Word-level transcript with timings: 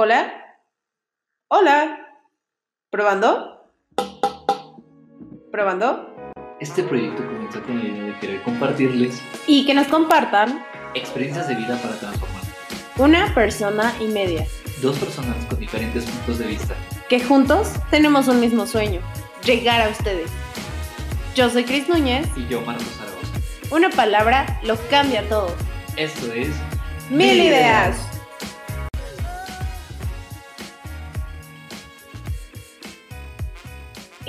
Hola. 0.00 0.32
Hola. 1.48 1.98
¿Probando? 2.88 3.68
¿Probando? 5.50 6.14
Este 6.60 6.84
proyecto 6.84 7.26
comenzó 7.26 7.60
con 7.64 7.80
la 7.80 7.84
idea 7.84 8.04
de 8.04 8.18
querer 8.20 8.42
compartirles 8.44 9.20
Y 9.48 9.66
que 9.66 9.74
nos 9.74 9.88
compartan 9.88 10.64
experiencias 10.94 11.48
de 11.48 11.56
vida 11.56 11.76
para 11.82 11.96
transformar. 11.96 12.42
una 12.98 13.34
persona 13.34 13.92
y 13.98 14.06
media. 14.06 14.46
Dos 14.80 14.96
personas 15.00 15.34
con 15.46 15.58
diferentes 15.58 16.04
puntos 16.04 16.38
de 16.38 16.46
vista. 16.46 16.76
Que 17.08 17.18
juntos 17.20 17.72
tenemos 17.90 18.28
un 18.28 18.38
mismo 18.38 18.68
sueño. 18.68 19.00
Llegar 19.44 19.80
a 19.80 19.88
ustedes. 19.88 20.30
Yo 21.34 21.50
soy 21.50 21.64
Cris 21.64 21.88
Núñez. 21.88 22.28
Y 22.36 22.46
yo, 22.46 22.60
Marcos 22.60 22.86
Zaragoza. 22.86 23.74
Una 23.74 23.90
palabra 23.90 24.60
lo 24.62 24.76
cambia 24.90 25.28
todo. 25.28 25.52
Esto 25.96 26.32
es 26.32 26.50
Mil 27.10 27.42
ideas. 27.42 28.17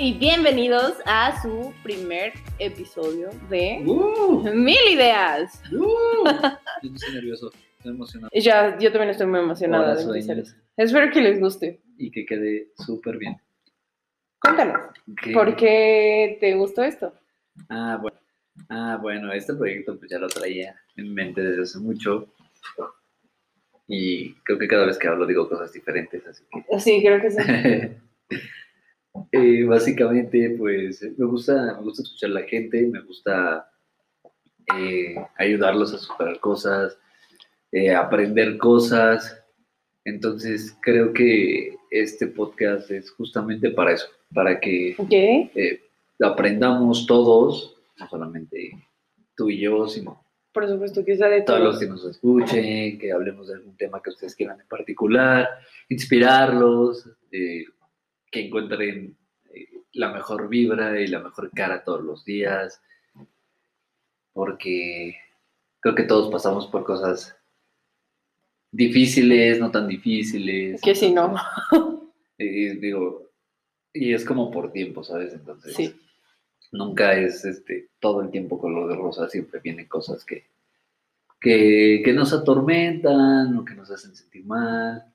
Y 0.02 0.14
bienvenidos 0.14 0.94
a 1.04 1.42
su 1.42 1.74
primer 1.82 2.32
episodio 2.58 3.28
de 3.50 3.82
¡Uh! 3.84 4.42
Mil 4.54 4.78
Ideas. 4.90 5.62
¡Uh! 5.70 6.24
Yo 6.82 6.94
estoy 6.94 7.14
nervioso, 7.16 7.52
estoy 7.76 7.92
emocionado. 7.92 8.30
Ya, 8.32 8.78
yo 8.78 8.90
también 8.92 9.10
estoy 9.10 9.26
muy 9.26 9.40
emocionada 9.40 9.84
Hola, 9.84 9.96
de 9.96 10.02
sueños. 10.02 10.26
empezar 10.26 10.38
eso. 10.38 10.66
Espero 10.78 11.12
que 11.12 11.20
les 11.20 11.38
guste. 11.38 11.80
Y 11.98 12.10
que 12.10 12.24
quede 12.24 12.68
súper 12.78 13.18
bien. 13.18 13.36
Cuéntanos, 14.40 14.80
¿Qué? 15.22 15.32
¿por 15.32 15.54
qué 15.54 16.38
te 16.40 16.54
gustó 16.54 16.82
esto? 16.82 17.12
Ah, 17.68 17.98
bueno. 18.00 18.16
Ah, 18.70 18.98
bueno, 19.02 19.30
este 19.34 19.52
proyecto 19.52 19.98
pues 19.98 20.10
ya 20.10 20.18
lo 20.18 20.28
traía 20.28 20.80
en 20.96 21.12
mente 21.12 21.42
desde 21.42 21.62
hace 21.62 21.78
mucho. 21.78 22.26
Y 23.86 24.32
creo 24.44 24.58
que 24.58 24.66
cada 24.66 24.86
vez 24.86 24.96
que 24.96 25.08
hablo 25.08 25.26
digo 25.26 25.46
cosas 25.46 25.70
diferentes, 25.74 26.26
así 26.26 26.42
que 26.50 26.80
Sí, 26.80 27.02
creo 27.04 27.20
que 27.20 27.30
sí. 27.30 27.42
Eh, 29.32 29.64
básicamente, 29.64 30.54
pues 30.58 31.02
me 31.16 31.26
gusta, 31.26 31.74
me 31.76 31.82
gusta 31.82 32.02
escuchar 32.02 32.30
a 32.30 32.34
la 32.34 32.42
gente, 32.42 32.86
me 32.86 33.00
gusta 33.00 33.70
eh, 34.76 35.16
ayudarlos 35.36 35.92
a 35.94 35.98
superar 35.98 36.38
cosas, 36.40 36.96
eh, 37.72 37.94
aprender 37.94 38.58
cosas. 38.58 39.36
Entonces, 40.04 40.76
creo 40.80 41.12
que 41.12 41.76
este 41.90 42.26
podcast 42.28 42.90
es 42.90 43.10
justamente 43.10 43.70
para 43.70 43.92
eso, 43.92 44.06
para 44.32 44.58
que 44.60 44.96
eh, 45.54 45.82
aprendamos 46.20 47.06
todos, 47.06 47.76
no 47.98 48.08
solamente 48.08 48.70
tú 49.36 49.50
y 49.50 49.60
yo, 49.60 49.88
sino 49.88 50.24
Por 50.52 50.68
supuesto 50.68 51.04
que 51.04 51.16
sea 51.16 51.28
de 51.28 51.42
todos 51.42 51.60
los 51.60 51.78
todos. 51.78 51.80
que 51.80 51.88
nos 51.88 52.04
escuchen, 52.04 52.98
que 52.98 53.12
hablemos 53.12 53.48
de 53.48 53.54
algún 53.54 53.76
tema 53.76 54.00
que 54.02 54.10
ustedes 54.10 54.34
quieran 54.34 54.60
en 54.60 54.68
particular, 54.68 55.48
inspirarlos, 55.88 57.08
eh, 57.32 57.64
que 58.30 58.46
encuentren 58.46 59.16
eh, 59.52 59.66
la 59.92 60.12
mejor 60.12 60.48
vibra 60.48 61.00
y 61.00 61.06
la 61.06 61.20
mejor 61.20 61.50
cara 61.50 61.82
todos 61.84 62.02
los 62.02 62.24
días, 62.24 62.80
porque 64.32 65.16
creo 65.80 65.94
que 65.94 66.04
todos 66.04 66.30
pasamos 66.30 66.66
por 66.68 66.84
cosas 66.84 67.36
difíciles, 68.70 69.58
no 69.58 69.70
tan 69.70 69.88
difíciles. 69.88 70.80
Que 70.80 70.94
si 70.94 71.12
no. 71.12 71.34
Y 72.38 72.76
digo, 72.78 73.30
y 73.92 74.14
es 74.14 74.24
como 74.24 74.50
por 74.50 74.72
tiempo, 74.72 75.02
¿sabes? 75.04 75.34
Entonces, 75.34 75.74
Sí. 75.76 75.94
nunca 76.72 77.12
es 77.14 77.44
este, 77.44 77.90
todo 77.98 78.22
el 78.22 78.30
tiempo 78.30 78.58
color 78.58 78.88
de 78.88 78.96
rosa, 78.96 79.28
siempre 79.28 79.60
vienen 79.60 79.86
cosas 79.88 80.24
que, 80.24 80.46
que, 81.40 82.00
que 82.04 82.12
nos 82.12 82.32
atormentan 82.32 83.56
o 83.58 83.64
que 83.64 83.74
nos 83.74 83.90
hacen 83.90 84.14
sentir 84.14 84.46
mal. 84.46 85.09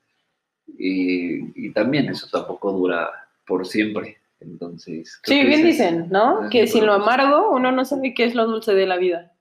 Y, 0.78 1.66
y 1.66 1.72
también 1.72 2.08
eso 2.08 2.26
tampoco 2.30 2.72
dura 2.72 3.10
por 3.46 3.66
siempre. 3.66 4.18
Entonces, 4.40 5.18
Sí, 5.24 5.34
bien 5.44 5.60
ese 5.60 5.66
dicen, 5.66 6.08
¿no? 6.10 6.48
Que 6.50 6.66
sin 6.66 6.84
lo 6.86 6.92
amargo 6.92 7.50
uno 7.52 7.72
no 7.72 7.84
sabe 7.84 8.12
qué 8.14 8.24
es 8.24 8.34
lo 8.34 8.46
dulce 8.46 8.74
de 8.74 8.86
la 8.86 8.96
vida. 8.98 9.32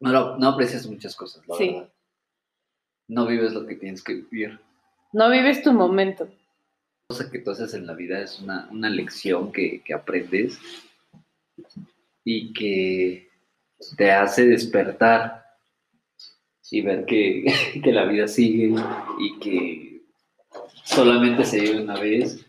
No, 0.00 0.10
no, 0.10 0.36
no 0.38 0.48
aprecias 0.48 0.86
muchas 0.88 1.14
cosas, 1.14 1.46
la 1.46 1.54
Sí. 1.56 1.70
verdad. 1.72 1.92
No 3.08 3.26
vives 3.26 3.52
lo 3.52 3.66
que 3.66 3.76
tienes 3.76 4.02
que 4.02 4.14
vivir. 4.14 4.58
No 5.12 5.30
vives 5.30 5.62
tu 5.62 5.72
momento. 5.72 6.28
cosa 7.08 7.30
que 7.30 7.40
tú 7.40 7.50
haces 7.50 7.74
en 7.74 7.86
la 7.86 7.92
vida 7.92 8.20
es 8.20 8.40
una, 8.40 8.66
una 8.70 8.88
lección 8.88 9.52
que, 9.52 9.82
que 9.82 9.92
aprendes 9.92 10.58
y 12.24 12.52
que 12.54 13.28
te 13.96 14.10
hace 14.10 14.46
despertar 14.46 15.41
y 16.72 16.80
ver 16.80 17.04
que, 17.04 17.44
que 17.84 17.92
la 17.92 18.06
vida 18.06 18.26
sigue 18.26 18.74
y 19.18 19.38
que 19.38 20.02
solamente 20.84 21.44
se 21.44 21.60
vive 21.60 21.82
una 21.82 22.00
vez 22.00 22.44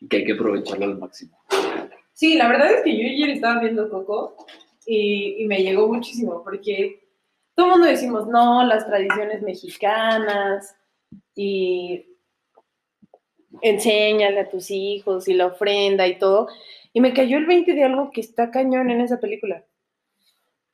y 0.00 0.08
que 0.08 0.16
hay 0.18 0.24
que 0.24 0.32
aprovecharlo 0.32 0.86
al 0.86 0.98
máximo. 0.98 1.38
Sí, 2.14 2.36
la 2.36 2.48
verdad 2.48 2.72
es 2.72 2.82
que 2.82 2.96
yo 2.96 3.06
ayer 3.06 3.30
estaba 3.30 3.60
viendo 3.60 3.88
Coco 3.90 4.34
y, 4.86 5.36
y 5.38 5.46
me 5.46 5.62
llegó 5.62 5.88
muchísimo 5.88 6.42
porque 6.42 7.00
todo 7.54 7.66
el 7.66 7.72
mundo 7.72 7.86
decimos, 7.86 8.26
no, 8.26 8.64
las 8.64 8.86
tradiciones 8.86 9.42
mexicanas 9.42 10.74
y 11.34 12.06
enséñale 13.60 14.40
a 14.40 14.48
tus 14.48 14.70
hijos 14.70 15.28
y 15.28 15.34
la 15.34 15.46
ofrenda 15.46 16.06
y 16.06 16.18
todo. 16.18 16.48
Y 16.94 17.00
me 17.02 17.12
cayó 17.12 17.36
el 17.36 17.44
20 17.44 17.74
de 17.74 17.84
algo 17.84 18.10
que 18.10 18.22
está 18.22 18.50
cañón 18.50 18.90
en 18.90 19.02
esa 19.02 19.20
película. 19.20 19.64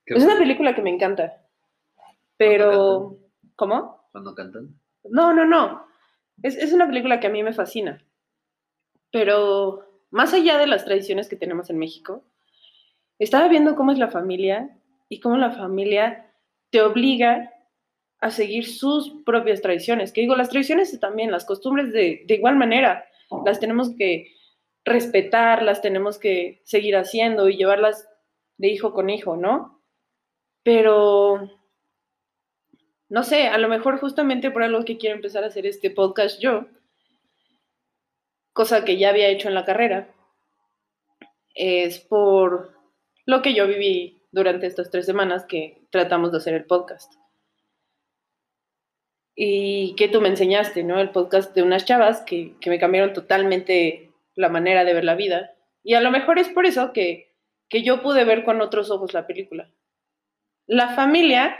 ¿Qué 0.05 0.15
Es 0.15 0.23
una 0.23 0.39
película 0.39 0.75
que 0.75 0.83
me 0.83 0.91
encanta. 0.91 1.46
Pero, 2.37 3.19
¿cómo? 3.55 4.09
cuando 4.13 4.35
cantan? 4.35 4.81
No, 5.05 5.35
no, 5.35 5.45
no. 5.45 5.87
Es, 6.43 6.57
es 6.57 6.73
una 6.73 6.87
película 6.87 7.21
que 7.21 7.27
a 7.27 7.31
mí 7.31 7.43
me 7.43 7.53
fascina. 7.53 8.03
Pero 9.13 10.05
más 10.11 10.33
allá 10.33 10.59
de 10.59 10.67
las 10.67 10.85
tradiciones 10.85 11.29
que 11.29 11.37
tenemos 11.37 11.71
en 11.71 11.79
México, 11.79 12.25
estaba 13.19 13.49
viendo 13.49 13.77
cómo 13.77 13.93
es 13.93 13.99
la 13.99 14.09
familia 14.09 14.79
y 15.09 15.21
cómo 15.21 15.37
la 15.37 15.51
familia 15.51 16.33
te 16.71 16.81
obliga 16.81 17.53
a 18.21 18.31
seguir 18.31 18.67
sus 18.67 19.23
propias 19.25 19.61
tradiciones. 19.61 20.13
Que 20.13 20.23
digo, 20.23 20.35
las 20.35 20.49
tradiciones 20.49 20.99
también, 20.99 21.31
las 21.31 21.45
costumbres 21.45 21.93
de, 21.93 22.25
de 22.27 22.35
igual 22.35 22.57
manera, 22.57 23.07
las 23.45 23.61
tenemos 23.61 23.95
que 23.97 24.33
respetar, 24.85 25.63
las 25.63 25.83
tenemos 25.83 26.19
que 26.19 26.63
seguir 26.65 26.97
haciendo 26.97 27.49
y 27.49 27.57
llevarlas 27.57 28.09
de 28.57 28.69
hijo 28.69 28.93
con 28.93 29.11
hijo, 29.11 29.37
¿no? 29.37 29.83
Pero 30.63 31.51
no 33.09 33.23
sé, 33.23 33.49
a 33.49 33.59
lo 33.59 33.69
mejor 33.69 33.99
justamente 33.99 34.51
por 34.51 34.63
algo 34.63 34.85
que 34.85 34.99
quiero 34.99 35.17
empezar 35.17 35.45
a 35.45 35.49
hacer 35.49 35.67
este 35.67 35.91
podcast 35.91 36.41
yo, 36.41 36.67
cosa 38.53 38.85
que 38.85 38.97
ya 38.97 39.11
había 39.11 39.29
hecho 39.29 39.49
en 39.49 39.55
la 39.55 39.65
carrera, 39.65 40.09
es 41.55 42.01
por 42.01 42.75
lo 43.25 43.43
que 43.43 43.55
yo 43.55 43.67
viví 43.67 44.23
durante 44.33 44.67
estas 44.67 44.91
tres 44.91 45.07
semanas 45.07 45.45
que 45.47 45.83
tratamos 45.91 46.33
de 46.33 46.39
hacer 46.39 46.55
el 46.55 46.65
podcast. 46.65 47.13
Y 49.35 49.95
que 49.97 50.09
tú 50.09 50.21
me 50.21 50.29
enseñaste, 50.29 50.83
¿no? 50.83 50.99
El 50.99 51.11
podcast 51.11 51.55
de 51.55 51.63
unas 51.63 51.85
chavas 51.85 52.23
que, 52.23 52.55
que 52.61 52.71
me 52.71 52.79
cambiaron 52.79 53.13
totalmente 53.13 54.13
la 54.35 54.49
manera 54.49 54.85
de 54.85 54.95
ver 54.95 55.05
la 55.05 55.15
vida. 55.15 55.55
Y 55.83 55.95
a 55.95 56.01
lo 56.01 56.11
mejor 56.11 56.39
es 56.39 56.49
por 56.49 56.65
eso 56.65 56.93
que, 56.93 57.35
que 57.69 57.83
yo 57.83 58.03
pude 58.03 58.25
ver 58.25 58.45
con 58.45 58.61
otros 58.61 58.91
ojos 58.91 59.13
la 59.13 59.27
película. 59.27 59.71
La 60.67 60.95
familia 60.95 61.57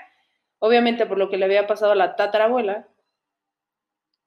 obviamente 0.59 1.07
por 1.07 1.19
lo 1.19 1.29
que 1.31 1.37
le 1.37 1.45
había 1.45 1.67
pasado 1.67 1.93
a 1.93 1.97
la 1.97 2.17
tatarabuela, 2.17 2.89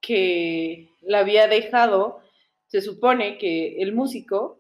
que 0.02 0.90
la 1.02 1.20
había 1.20 1.48
dejado, 1.48 2.22
se 2.68 2.82
supone 2.82 3.38
que 3.38 3.82
el 3.82 3.94
músico, 3.94 4.60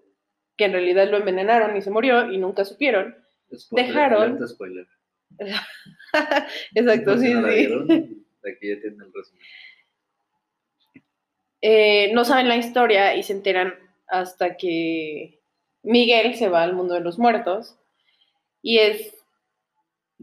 que 0.57 0.65
en 0.65 0.73
realidad 0.73 1.09
lo 1.09 1.17
envenenaron 1.17 1.75
y 1.77 1.81
se 1.81 1.91
murió 1.91 2.31
y 2.31 2.37
nunca 2.37 2.65
supieron. 2.65 3.15
Spoiler, 3.55 3.87
Dejaron- 3.93 4.47
spoiler. 4.47 4.87
Exacto, 6.75 7.17
sí, 7.17 7.33
no 7.33 7.47
sí. 7.47 7.55
vieron, 7.55 7.83
aquí 7.91 8.67
ya 8.69 8.81
tienen 8.81 9.01
el 9.01 9.13
resumen. 9.13 9.41
Eh, 11.61 12.11
no 12.13 12.23
saben 12.25 12.47
la 12.47 12.55
historia 12.57 13.15
y 13.15 13.23
se 13.23 13.33
enteran 13.33 13.73
hasta 14.07 14.55
que 14.57 15.39
Miguel 15.83 16.35
se 16.35 16.49
va 16.49 16.63
al 16.63 16.73
mundo 16.73 16.93
de 16.93 17.01
los 17.01 17.19
muertos 17.19 17.77
y 18.61 18.79
es 18.79 19.13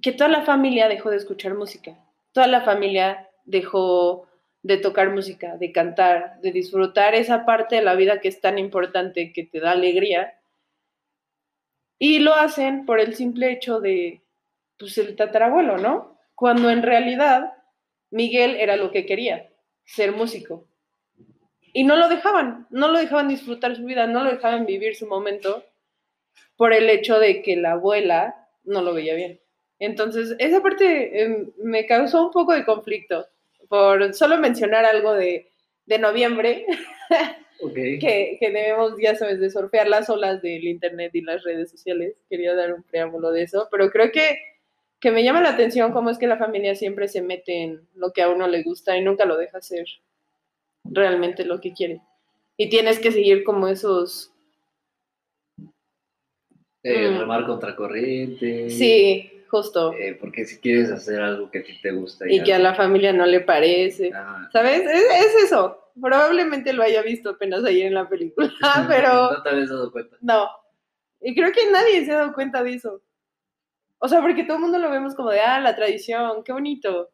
que 0.03 0.13
toda 0.13 0.29
la 0.29 0.43
familia 0.43 0.89
dejó 0.89 1.11
de 1.11 1.17
escuchar 1.17 1.55
música, 1.55 1.97
toda 2.33 2.47
la 2.47 2.63
familia 2.63 3.29
dejó 3.45 4.29
de 4.63 4.79
tocar 4.79 5.11
música, 5.11 5.57
de 5.57 5.73
cantar, 5.73 6.41
de 6.41 6.51
disfrutar 6.51 7.15
esa 7.15 7.47
parte 7.47 7.77
de 7.77 7.83
la 7.83 7.95
vida 7.95 8.21
que 8.21 8.29
es 8.29 8.41
tan 8.41 8.59
importante, 8.59 9.33
que 9.33 9.45
te 9.45 9.61
da 9.61 9.71
alegría. 9.71 10.41
Y 11.99 12.19
lo 12.19 12.35
hacen 12.35 12.85
por 12.85 13.01
el 13.01 13.15
simple 13.15 13.53
hecho 13.53 13.81
de, 13.81 14.23
pues, 14.77 14.99
el 14.99 15.15
tatarabuelo, 15.15 15.79
¿no? 15.79 16.19
Cuando 16.35 16.69
en 16.69 16.83
realidad 16.83 17.53
Miguel 18.11 18.57
era 18.57 18.77
lo 18.77 18.91
que 18.91 19.07
quería, 19.07 19.49
ser 19.85 20.13
músico. 20.13 20.67
Y 21.73 21.85
no 21.85 21.97
lo 21.97 22.09
dejaban, 22.09 22.67
no 22.71 22.89
lo 22.89 22.99
dejaban 22.99 23.29
disfrutar 23.29 23.77
su 23.77 23.85
vida, 23.85 24.07
no 24.07 24.25
lo 24.25 24.31
dejaban 24.31 24.67
vivir 24.67 24.97
su 24.97 25.07
momento 25.07 25.65
por 26.57 26.73
el 26.73 26.91
hecho 26.91 27.19
de 27.19 27.43
que 27.43 27.55
la 27.57 27.73
abuela 27.73 28.49
no 28.65 28.83
lo 28.83 28.95
veía 28.95 29.15
bien. 29.15 29.41
Entonces, 29.79 30.35
esa 30.39 30.63
parte 30.63 31.23
eh, 31.23 31.47
me 31.63 31.87
causó 31.87 32.27
un 32.27 32.31
poco 32.33 32.55
de 32.55 32.65
conflicto, 32.65 33.27
por 33.69 34.15
solo 34.15 34.39
mencionar 34.39 34.85
algo 34.85 35.13
de, 35.13 35.51
de 35.87 35.99
noviembre, 35.99 36.65
Ok. 37.61 37.75
que, 37.75 38.37
que 38.39 38.51
debemos, 38.51 38.93
ya 39.01 39.15
sabes, 39.17 39.41
de 39.41 39.51
surfear 39.51 39.89
las 39.89 40.09
olas 40.11 40.43
del 40.43 40.65
internet 40.65 41.15
y 41.15 41.23
las 41.23 41.43
redes 41.43 41.71
sociales. 41.71 42.15
Quería 42.29 42.55
dar 42.55 42.73
un 42.75 42.83
preámbulo 42.83 43.31
de 43.33 43.43
eso, 43.43 43.69
pero 43.71 43.91
creo 43.91 44.13
que, 44.13 44.39
que 45.01 45.11
me 45.11 45.25
llama 45.25 45.41
la 45.43 45.51
atención 45.51 45.93
cómo 45.93 46.11
es 46.11 46.19
que 46.19 46.27
la 46.27 46.37
familia 46.39 46.75
siempre 46.75 47.09
se 47.09 47.23
mete 47.23 47.63
en 47.63 47.81
lo 47.95 48.13
que 48.13 48.23
a 48.23 48.29
uno 48.29 48.47
le 48.49 48.63
gusta 48.63 48.97
y 48.97 49.03
nunca 49.03 49.25
lo 49.25 49.37
deja 49.37 49.59
hacer 49.59 49.87
realmente 50.85 51.45
lo 51.45 51.61
que 51.61 51.73
quiere. 51.73 52.01
Y 52.59 52.69
tienes 52.71 52.99
que 52.99 53.11
seguir 53.13 53.43
como 53.45 53.69
esos... 53.69 54.33
Eh, 56.83 57.11
Mm. 57.11 57.19
remar 57.19 57.47
contra 57.47 57.75
corriente. 57.75 58.71
Sí, 58.71 59.36
justo. 59.49 59.93
Eh, 59.95 60.17
porque 60.21 60.45
si 60.45 60.59
quieres 60.59 60.91
hacer 60.91 61.21
algo 61.21 61.51
que 61.51 61.59
a 61.61 61.65
ti 61.65 61.79
te 61.83 61.91
gusta. 61.93 62.25
Y 62.29 62.43
que 62.43 62.55
a 62.55 62.59
la 62.59 62.75
familia 62.75 63.13
no 63.13 63.27
le 63.27 63.41
parece. 63.41 64.11
Ah, 64.15 64.49
¿Sabes? 64.53 64.81
Es, 64.83 65.05
es 65.27 65.45
eso. 65.45 65.83
Probablemente 66.01 66.73
lo 66.73 66.83
haya 66.83 67.03
visto 67.03 67.31
apenas 67.31 67.65
ayer 67.65 67.87
en 67.87 67.95
la 67.95 68.09
película, 68.09 68.51
pero 68.89 69.31
No 69.33 69.43
te 69.43 69.49
habías 69.49 69.71
dado 69.71 69.91
cuenta. 69.93 70.17
no. 70.21 70.49
Y 71.21 71.35
creo 71.35 71.51
que 71.51 71.71
nadie 71.73 72.05
se 72.05 72.13
ha 72.13 72.17
dado 72.19 72.35
cuenta 72.35 72.63
de 72.63 72.75
eso. 72.75 73.03
O 73.99 74.07
sea, 74.09 74.21
porque 74.21 74.45
todo 74.45 74.59
el 74.59 74.63
mundo 74.63 74.79
lo 74.79 74.91
vemos 74.91 75.15
como 75.15 75.31
de, 75.31 75.41
ah, 75.41 75.59
la 75.61 75.75
tradición, 75.75 76.45
qué 76.45 76.53
bonito. 76.53 77.11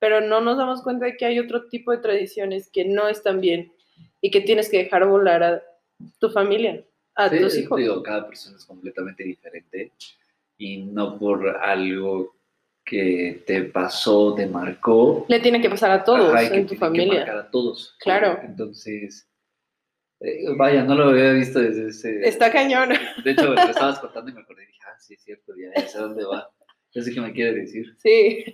Pero 0.00 0.20
no 0.20 0.40
nos 0.40 0.58
damos 0.58 0.82
cuenta 0.82 1.06
de 1.06 1.16
que 1.16 1.24
hay 1.24 1.38
otro 1.38 1.68
tipo 1.68 1.92
de 1.92 1.98
tradiciones 1.98 2.68
que 2.70 2.84
no 2.84 3.08
están 3.08 3.40
bien 3.40 3.72
y 4.20 4.30
que 4.30 4.40
tienes 4.40 4.68
que 4.68 4.78
dejar 4.78 5.06
volar 5.06 5.42
a 5.42 5.62
tu 6.18 6.30
familia, 6.30 6.84
a 7.14 7.28
Sí, 7.28 7.38
tus 7.38 7.56
hijos. 7.58 7.78
Digo, 7.78 8.02
cada 8.02 8.26
persona 8.26 8.56
es 8.56 8.64
completamente 8.64 9.22
diferente 9.22 9.92
y 10.60 10.76
no 10.82 11.18
por 11.18 11.56
algo 11.56 12.36
que 12.84 13.42
te 13.46 13.62
pasó, 13.62 14.34
te 14.34 14.46
marcó. 14.46 15.24
Le 15.26 15.40
tiene 15.40 15.58
que 15.62 15.70
pasar 15.70 15.90
a 15.90 16.04
todos 16.04 16.34
ajá, 16.34 16.44
y 16.44 16.48
que 16.50 16.56
en 16.56 16.66
tu 16.66 16.68
tiene 16.68 16.68
que 16.68 16.76
familia. 16.76 17.18
marcar 17.20 17.38
a 17.38 17.50
todos. 17.50 17.96
Claro. 17.98 18.38
Entonces, 18.44 19.26
eh, 20.20 20.44
vaya, 20.58 20.84
no 20.84 20.94
lo 20.96 21.04
había 21.08 21.32
visto 21.32 21.60
desde 21.60 21.88
ese. 21.88 22.28
Está 22.28 22.52
cañón. 22.52 22.90
De 23.24 23.30
hecho, 23.30 23.54
lo 23.54 23.58
estabas 23.58 24.00
contando 24.00 24.30
y 24.30 24.34
me 24.34 24.42
acordé 24.42 24.64
y 24.64 24.66
dije, 24.66 24.80
ah, 24.86 24.98
sí, 24.98 25.14
es 25.14 25.22
cierto, 25.22 25.54
ya, 25.56 25.80
ya 25.80 25.88
sé 25.88 25.98
dónde 25.98 26.24
va. 26.26 26.50
Ya 26.92 27.02
sé 27.02 27.14
qué 27.14 27.20
me 27.22 27.32
quiere 27.32 27.54
decir. 27.54 27.96
Sí. 27.96 28.44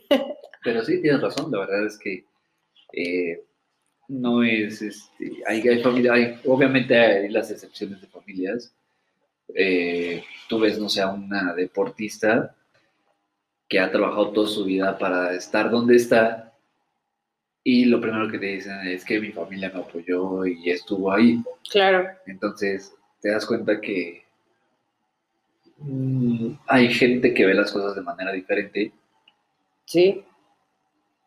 Pero 0.62 0.84
sí, 0.84 1.02
tienes 1.02 1.20
razón, 1.20 1.50
la 1.50 1.58
verdad 1.58 1.86
es 1.86 1.98
que 1.98 2.24
eh, 2.92 3.42
no 4.06 4.44
es, 4.44 4.80
este, 4.80 5.42
hay, 5.48 5.66
hay 5.66 5.82
familia, 5.82 6.12
hay, 6.12 6.38
obviamente 6.44 6.96
hay 6.96 7.28
las 7.30 7.50
excepciones 7.50 8.00
de 8.00 8.06
familias. 8.06 8.75
Eh, 9.54 10.24
tú 10.48 10.58
ves, 10.60 10.78
no 10.78 10.88
sé, 10.88 11.00
a 11.02 11.08
una 11.10 11.54
deportista 11.54 12.54
que 13.68 13.80
ha 13.80 13.90
trabajado 13.90 14.30
toda 14.30 14.48
su 14.48 14.64
vida 14.64 14.96
para 14.98 15.34
estar 15.34 15.70
donde 15.70 15.96
está 15.96 16.52
y 17.64 17.86
lo 17.86 18.00
primero 18.00 18.30
que 18.30 18.38
te 18.38 18.46
dicen 18.46 18.78
es 18.86 19.04
que 19.04 19.18
mi 19.18 19.32
familia 19.32 19.72
me 19.74 19.80
apoyó 19.80 20.46
y 20.46 20.70
estuvo 20.70 21.10
ahí. 21.12 21.42
Claro. 21.68 22.06
Entonces 22.26 22.94
te 23.20 23.30
das 23.30 23.44
cuenta 23.44 23.80
que 23.80 24.22
mm, 25.78 26.52
hay 26.68 26.94
gente 26.94 27.34
que 27.34 27.44
ve 27.44 27.54
las 27.54 27.72
cosas 27.72 27.96
de 27.96 28.02
manera 28.02 28.30
diferente 28.32 28.92
Sí. 29.84 30.24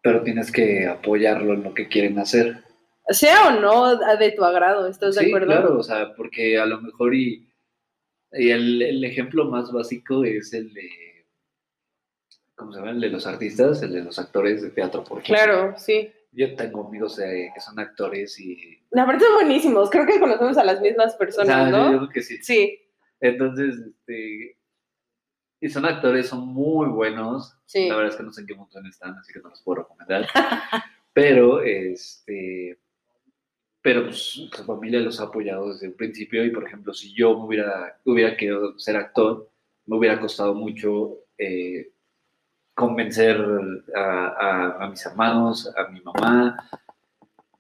pero 0.02 0.22
tienes 0.24 0.50
que 0.52 0.88
apoyarlo 0.88 1.54
en 1.54 1.64
lo 1.64 1.74
que 1.74 1.88
quieren 1.90 2.20
hacer. 2.20 2.64
Sea 3.10 3.48
o 3.48 3.60
no 3.60 3.98
de 3.98 4.32
tu 4.32 4.46
agrado, 4.46 4.88
¿estás 4.88 5.16
de 5.16 5.28
acuerdo? 5.28 5.48
claro, 5.48 5.78
o 5.78 5.84
sea, 5.84 6.14
porque 6.16 6.58
a 6.58 6.66
lo 6.66 6.80
mejor 6.80 7.16
y, 7.16 7.49
y 8.34 8.50
el, 8.52 8.82
el 8.82 9.04
ejemplo 9.04 9.46
más 9.46 9.72
básico 9.72 10.24
es 10.24 10.54
el 10.54 10.74
de, 10.74 11.26
¿cómo 12.56 12.72
se 12.72 12.80
llama? 12.80 12.92
El 12.92 13.02
de 13.02 13.10
los 13.10 13.26
artistas, 13.26 13.82
el 13.82 13.94
de 13.94 14.04
los 14.04 14.20
actores 14.20 14.62
de 14.62 14.70
teatro, 14.70 15.04
por 15.04 15.20
ejemplo. 15.20 15.44
Claro, 15.44 15.74
sí. 15.78 16.12
Yo 16.32 16.56
tengo 16.56 16.88
amigos 16.88 17.18
eh, 17.20 17.50
que 17.54 17.60
son 17.60 17.80
actores 17.80 18.40
y... 18.40 18.80
La 18.92 19.06
verdad 19.06 19.22
son 19.22 19.34
buenísimos. 19.36 19.90
Creo 19.90 20.06
que 20.06 20.20
conocemos 20.20 20.58
a 20.58 20.64
las 20.64 20.80
mismas 20.80 21.16
personas, 21.16 21.48
sea, 21.48 21.72
yo 21.72 21.78
¿no? 21.78 21.98
creo 21.98 22.10
que 22.10 22.22
sí. 22.22 22.38
Sí, 22.44 22.80
Entonces, 23.20 23.76
este, 23.80 24.58
y 25.62 25.70
son 25.70 25.86
actores, 25.86 26.28
son 26.28 26.48
muy 26.48 26.88
buenos. 26.88 27.58
sí. 27.66 27.90
La 27.90 27.96
verdad 27.96 28.12
es 28.12 28.18
que 28.18 28.24
no 28.24 28.32
sé 28.32 28.42
en 28.42 28.48
qué 28.48 28.54
montón 28.56 28.86
están, 28.86 29.16
así 29.18 29.34
que 29.34 29.40
no 29.40 29.50
los 29.50 29.62
puedo 29.62 29.82
recomendar. 29.82 30.28
pero, 31.14 31.62
este, 31.62 32.78
pero 33.82 34.06
pues, 34.06 34.18
su 34.18 34.64
familia 34.66 35.00
los 35.00 35.20
ha 35.20 35.26
apoyado 35.26 35.72
desde 35.72 35.88
el 35.88 35.94
principio. 35.94 36.46
Y 36.46 36.52
por 36.52 36.66
ejemplo, 36.66 36.94
si 36.94 37.14
yo 37.14 37.38
me 37.38 37.46
hubiera, 37.46 38.00
hubiera 38.06 38.36
querido 38.36 38.78
ser 38.80 38.98
actor, 38.98 39.50
me 39.86 39.98
hubiera 39.98 40.20
costado 40.20 40.54
mucho 40.54 41.20
eh, 41.38 41.90
convencer 42.74 43.38
a, 43.96 44.88
mis 44.90 45.06
hermanos, 45.06 45.72
a 45.76 45.90
mi 45.90 46.02
mamá, 46.02 46.70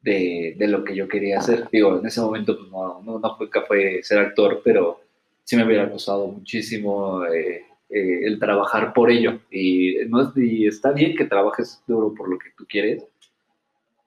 de, 0.01 0.55
lo 0.59 0.83
que 0.83 0.95
yo 0.95 1.07
quería 1.07 1.39
hacer. 1.39 1.67
Digo, 1.71 1.99
en 1.99 2.05
ese 2.05 2.21
momento 2.21 2.57
pues, 2.57 2.69
no, 2.71 3.01
no, 3.01 3.19
no 3.19 3.37
fue, 3.37 3.49
fue 3.67 4.03
ser 4.03 4.19
actor, 4.19 4.61
pero 4.63 5.01
sí 5.43 5.55
me 5.55 5.65
hubiera 5.65 5.89
costado 5.89 6.27
muchísimo 6.27 7.25
eh, 7.25 7.65
eh, 7.89 8.19
el 8.23 8.39
trabajar 8.39 8.93
por 8.93 9.09
ello. 9.09 9.39
Y, 9.49 9.95
no 10.07 10.31
y 10.35 10.67
está 10.67 10.91
bien 10.91 11.15
que 11.15 11.25
trabajes 11.25 11.81
duro 11.87 12.13
por 12.13 12.29
lo 12.29 12.37
que 12.37 12.51
tú 12.55 12.65
quieres, 12.67 13.03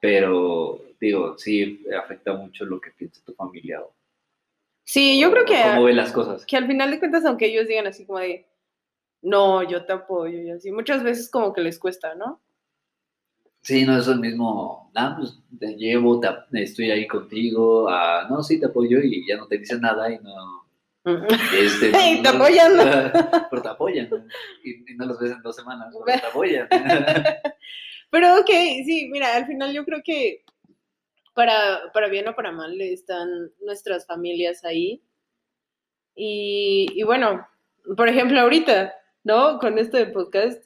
pero 0.03 0.81
digo, 1.01 1.39
sí 1.39 1.81
afecta 1.97 2.33
mucho 2.35 2.65
lo 2.65 2.81
que 2.81 2.91
piensa 2.91 3.23
tu 3.25 3.33
familia 3.35 3.81
o, 3.81 3.95
Sí, 4.85 5.21
yo 5.21 5.31
creo 5.31 5.45
o 5.45 5.47
cómo 5.47 5.79
que, 5.79 5.85
ve 5.87 5.93
las 5.95 6.11
cosas. 6.11 6.45
que 6.45 6.57
al 6.57 6.67
final 6.67 6.91
de 6.91 6.99
cuentas, 6.99 7.25
aunque 7.25 7.47
ellos 7.47 7.69
digan 7.69 7.87
así 7.87 8.05
como 8.05 8.19
de, 8.19 8.45
no, 9.23 9.63
yo 9.63 9.85
te 9.87 9.93
apoyo 9.93 10.41
y 10.41 10.51
así, 10.51 10.73
muchas 10.73 11.05
veces 11.05 11.31
como 11.31 11.53
que 11.53 11.61
les 11.61 11.79
cuesta, 11.79 12.17
¿no? 12.17 12.41
Sí, 13.61 13.85
no 13.85 13.97
es 13.97 14.09
el 14.09 14.19
mismo, 14.19 14.91
nah, 14.93 15.17
pues 15.17 15.39
te 15.61 15.77
llevo, 15.77 16.19
te 16.19 16.29
estoy 16.65 16.91
ahí 16.91 17.07
contigo, 17.07 17.89
ah, 17.89 18.27
no, 18.29 18.43
sí, 18.43 18.59
te 18.59 18.67
apoyo 18.67 18.99
y 19.01 19.25
ya 19.25 19.37
no 19.37 19.47
te 19.47 19.59
dicen 19.59 19.81
nada 19.83 20.11
y 20.13 20.19
no... 20.19 20.67
Este, 21.57 21.91
Y 22.11 22.17
no- 22.17 22.23
te 22.23 22.29
apoyan. 22.29 22.73
pero 23.51 23.63
te 23.63 23.69
apoyan. 23.69 24.09
Y, 24.65 24.93
y 24.93 24.97
no 24.97 25.07
los 25.07 25.21
ves 25.21 25.31
en 25.31 25.43
dos 25.43 25.55
semanas, 25.55 25.95
pero 26.05 26.21
te 26.21 26.27
apoyan. 26.27 26.67
Pero 28.13 28.39
ok, 28.41 28.51
sí, 28.85 29.09
mira, 29.11 29.35
al 29.35 29.47
final 29.47 29.73
yo 29.73 29.87
creo 29.87 30.03
que 30.05 30.45
para, 31.35 31.91
para 31.95 32.09
bien 32.09 32.29
o 32.29 32.37
para 32.37 32.53
mal 32.53 32.79
están 32.83 33.51
nuestras 33.65 34.07
familias 34.07 34.67
ahí. 34.67 35.03
Y, 36.15 36.89
y 36.95 37.05
bueno, 37.05 37.49
por 37.97 38.11
ejemplo, 38.11 38.39
ahorita, 38.39 38.95
¿no? 39.25 39.59
Con 39.59 39.79
esto 39.79 39.97
de 39.97 40.09
podcast, 40.09 40.63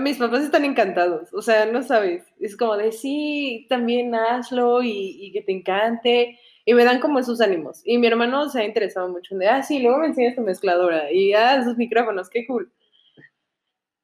mis 0.00 0.18
papás 0.18 0.44
están 0.44 0.64
encantados, 0.64 1.32
o 1.34 1.42
sea, 1.42 1.66
no 1.66 1.82
sabes, 1.82 2.24
es 2.38 2.56
como 2.56 2.76
de 2.76 2.92
sí, 2.92 3.66
también 3.68 4.14
hazlo 4.14 4.82
y, 4.84 5.32
que 5.32 5.42
te 5.42 5.52
encante, 5.52 6.38
y 6.64 6.74
me 6.74 6.84
dan 6.84 7.00
como 7.00 7.18
esos 7.18 7.40
ánimos. 7.40 7.80
Y 7.84 7.98
mi 7.98 8.06
hermano 8.06 8.48
se 8.48 8.60
ha 8.60 8.64
interesado 8.64 9.08
mucho 9.08 9.36
de, 9.36 9.48
ah, 9.48 9.62
sí, 9.64 9.80
luego 9.80 9.98
me 9.98 10.06
enseñas 10.06 10.36
tu 10.36 10.42
mezcladora 10.42 11.10
y 11.10 11.32
ah, 11.32 11.64
sus 11.64 11.76
micrófonos, 11.76 12.30
qué 12.30 12.46
cool. 12.46 12.70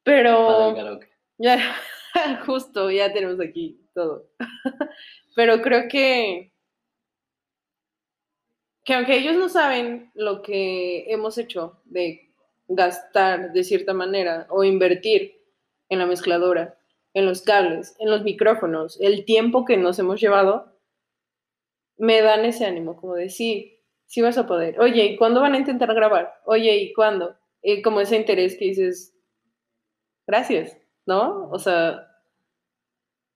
Pero... 0.02 0.98
Ya, 1.38 1.58
justo, 2.46 2.90
ya 2.90 3.12
tenemos 3.12 3.40
aquí 3.40 3.80
todo. 3.94 4.28
Pero 5.36 5.62
creo 5.62 5.88
que, 5.88 6.52
que 8.84 8.94
aunque 8.94 9.16
ellos 9.16 9.36
no 9.36 9.48
saben 9.48 10.10
lo 10.14 10.42
que 10.42 11.10
hemos 11.12 11.38
hecho 11.38 11.80
de 11.84 12.30
gastar 12.68 13.52
de 13.52 13.64
cierta 13.64 13.94
manera 13.94 14.46
o 14.50 14.64
invertir 14.64 15.40
en 15.88 15.98
la 15.98 16.06
mezcladora, 16.06 16.78
en 17.14 17.26
los 17.26 17.42
cables, 17.42 17.94
en 17.98 18.10
los 18.10 18.22
micrófonos, 18.22 18.98
el 19.00 19.24
tiempo 19.24 19.64
que 19.64 19.76
nos 19.76 19.98
hemos 19.98 20.20
llevado, 20.20 20.72
me 21.96 22.20
dan 22.22 22.44
ese 22.44 22.66
ánimo, 22.66 22.96
como 22.96 23.14
de 23.14 23.28
sí, 23.30 23.80
sí 24.06 24.20
vas 24.22 24.38
a 24.38 24.46
poder. 24.46 24.80
Oye, 24.80 25.04
¿y 25.06 25.16
cuándo 25.16 25.40
van 25.40 25.54
a 25.54 25.58
intentar 25.58 25.92
grabar? 25.94 26.34
Oye, 26.44 26.76
¿y 26.76 26.92
cuándo? 26.92 27.36
Y 27.62 27.82
como 27.82 28.00
ese 28.00 28.16
interés 28.16 28.56
que 28.56 28.66
dices, 28.66 29.14
gracias. 30.26 30.76
¿No? 31.06 31.48
O 31.50 31.58
sea, 31.58 32.08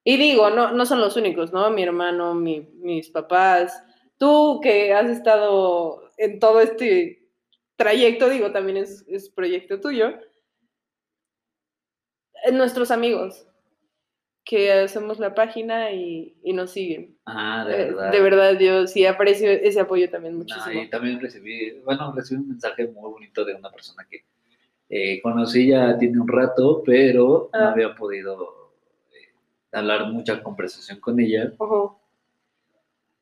y 0.04 0.16
digo, 0.16 0.48
no, 0.50 0.72
no 0.72 0.86
son 0.86 1.00
los 1.00 1.16
únicos, 1.16 1.52
¿no? 1.52 1.70
Mi 1.70 1.82
hermano, 1.82 2.34
mi- 2.34 2.60
mis 2.80 3.10
papás, 3.10 3.82
tú 4.16 4.60
que 4.62 4.92
has 4.94 5.06
estado 5.10 6.02
en 6.16 6.38
todo 6.40 6.60
este 6.60 7.28
trayecto, 7.76 8.28
digo, 8.28 8.50
también 8.52 8.78
es, 8.78 9.04
es 9.08 9.28
proyecto 9.30 9.80
tuyo, 9.80 10.14
Eh, 12.44 12.52
nuestros 12.52 12.90
amigos 12.90 13.46
que 14.44 14.72
hacemos 14.72 15.18
la 15.18 15.34
página 15.34 15.90
y, 15.90 16.36
y 16.42 16.52
nos 16.52 16.70
siguen. 16.70 17.18
Ah, 17.26 17.64
de 17.66 17.74
Eh, 17.74 17.84
verdad. 17.86 18.12
de 18.12 18.20
verdad, 18.20 18.58
yo 18.58 18.86
sí 18.86 19.04
aprecio 19.04 19.50
ese 19.50 19.80
apoyo 19.80 20.08
también 20.08 20.34
No, 20.34 20.38
muchísimo. 20.38 20.82
y 20.82 20.88
también 20.88 21.20
recibí, 21.20 21.80
bueno, 21.84 22.12
recibí 22.16 22.40
un 22.40 22.48
mensaje 22.50 22.86
muy 22.86 23.10
bonito 23.10 23.44
de 23.44 23.54
una 23.54 23.70
persona 23.70 24.06
que 24.08 24.24
eh, 24.90 25.20
conocí 25.22 25.68
ya 25.68 25.96
tiene 25.98 26.20
un 26.20 26.28
rato, 26.28 26.82
pero 26.84 27.50
no 27.52 27.58
Ah. 27.58 27.72
había 27.72 27.94
podido 27.94 28.72
eh, 29.12 29.34
hablar 29.72 30.10
mucha 30.12 30.42
conversación 30.42 30.98
con 31.00 31.18
ella. 31.20 31.52
Ujú. 31.58 31.96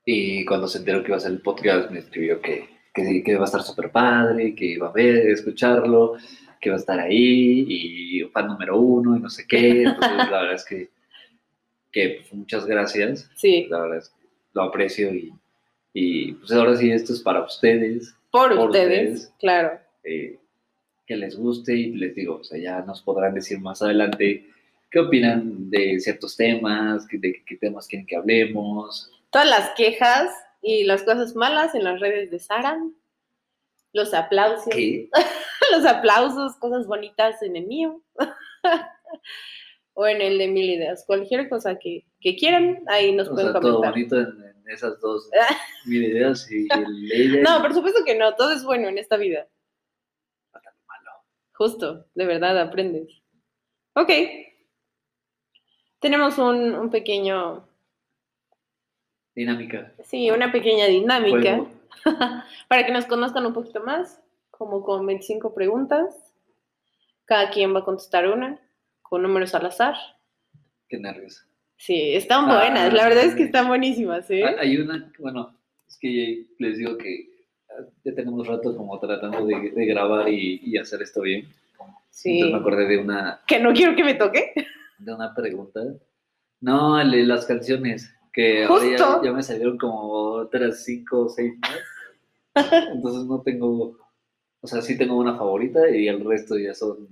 Y 0.04 0.44
cuando 0.44 0.68
se 0.68 0.78
enteró 0.78 1.00
que 1.02 1.08
iba 1.08 1.16
a 1.16 1.18
hacer 1.18 1.32
el 1.32 1.40
podcast, 1.40 1.90
me 1.90 1.98
escribió 1.98 2.40
que, 2.40 2.68
que, 2.94 3.22
que 3.24 3.32
iba 3.32 3.42
a 3.42 3.44
estar 3.46 3.62
súper 3.62 3.90
padre, 3.90 4.54
que 4.54 4.66
iba 4.66 4.88
a 4.88 4.92
ver, 4.92 5.28
escucharlo. 5.30 6.16
que 6.60 6.70
va 6.70 6.76
a 6.76 6.78
estar 6.78 6.98
ahí 6.98 7.64
y 7.68 8.20
fan 8.32 8.46
número 8.48 8.78
uno 8.80 9.16
y 9.16 9.20
no 9.20 9.28
sé 9.28 9.46
qué. 9.46 9.82
Entonces, 9.82 10.16
la 10.30 10.40
verdad 10.40 10.54
es 10.54 10.64
que, 10.64 10.88
que 11.92 12.18
pues, 12.20 12.32
muchas 12.34 12.64
gracias. 12.66 13.28
Sí, 13.36 13.66
La 13.68 13.80
verdad 13.80 13.98
es 13.98 14.08
que 14.08 14.26
lo 14.54 14.62
aprecio 14.62 15.12
y, 15.14 15.32
y 15.92 16.32
pues 16.32 16.50
ahora 16.52 16.74
sí, 16.76 16.90
esto 16.90 17.12
es 17.12 17.20
para 17.20 17.44
ustedes. 17.44 18.14
por, 18.30 18.54
por 18.56 18.70
ustedes, 18.70 19.10
ustedes. 19.10 19.34
claro. 19.38 19.78
eh, 20.04 20.38
que 21.06 21.16
les 21.16 21.36
guste 21.36 21.74
y 21.74 21.92
les 21.92 22.14
digo, 22.14 22.36
o 22.36 22.44
sea, 22.44 22.58
ya 22.58 22.80
nos 22.82 23.02
podrán 23.02 23.34
decir 23.34 23.60
más 23.60 23.80
adelante 23.82 24.50
qué 24.90 25.00
opinan 25.00 25.70
de 25.70 25.98
ciertos 26.00 26.36
temas, 26.36 27.06
de 27.08 27.42
qué 27.44 27.56
temas 27.56 27.86
quieren 27.86 28.06
que 28.06 28.16
hablemos. 28.16 29.10
Todas 29.30 29.48
las 29.48 29.70
quejas 29.70 30.30
y 30.62 30.84
las 30.84 31.02
cosas 31.02 31.34
malas 31.34 31.74
en 31.74 31.84
las 31.84 32.00
redes 32.00 32.30
de 32.30 32.38
Sara. 32.38 32.78
Los 33.92 34.12
aplausos. 34.14 34.68
¿Qué? 34.70 35.08
Los 35.72 35.84
aplausos, 35.84 36.56
cosas 36.56 36.86
bonitas 36.86 37.42
en 37.42 37.56
el 37.56 37.66
mío. 37.66 38.02
o 39.94 40.06
en 40.06 40.20
el 40.20 40.38
de 40.38 40.48
mil 40.48 40.68
ideas. 40.68 41.04
Cualquier 41.06 41.48
cosa 41.48 41.78
que, 41.78 42.04
que 42.20 42.36
quieran, 42.36 42.82
ahí 42.88 43.12
nos 43.12 43.28
O 43.28 43.32
pueden 43.32 43.52
sea, 43.52 43.60
todo 43.60 43.80
comentar. 43.80 43.92
bonito 43.92 44.18
en, 44.20 44.26
en 44.44 44.70
esas 44.70 45.00
dos 45.00 45.30
mil 45.86 46.04
ideas 46.04 46.50
y 46.50 46.68
el 46.70 47.08
de 47.08 47.22
ella. 47.22 47.42
No, 47.42 47.62
por 47.62 47.72
supuesto 47.74 48.04
que 48.04 48.14
no, 48.14 48.34
todo 48.34 48.52
es 48.52 48.62
bueno 48.62 48.88
en 48.88 48.98
esta 48.98 49.16
vida. 49.16 49.46
Justo, 51.56 52.06
de 52.14 52.26
verdad 52.26 52.58
aprendes. 52.60 53.22
Ok. 53.94 54.10
Tenemos 56.00 56.38
un, 56.38 56.74
un 56.74 56.90
pequeño, 56.90 57.66
Dinámica. 59.34 59.92
sí, 60.04 60.30
una 60.30 60.52
pequeña 60.52 60.86
dinámica 60.86 61.66
para 62.68 62.86
que 62.86 62.92
nos 62.92 63.06
conozcan 63.06 63.44
un 63.46 63.52
poquito 63.54 63.82
más, 63.82 64.22
como 64.50 64.82
con 64.82 65.06
25 65.06 65.54
preguntas. 65.54 66.14
Cada 67.24 67.50
quien 67.50 67.74
va 67.74 67.80
a 67.80 67.84
contestar 67.84 68.28
una 68.28 68.60
con 69.02 69.22
números 69.22 69.54
al 69.54 69.66
azar. 69.66 69.94
Qué 70.88 70.98
nervios. 70.98 71.44
Sí, 71.76 72.14
están 72.14 72.48
Ah, 72.50 72.58
buenas, 72.60 72.92
la 72.92 73.08
verdad 73.08 73.24
es 73.24 73.32
que 73.32 73.40
sí. 73.40 73.44
están 73.44 73.68
buenísimas, 73.68 74.30
¿eh? 74.30 74.44
Ah, 74.44 74.56
Hay 74.60 74.76
una, 74.78 75.12
bueno, 75.18 75.58
es 75.88 75.98
que 75.98 76.46
les 76.58 76.78
digo 76.78 76.96
que 76.96 77.28
ah, 77.30 77.35
ya 78.04 78.14
tenemos 78.14 78.46
rato 78.46 78.76
como 78.76 78.98
tratando 78.98 79.44
de, 79.46 79.70
de 79.70 79.86
grabar 79.86 80.28
y, 80.28 80.60
y 80.62 80.76
hacer 80.78 81.02
esto 81.02 81.22
bien. 81.22 81.48
Sí. 82.10 82.38
Entonces 82.40 82.52
me 82.54 82.60
acordé 82.60 82.86
de 82.88 82.98
una, 82.98 83.40
Que 83.46 83.60
no 83.60 83.72
quiero 83.72 83.94
que 83.94 84.04
me 84.04 84.14
toque. 84.14 84.52
de 84.98 85.14
una 85.14 85.34
pregunta. 85.34 85.80
No, 86.60 87.02
las 87.02 87.44
canciones, 87.46 88.10
que 88.32 88.64
ahora 88.64 88.84
ya, 88.84 88.90
Justo. 89.04 89.24
ya 89.24 89.32
me 89.32 89.42
salieron 89.42 89.76
como 89.78 90.08
otras 90.10 90.84
cinco 90.84 91.26
o 91.26 91.28
seis 91.28 91.52
más. 91.60 91.78
Entonces 92.94 93.24
no 93.26 93.42
tengo, 93.42 93.98
o 94.60 94.66
sea, 94.66 94.80
sí 94.80 94.96
tengo 94.96 95.16
una 95.18 95.36
favorita 95.36 95.90
y 95.90 96.08
el 96.08 96.24
resto 96.24 96.56
ya 96.58 96.72
son... 96.72 97.08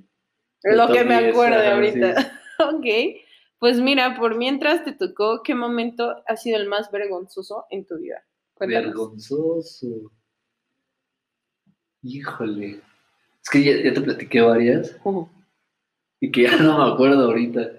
Lo 0.62 0.88
que 0.88 1.04
me 1.04 1.18
10, 1.20 1.32
acuerdo 1.32 1.58
de 1.60 1.68
ahorita. 1.68 2.22
sí. 2.22 2.28
Ok. 2.60 2.86
Pues 3.58 3.80
mira, 3.80 4.14
por 4.16 4.36
mientras 4.36 4.84
te 4.84 4.92
tocó, 4.92 5.42
¿qué 5.42 5.54
momento 5.54 6.22
ha 6.26 6.36
sido 6.36 6.56
el 6.56 6.68
más 6.68 6.90
vergonzoso 6.90 7.64
en 7.70 7.84
tu 7.86 7.98
vida? 7.98 8.22
Cuéntanos. 8.54 8.86
Vergonzoso. 8.92 10.12
Híjole. 12.04 12.82
Es 13.42 13.50
que 13.50 13.64
ya, 13.64 13.82
ya 13.82 13.94
te 13.94 14.00
platiqué 14.02 14.42
varias 14.42 14.94
y 16.20 16.30
que 16.30 16.42
ya 16.42 16.56
no 16.58 16.78
me 16.78 16.92
acuerdo 16.92 17.24
ahorita. 17.24 17.72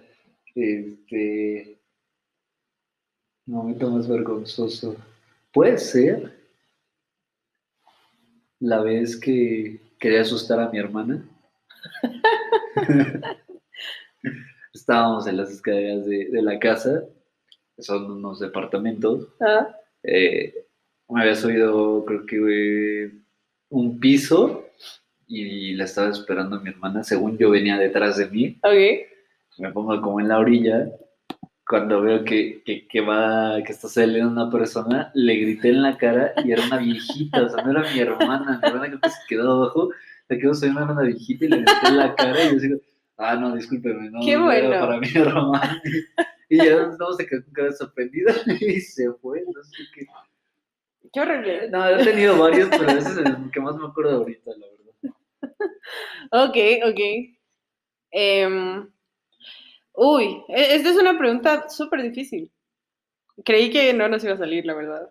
Este. 0.55 1.79
Momento 3.46 3.91
más 3.91 4.08
vergonzoso. 4.08 4.96
Puede 5.53 5.77
ser 5.77 6.34
la 8.60 8.82
vez 8.82 9.15
que 9.15 9.79
quería 10.00 10.22
asustar 10.22 10.60
a 10.60 10.70
mi 10.70 10.79
hermana. 10.79 11.24
Estábamos 14.74 15.27
en 15.27 15.38
las 15.38 15.51
escaleras 15.51 16.05
de, 16.05 16.29
de 16.32 16.41
la 16.41 16.58
casa, 16.58 17.03
son 17.77 18.10
unos 18.10 18.39
departamentos. 18.39 19.27
Ah, 19.39 19.75
eh, 20.01 20.65
me 21.08 21.22
había 21.22 21.36
subido, 21.36 22.03
creo 22.05 22.25
que 22.25 23.25
un 23.69 24.00
piso 24.00 24.65
y 25.27 25.74
la 25.74 25.86
estaba 25.86 26.10
esperando 26.10 26.60
mi 26.60 26.69
hermana. 26.69 27.03
Según 27.03 27.38
yo 27.38 27.50
venía 27.50 27.77
detrás 27.77 28.17
de 28.17 28.27
mí, 28.27 28.60
me 29.57 29.72
pongo 29.72 30.00
como 30.01 30.19
en 30.19 30.27
la 30.27 30.39
orilla. 30.39 30.89
Cuando 31.67 32.01
veo 32.01 32.24
que, 32.24 32.62
que, 32.63 32.88
que 32.88 33.01
va, 33.01 33.62
que 33.63 33.72
está 33.72 33.88
saliendo 33.88 34.29
una 34.29 34.51
persona, 34.51 35.12
le 35.15 35.36
grité 35.36 35.69
en 35.69 35.81
la 35.81 35.98
cara 35.98 36.34
y 36.43 36.51
era 36.51 36.63
una 36.63 36.77
viejita, 36.77 37.41
o 37.41 37.50
sea, 37.50 37.63
no 37.63 37.72
era 37.72 37.91
mi 37.91 38.00
hermana. 38.00 38.60
Mi 38.62 38.67
hermana 38.67 38.88
creo 38.88 39.00
que 39.01 39.10
se 39.10 39.19
quedó 39.27 39.51
abajo, 39.51 39.89
se 40.27 40.38
quedó 40.38 40.51
era 40.63 40.84
una 40.84 41.01
viejita 41.01 41.45
y 41.45 41.48
le 41.48 41.57
grité 41.57 41.88
en 41.88 41.98
la 41.98 42.13
cara 42.13 42.43
y 42.43 42.53
yo 42.53 42.60
digo, 42.60 42.79
ah, 43.17 43.36
no, 43.36 43.55
discúlpeme, 43.55 44.12
no, 44.12 44.19
Qué 44.24 44.38
no 44.38 44.51
era 44.51 44.79
para 44.79 45.00
mi 45.00 45.07
hermana. 45.15 45.81
Y 46.50 46.57
ya 46.57 46.86
no 47.00 47.13
se 47.13 47.25
quedó 47.25 47.43
con 47.43 47.53
cara 47.53 47.72
sorprendida 47.72 48.31
y 48.62 48.79
se 48.79 49.12
fue, 49.13 49.43
no 49.51 49.63
sé 49.63 49.84
qué. 49.95 50.05
Qué 51.15 51.22
horrible. 51.22 51.69
No, 51.69 51.88
he 51.88 52.03
tenido 52.03 52.38
varios, 52.38 52.67
pero 52.77 52.91
ese 52.98 53.12
es 53.12 53.17
el 53.19 53.50
que 53.50 53.62
más 53.62 53.77
me 53.77 53.88
acuerdo 53.88 54.17
ahorita, 54.17 54.51
la 54.51 54.67
verdad. 54.67 56.50
Ok, 56.50 56.57
ok. 56.89 57.00
Em, 58.12 58.89
uy, 59.93 60.43
e- 60.50 60.75
esta 60.75 60.89
es 60.89 60.98
una 60.98 61.17
pregunta 61.17 61.69
súper 61.69 62.01
difícil. 62.01 62.51
Creí 63.45 63.72
que 63.72 63.93
no 63.93 64.10
nos 64.10 64.25
iba 64.25 64.34
a 64.34 64.38
salir, 64.38 64.65
la 64.65 64.74
verdad. 64.74 65.10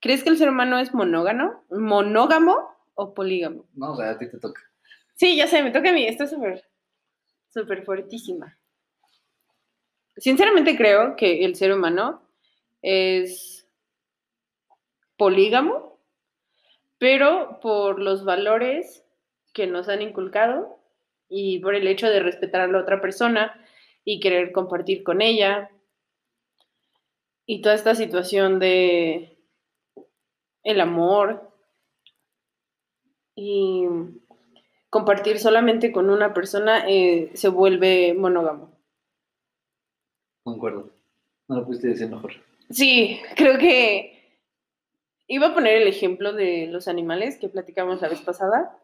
¿Crees 0.00 0.24
que 0.24 0.30
el 0.30 0.38
ser 0.38 0.48
humano 0.48 0.76
es 0.80 0.92
monógamo? 0.92 1.64
¿Monógamo 1.70 2.68
o 2.96 3.14
polígamo? 3.14 3.64
No, 3.74 3.92
o 3.92 3.96
sea, 3.96 4.10
a 4.10 4.18
ti 4.18 4.28
te 4.28 4.40
toca. 4.40 4.60
Sí, 5.14 5.36
ya 5.36 5.46
sé, 5.46 5.62
me 5.62 5.70
toca 5.70 5.90
a 5.90 5.92
mí. 5.92 6.04
Esta 6.04 6.24
es 6.24 6.30
súper, 6.30 6.64
súper 7.48 7.84
fuertísima. 7.84 8.58
Sinceramente 10.16 10.76
creo 10.76 11.14
que 11.14 11.44
el 11.44 11.54
ser 11.54 11.72
humano 11.72 12.22
es 12.82 13.55
polígamo, 15.16 15.98
pero 16.98 17.60
por 17.60 18.00
los 18.00 18.24
valores 18.24 19.04
que 19.52 19.66
nos 19.66 19.88
han 19.88 20.02
inculcado 20.02 20.78
y 21.28 21.58
por 21.60 21.74
el 21.74 21.86
hecho 21.86 22.08
de 22.08 22.20
respetar 22.20 22.60
a 22.62 22.66
la 22.66 22.78
otra 22.78 23.00
persona 23.00 23.60
y 24.04 24.20
querer 24.20 24.52
compartir 24.52 25.02
con 25.02 25.22
ella 25.22 25.70
y 27.46 27.62
toda 27.62 27.74
esta 27.74 27.94
situación 27.94 28.58
de 28.58 29.38
el 30.62 30.80
amor 30.80 31.50
y 33.34 33.84
compartir 34.90 35.38
solamente 35.38 35.92
con 35.92 36.10
una 36.10 36.34
persona 36.34 36.84
eh, 36.88 37.30
se 37.34 37.48
vuelve 37.48 38.14
monógamo. 38.14 38.72
Concuerdo. 40.42 40.90
No 41.48 41.56
lo 41.56 41.66
pudiste 41.66 41.88
decir 41.88 42.08
mejor. 42.08 42.32
Sí, 42.70 43.20
creo 43.36 43.58
que 43.58 44.15
iba 45.28 45.48
a 45.48 45.54
poner 45.54 45.76
el 45.82 45.88
ejemplo 45.88 46.32
de 46.32 46.66
los 46.68 46.88
animales 46.88 47.38
que 47.38 47.48
platicamos 47.48 48.00
la 48.00 48.08
vez 48.08 48.20
pasada. 48.20 48.78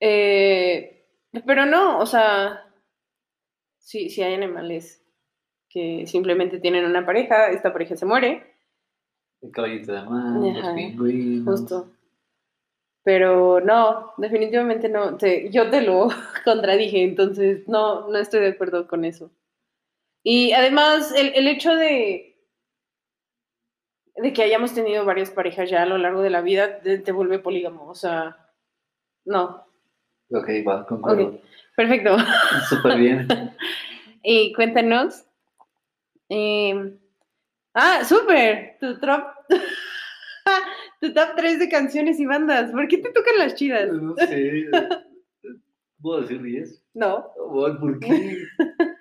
Eh, 0.00 1.04
pero 1.46 1.66
no, 1.66 1.98
o 1.98 2.06
sea, 2.06 2.64
sí, 3.78 4.08
sí 4.08 4.22
hay 4.22 4.34
animales 4.34 5.02
que 5.68 6.06
simplemente 6.06 6.58
tienen 6.58 6.84
una 6.84 7.04
pareja, 7.06 7.50
esta 7.50 7.72
pareja 7.72 7.96
se 7.96 8.06
muere, 8.06 8.54
El 9.42 9.50
caballito 9.52 9.92
de 9.92 10.02
mar, 10.02 10.36
los 10.36 10.58
Ajá, 10.58 10.74
pingüinos. 10.74 11.60
justo. 11.60 11.90
Pero 13.02 13.60
no, 13.60 14.12
definitivamente 14.18 14.88
no. 14.88 15.16
Te- 15.16 15.50
yo 15.50 15.70
te 15.70 15.80
lo 15.82 16.08
contradije, 16.44 17.02
entonces 17.02 17.66
no, 17.68 18.08
no 18.08 18.18
estoy 18.18 18.40
de 18.40 18.48
acuerdo 18.48 18.86
con 18.86 19.04
eso. 19.04 19.30
Y 20.22 20.52
además, 20.52 21.12
el, 21.16 21.32
el 21.34 21.48
hecho 21.48 21.74
de, 21.74 22.29
de 24.22 24.32
que 24.32 24.42
hayamos 24.42 24.74
tenido 24.74 25.04
varias 25.04 25.30
parejas 25.30 25.70
ya 25.70 25.82
a 25.82 25.86
lo 25.86 25.98
largo 25.98 26.20
de 26.22 26.30
la 26.30 26.40
vida 26.42 26.80
te, 26.80 26.98
te 26.98 27.12
vuelve 27.12 27.38
polígamo. 27.38 27.86
O 27.88 27.94
sea, 27.94 28.36
no. 29.24 29.64
Ok, 30.32 30.48
va, 30.66 30.86
concuerdo. 30.86 31.40
Perfecto. 31.76 32.16
Súper 32.68 32.98
bien. 32.98 33.28
Y 34.22 34.52
cuéntanos. 34.52 35.24
eh, 36.28 36.94
ah, 37.72 38.04
súper. 38.04 38.76
Tu 38.78 38.98
top, 39.00 39.22
tu 41.00 41.14
top 41.14 41.28
3 41.36 41.58
de 41.58 41.68
canciones 41.70 42.20
y 42.20 42.26
bandas. 42.26 42.70
¿Por 42.70 42.86
qué 42.86 42.98
te 42.98 43.12
tocan 43.12 43.38
las 43.38 43.54
chidas? 43.54 43.90
No 43.90 44.14
sé. 44.16 44.68
¿Puedo 46.02 46.20
decir 46.20 46.42
10? 46.42 46.84
No. 46.92 47.30
¿Por 47.34 47.98
qué? 48.00 48.44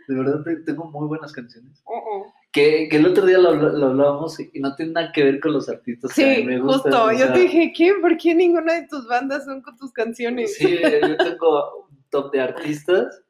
De 0.08 0.16
verdad 0.16 0.42
te- 0.46 0.56
tengo 0.64 0.86
muy 0.86 1.06
buenas 1.10 1.34
canciones. 1.34 1.84
Uh-uh. 1.86 2.29
Que, 2.52 2.88
que 2.90 2.98
el 2.98 3.06
otro 3.06 3.28
día 3.28 3.38
lo, 3.38 3.54
lo 3.54 3.88
hablábamos 3.88 4.40
y 4.40 4.60
no 4.60 4.76
tiene 4.76 4.94
nada 4.94 5.12
que 5.12 5.24
ver 5.24 5.40
con 5.40 5.54
los 5.54 5.70
artistas 5.70 6.12
que 6.16 6.24
a 6.24 6.28
mí 6.30 6.36
Sí, 6.38 6.44
me 6.46 6.60
gustan. 6.60 6.92
justo. 6.92 7.04
o 7.06 7.12
Yo 7.12 7.32
te 7.32 7.40
dije, 7.42 7.72
¿qué? 7.76 7.94
¿Por 8.02 8.18
qué 8.18 8.34
ninguna 8.34 8.74
de 8.74 8.88
tus 8.88 9.08
bandas 9.08 9.46
son 9.46 9.62
con 9.62 9.78
tus 9.78 9.92
canciones? 9.94 10.56
Sí, 10.56 10.80
yo 10.82 11.16
tengo 11.18 11.88
un 11.90 12.04
top 12.10 12.32
de 12.34 12.42
artistas 12.42 13.22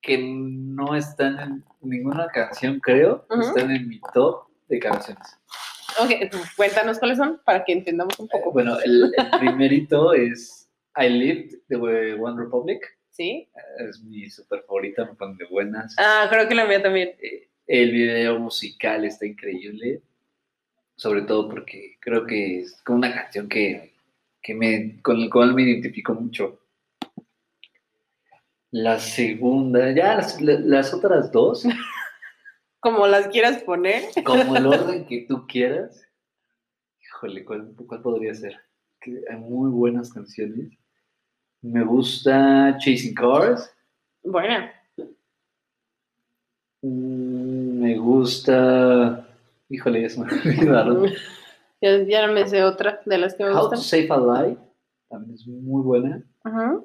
que 0.00 0.18
no 0.18 0.94
están 0.94 1.38
en 1.40 1.64
ninguna 1.80 2.28
canción, 2.28 2.78
creo. 2.80 3.26
Están 3.40 3.70
en 3.72 3.88
mi 3.88 4.00
top 4.14 4.46
de 4.68 4.78
canciones. 4.78 5.38
Ok, 6.00 6.10
cuéntanos 6.56 6.98
cuáles 6.98 7.18
son 7.18 7.40
para 7.44 7.64
que 7.64 7.72
entendamos 7.72 8.18
un 8.20 8.28
poco. 8.28 8.52
Bueno, 8.52 8.78
el, 8.84 9.12
el 9.16 9.38
primerito 9.40 10.12
es 10.14 10.68
I 10.96 11.08
Lived 11.08 11.58
de 11.68 12.14
One 12.14 12.40
Republic. 12.40 12.80
¿Sí? 13.10 13.48
Es 13.78 14.00
mi 14.02 14.30
super 14.30 14.62
favorita, 14.66 15.04
me 15.04 15.14
pone 15.14 15.36
de 15.38 15.44
buenas. 15.50 15.94
Ah, 15.98 16.26
creo 16.30 16.48
que 16.48 16.54
la 16.54 16.64
mía 16.66 16.82
también. 16.82 17.10
Eh, 17.20 17.48
el 17.72 17.90
video 17.90 18.38
musical 18.38 19.02
está 19.06 19.24
increíble. 19.24 20.02
Sobre 20.94 21.22
todo 21.22 21.48
porque 21.48 21.96
creo 22.00 22.26
que 22.26 22.60
es 22.60 22.82
como 22.82 22.98
una 22.98 23.14
canción 23.14 23.48
que, 23.48 23.94
que 24.42 24.54
me, 24.54 25.00
con 25.00 25.18
el 25.18 25.30
cual 25.30 25.54
me 25.54 25.62
identifico 25.62 26.12
mucho. 26.12 26.60
La 28.70 28.98
segunda, 29.00 29.90
ya 29.90 30.16
las, 30.16 30.38
las 30.42 30.92
otras 30.92 31.32
dos. 31.32 31.64
Como 32.80 33.06
las 33.06 33.28
quieras 33.28 33.62
poner. 33.62 34.02
Como 34.24 34.56
el 34.56 34.66
orden 34.66 35.06
que 35.06 35.24
tú 35.28 35.46
quieras. 35.46 36.04
Híjole, 37.00 37.44
¿cuál, 37.44 37.72
cuál 37.86 38.02
podría 38.02 38.34
ser? 38.34 38.56
Que 39.00 39.22
hay 39.30 39.36
muy 39.36 39.70
buenas 39.70 40.12
canciones. 40.12 40.72
Me 41.60 41.84
gusta 41.84 42.76
Chasing 42.78 43.14
Cars. 43.14 43.72
Buena. 44.22 44.72
Gusta. 48.02 49.26
Híjole, 49.68 50.02
ya 50.02 50.08
se 50.10 50.20
me 50.20 50.26
olvidaron. 50.32 51.06
Ya, 51.80 52.02
ya 52.04 52.26
no 52.26 52.32
me 52.32 52.46
sé 52.48 52.62
otra 52.62 53.00
de 53.06 53.18
las 53.18 53.34
que 53.34 53.44
me 53.44 53.54
How 53.54 53.70
to. 53.70 53.76
Save 53.76 54.08
a 54.10 54.18
Life. 54.18 54.60
También 55.08 55.34
es 55.34 55.46
muy 55.46 55.82
buena. 55.82 56.22
Ajá. 56.44 56.78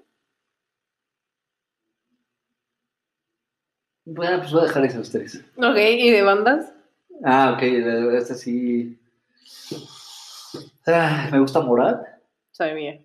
Bueno, 4.05 4.37
pues 4.39 4.51
voy 4.51 4.61
a 4.61 4.65
dejar 4.65 4.85
esas 4.85 5.09
tres. 5.11 5.43
Ok, 5.57 5.77
¿y 5.77 6.11
de 6.11 6.21
bandas? 6.21 6.73
Ah, 7.23 7.53
ok, 7.55 7.61
esta 7.63 8.35
sí. 8.35 8.97
Ah, 10.85 11.27
me 11.31 11.39
gusta 11.39 11.59
Morat. 11.59 12.05
Sabe 12.51 12.73
mía. 12.75 13.01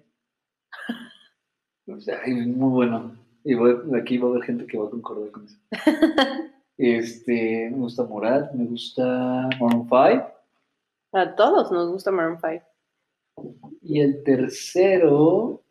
Ay, 2.25 2.33
muy 2.47 2.71
bueno. 2.71 3.16
Y 3.45 3.54
voy- 3.54 3.81
aquí 4.00 4.19
va 4.19 4.28
a 4.28 4.31
haber 4.31 4.45
gente 4.45 4.66
que 4.66 4.78
va 4.78 4.87
a 4.87 4.90
concordar 4.90 5.31
con 5.33 5.45
eso. 5.47 5.57
Este, 6.85 7.71
me 7.71 7.77
gusta 7.77 8.03
Morat, 8.03 8.53
me 8.55 8.65
gusta 8.65 9.49
Maroon 9.61 9.89
5. 9.89 10.33
A 11.12 11.35
todos 11.37 11.71
nos 11.71 11.93
gusta 11.93 12.11
Maroon 12.11 12.41
5. 12.41 13.71
Y 13.83 14.01
el 14.01 14.25
tercero. 14.25 15.62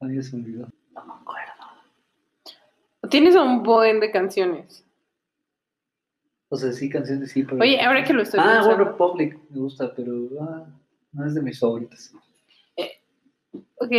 Ya 0.00 0.22
se 0.22 0.34
me 0.34 0.44
olvidó. 0.44 0.68
No 0.94 1.04
me 1.04 1.12
acuerdo. 1.12 1.52
Tienes 3.10 3.36
un 3.36 3.62
buen 3.62 4.00
de 4.00 4.10
canciones. 4.10 4.82
O 6.48 6.56
sea, 6.56 6.72
sí, 6.72 6.88
canciones 6.88 7.32
sí, 7.32 7.42
pero. 7.42 7.60
Oye, 7.60 7.82
ahora 7.82 8.04
que 8.04 8.14
lo 8.14 8.22
estoy 8.22 8.40
Ah, 8.42 8.62
One. 8.64 8.76
Republic 8.82 9.38
me 9.50 9.60
gusta, 9.60 9.92
pero 9.94 10.12
ah, 10.40 10.66
no 11.12 11.26
es 11.26 11.34
de 11.34 11.42
mis 11.42 11.60
favoritas. 11.60 12.14
Ok. 13.74 13.90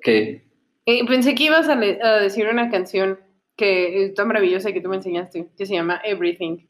¿Qué? 0.00 0.42
Eh, 0.86 1.06
pensé 1.06 1.34
que 1.34 1.44
ibas 1.44 1.68
a 1.68 1.76
decir 1.76 2.48
una 2.48 2.70
canción 2.70 3.18
que 3.56 4.04
es 4.04 4.14
tan 4.14 4.28
maravillosa 4.28 4.72
que 4.72 4.80
tú 4.80 4.88
me 4.88 4.96
enseñaste, 4.96 5.48
que 5.56 5.66
se 5.66 5.74
llama 5.74 6.00
Everything. 6.04 6.66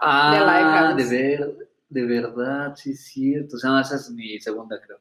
Ah, 0.00 0.94
de, 0.96 1.04
Lighthouse. 1.04 1.10
ver, 1.10 1.68
de 1.88 2.04
verdad, 2.04 2.74
sí 2.76 2.92
es 2.92 3.04
cierto. 3.04 3.56
O 3.56 3.58
sea, 3.58 3.80
esa 3.80 3.96
es 3.96 4.10
mi 4.10 4.38
segunda, 4.40 4.80
creo. 4.80 4.98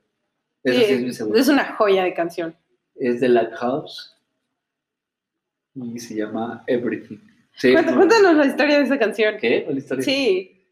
Esa 0.63 0.79
sí, 0.79 0.85
Sí, 0.85 0.93
es 0.93 1.01
mi 1.01 1.13
segunda. 1.13 1.39
es 1.39 1.47
una 1.49 1.75
joya 1.75 2.03
de 2.03 2.13
canción. 2.13 2.55
Es 2.95 3.19
de 3.19 3.29
Lighthouse 3.29 4.17
y 5.75 5.99
se 5.99 6.15
llama 6.15 6.63
Everything. 6.67 7.17
Sí, 7.55 7.73
Cuéntanos 7.73 8.35
la 8.35 8.45
historia 8.45 8.77
de 8.77 8.83
esa 8.85 8.97
canción. 8.97 9.35
¿Qué? 9.39 9.63
¿Cuál 9.65 9.77
historia? 9.77 10.03
Sí. 10.03 10.65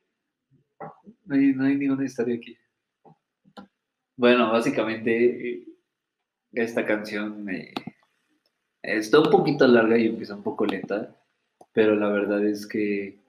No 1.26 1.36
hay, 1.36 1.54
no 1.54 1.66
hay 1.66 1.76
ninguna 1.76 2.06
historia 2.06 2.36
aquí. 2.36 2.58
Bueno, 4.16 4.52
básicamente 4.52 5.52
eh, 5.52 5.64
esta 6.54 6.86
canción 6.86 7.50
eh, 7.50 7.74
está 8.82 9.20
un 9.20 9.30
poquito 9.30 9.68
larga 9.68 9.98
y 9.98 10.08
empieza 10.08 10.36
un 10.36 10.44
poco 10.44 10.66
lenta, 10.66 11.10
pero 11.74 11.96
la 11.96 12.10
verdad 12.10 12.46
es 12.46 12.66
que 12.68 13.20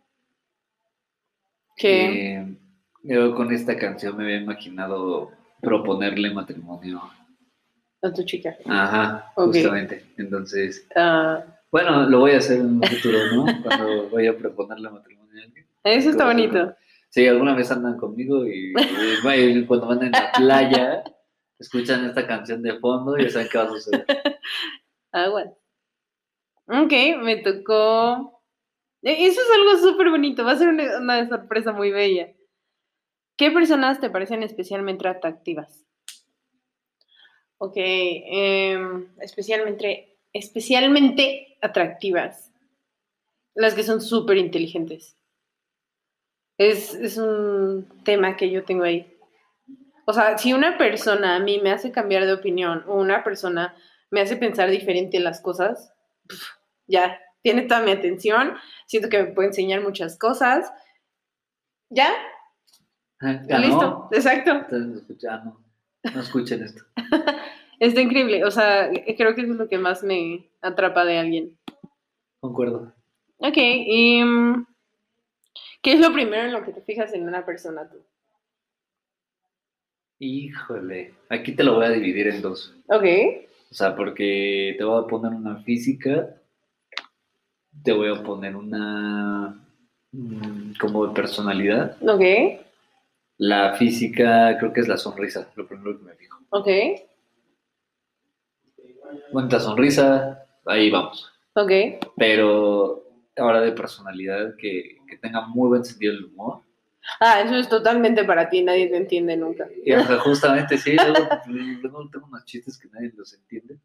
Que 1.77 2.35
eh, 2.37 2.47
yo 3.03 3.35
con 3.35 3.53
esta 3.53 3.77
canción 3.77 4.17
me 4.17 4.25
había 4.25 4.37
imaginado 4.41 5.31
proponerle 5.63 6.31
matrimonio. 6.33 7.01
a 8.03 8.13
tu 8.13 8.23
chica. 8.25 8.57
Ajá, 8.67 9.33
justamente. 9.35 10.05
Entonces, 10.17 10.87
Ah, 10.97 11.43
bueno, 11.71 12.09
lo 12.09 12.21
voy 12.21 12.33
a 12.33 12.39
hacer 12.39 12.59
en 12.61 12.67
un 12.67 12.83
futuro, 12.83 13.19
¿no? 13.35 13.63
Cuando 13.63 14.11
vaya 14.11 14.31
a 14.31 14.37
proponerle 14.37 14.91
matrimonio 14.91 15.41
a 15.41 15.45
alguien. 15.45 15.67
eso 15.85 16.11
está 16.11 16.27
bonito. 16.27 16.75
Sí, 17.11 17.27
alguna 17.27 17.55
vez 17.57 17.71
andan 17.73 17.97
conmigo 17.97 18.47
y, 18.47 18.73
y, 18.73 19.65
cuando 19.67 19.89
van 19.89 20.03
en 20.05 20.13
la 20.13 20.31
playa, 20.33 21.03
escuchan 21.59 22.05
esta 22.05 22.25
canción 22.27 22.63
de 22.63 22.79
fondo 22.79 23.19
y 23.19 23.25
ya 23.25 23.31
saben 23.31 23.49
qué 23.51 23.59
va 23.59 23.65
a 23.65 23.69
suceder. 23.69 24.07
Agua. 25.13 25.55
Ok, 26.67 26.93
me 27.23 27.37
tocó. 27.39 28.43
E- 29.03 29.27
Eso 29.27 29.41
es 29.41 29.49
algo 29.55 29.91
súper 29.91 30.11
bonito. 30.11 30.45
Va 30.45 30.53
a 30.53 30.57
ser 30.59 30.69
una, 30.69 30.99
una 30.99 31.29
sorpresa 31.29 31.73
muy 31.73 31.91
bella. 31.91 32.33
¿Qué 33.37 33.51
personas 33.51 34.01
te 34.01 34.11
parecen 34.11 34.43
especialmente 34.43 35.09
atractivas? 35.09 35.85
Ok, 37.59 37.75
em, 37.77 39.09
especialmente, 39.21 40.17
especialmente 40.33 41.57
atractivas. 41.61 42.51
Las 43.55 43.75
que 43.75 43.83
son 43.83 44.01
súper 44.01 44.39
inteligentes. 44.39 45.17
Es, 46.59 46.95
es 46.95 47.17
un 47.17 47.87
tema 48.05 48.37
que 48.37 48.51
yo 48.51 48.65
tengo 48.65 48.85
ahí. 48.85 49.17
O 50.07 50.13
sea, 50.13 50.39
si 50.39 50.53
una 50.53 50.79
persona 50.79 51.37
a 51.37 51.41
mí 51.41 51.59
me 51.63 51.71
hace 51.71 51.93
cambiar 51.93 52.27
de 52.27 52.33
opinión 52.35 52.85
o 52.87 52.95
una 53.01 53.25
persona 53.25 53.75
me 54.11 54.21
hace 54.21 54.37
pensar 54.37 54.71
diferente 54.71 55.19
las 55.21 55.41
cosas, 55.41 55.93
ya, 56.87 57.19
tiene 57.43 57.63
toda 57.63 57.81
mi 57.83 57.91
atención, 57.93 58.55
siento 58.87 59.09
que 59.09 59.23
me 59.23 59.33
puede 59.33 59.49
enseñar 59.49 59.81
muchas 59.83 60.19
cosas. 60.19 60.73
¿Ya? 61.89 62.11
Ya 63.21 63.59
Listo, 63.59 63.81
no, 63.81 64.09
exacto. 64.13 64.51
entonces 64.53 65.03
escucha- 65.03 65.35
ah, 65.35 65.43
no, 65.45 65.65
no 66.15 66.21
escuchen 66.21 66.63
esto. 66.63 66.85
Está 67.81 68.01
increíble, 68.01 68.45
o 68.45 68.51
sea, 68.51 68.91
creo 69.17 69.35
que 69.35 69.41
eso 69.43 69.53
es 69.53 69.59
lo 69.59 69.69
que 69.69 69.79
más 69.79 70.03
me 70.03 70.51
atrapa 70.61 71.05
de 71.05 71.19
alguien. 71.19 71.59
Concuerdo. 72.41 72.93
Ok, 73.39 73.57
y 73.57 74.23
mm, 74.23 74.67
¿qué 75.83 75.93
es 75.95 76.01
lo 76.01 76.13
primero 76.13 76.43
en 76.45 76.53
lo 76.53 76.63
que 76.63 76.73
te 76.73 76.83
fijas 76.83 77.13
en 77.15 77.27
una 77.27 77.45
persona 77.47 77.89
tú? 77.89 77.99
Híjole, 80.19 81.15
aquí 81.31 81.53
te 81.53 81.65
lo 81.65 81.77
voy 81.77 81.87
a 81.87 81.91
dividir 81.91 82.29
en 82.29 82.43
dos. 82.43 82.75
Ok, 82.89 83.05
O 83.71 83.75
sea, 83.75 83.95
porque 83.95 84.75
te 84.77 84.85
voy 84.85 85.03
a 85.03 85.07
poner 85.07 85.33
una 85.33 85.57
física, 85.63 86.35
te 87.85 87.93
voy 87.93 88.09
a 88.11 88.23
poner 88.23 88.57
una 88.57 89.65
mm, 90.13 90.73
como 90.81 91.07
de 91.07 91.15
personalidad. 91.15 91.97
ok, 92.03 92.61
La 93.39 93.75
física 93.75 94.57
creo 94.59 94.73
que 94.73 94.81
es 94.81 94.89
la 94.89 94.97
sonrisa, 94.97 95.49
lo 95.55 95.67
primero 95.69 95.97
que 95.99 96.05
me 96.05 96.15
fijo. 96.15 96.39
ok, 96.51 96.69
Bonita 99.33 99.59
sonrisa, 99.61 100.47
ahí 100.67 100.91
vamos. 100.91 101.31
ok. 101.55 101.71
Pero 102.17 103.05
ahora 103.37 103.61
de 103.61 103.73
personalidad 103.73 104.55
que, 104.57 104.99
que 105.09 105.17
tenga 105.19 105.47
muy 105.47 105.69
buen 105.69 105.85
sentido 105.85 106.15
del 106.15 106.27
humor. 106.27 106.63
Ah, 107.19 107.41
eso 107.41 107.57
es 107.57 107.69
totalmente 107.69 108.25
para 108.25 108.49
ti, 108.49 108.63
nadie 108.63 108.89
te 108.89 108.97
entiende 108.97 109.37
nunca. 109.37 109.69
Y 109.85 109.93
o 109.93 110.05
sea, 110.05 110.19
justamente 110.19 110.77
sí, 110.79 110.97
luego, 110.97 111.29
luego 111.47 112.11
tengo 112.11 112.27
unos 112.27 112.45
chistes 112.45 112.79
que 112.79 112.89
nadie 112.89 113.13
los 113.17 113.33
entiende. 113.35 113.79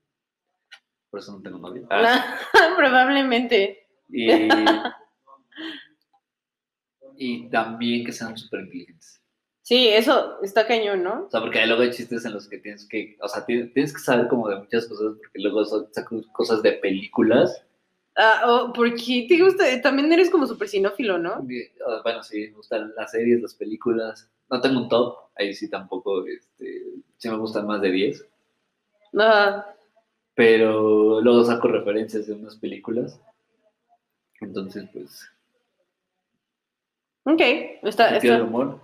Por 1.09 1.19
eso 1.19 1.31
no 1.31 1.41
tengo 1.41 1.57
novia. 1.57 1.83
Ah, 1.89 2.37
Probablemente. 2.77 3.87
y, 4.09 4.49
y 7.17 7.49
también 7.49 8.05
que 8.05 8.11
sean 8.11 8.37
súper 8.37 8.61
inteligentes. 8.61 9.21
Sí, 9.61 9.87
eso 9.87 10.39
está 10.43 10.67
cañón, 10.67 11.01
¿no? 11.01 11.23
O 11.25 11.29
sea, 11.29 11.41
porque 11.41 11.65
luego 11.65 11.81
hay 11.81 11.89
chistes 11.89 12.23
en 12.25 12.33
los 12.33 12.47
que 12.47 12.59
tienes 12.59 12.87
que, 12.87 13.17
o 13.19 13.27
sea, 13.27 13.43
tienes, 13.45 13.73
tienes 13.73 13.93
que 13.93 13.99
saber 13.99 14.27
como 14.27 14.47
de 14.47 14.57
muchas 14.57 14.87
cosas, 14.87 15.13
porque 15.17 15.39
luego 15.39 15.65
sacan 15.65 16.21
cosas 16.33 16.61
de 16.61 16.73
películas. 16.73 17.65
Ah, 18.17 18.43
oh, 18.45 18.73
porque 18.73 19.25
te 19.27 19.41
gusta, 19.41 19.81
también 19.81 20.11
eres 20.11 20.29
como 20.29 20.47
súper 20.47 20.69
cinófilo, 20.69 21.17
¿no? 21.17 21.45
Bueno, 22.03 22.23
sí, 22.23 22.47
me 22.47 22.55
gustan 22.55 22.93
las 22.95 23.11
series, 23.11 23.41
las 23.41 23.53
películas. 23.55 24.29
No 24.49 24.61
tengo 24.61 24.79
un 24.81 24.89
top, 24.89 25.17
ahí 25.35 25.53
sí 25.53 25.69
tampoco, 25.69 26.25
este, 26.25 26.83
sí 27.17 27.29
me 27.29 27.37
gustan 27.37 27.67
más 27.67 27.81
de 27.81 27.91
10. 27.91 28.25
Ah, 29.19 29.65
pero 30.33 31.19
luego 31.19 31.43
saco 31.43 31.67
referencias 31.67 32.27
de 32.27 32.33
unas 32.33 32.55
películas. 32.55 33.19
Entonces, 34.39 34.85
pues, 34.93 35.29
ok, 37.23 37.41
está, 37.83 38.15
está. 38.15 38.43
humor, 38.43 38.79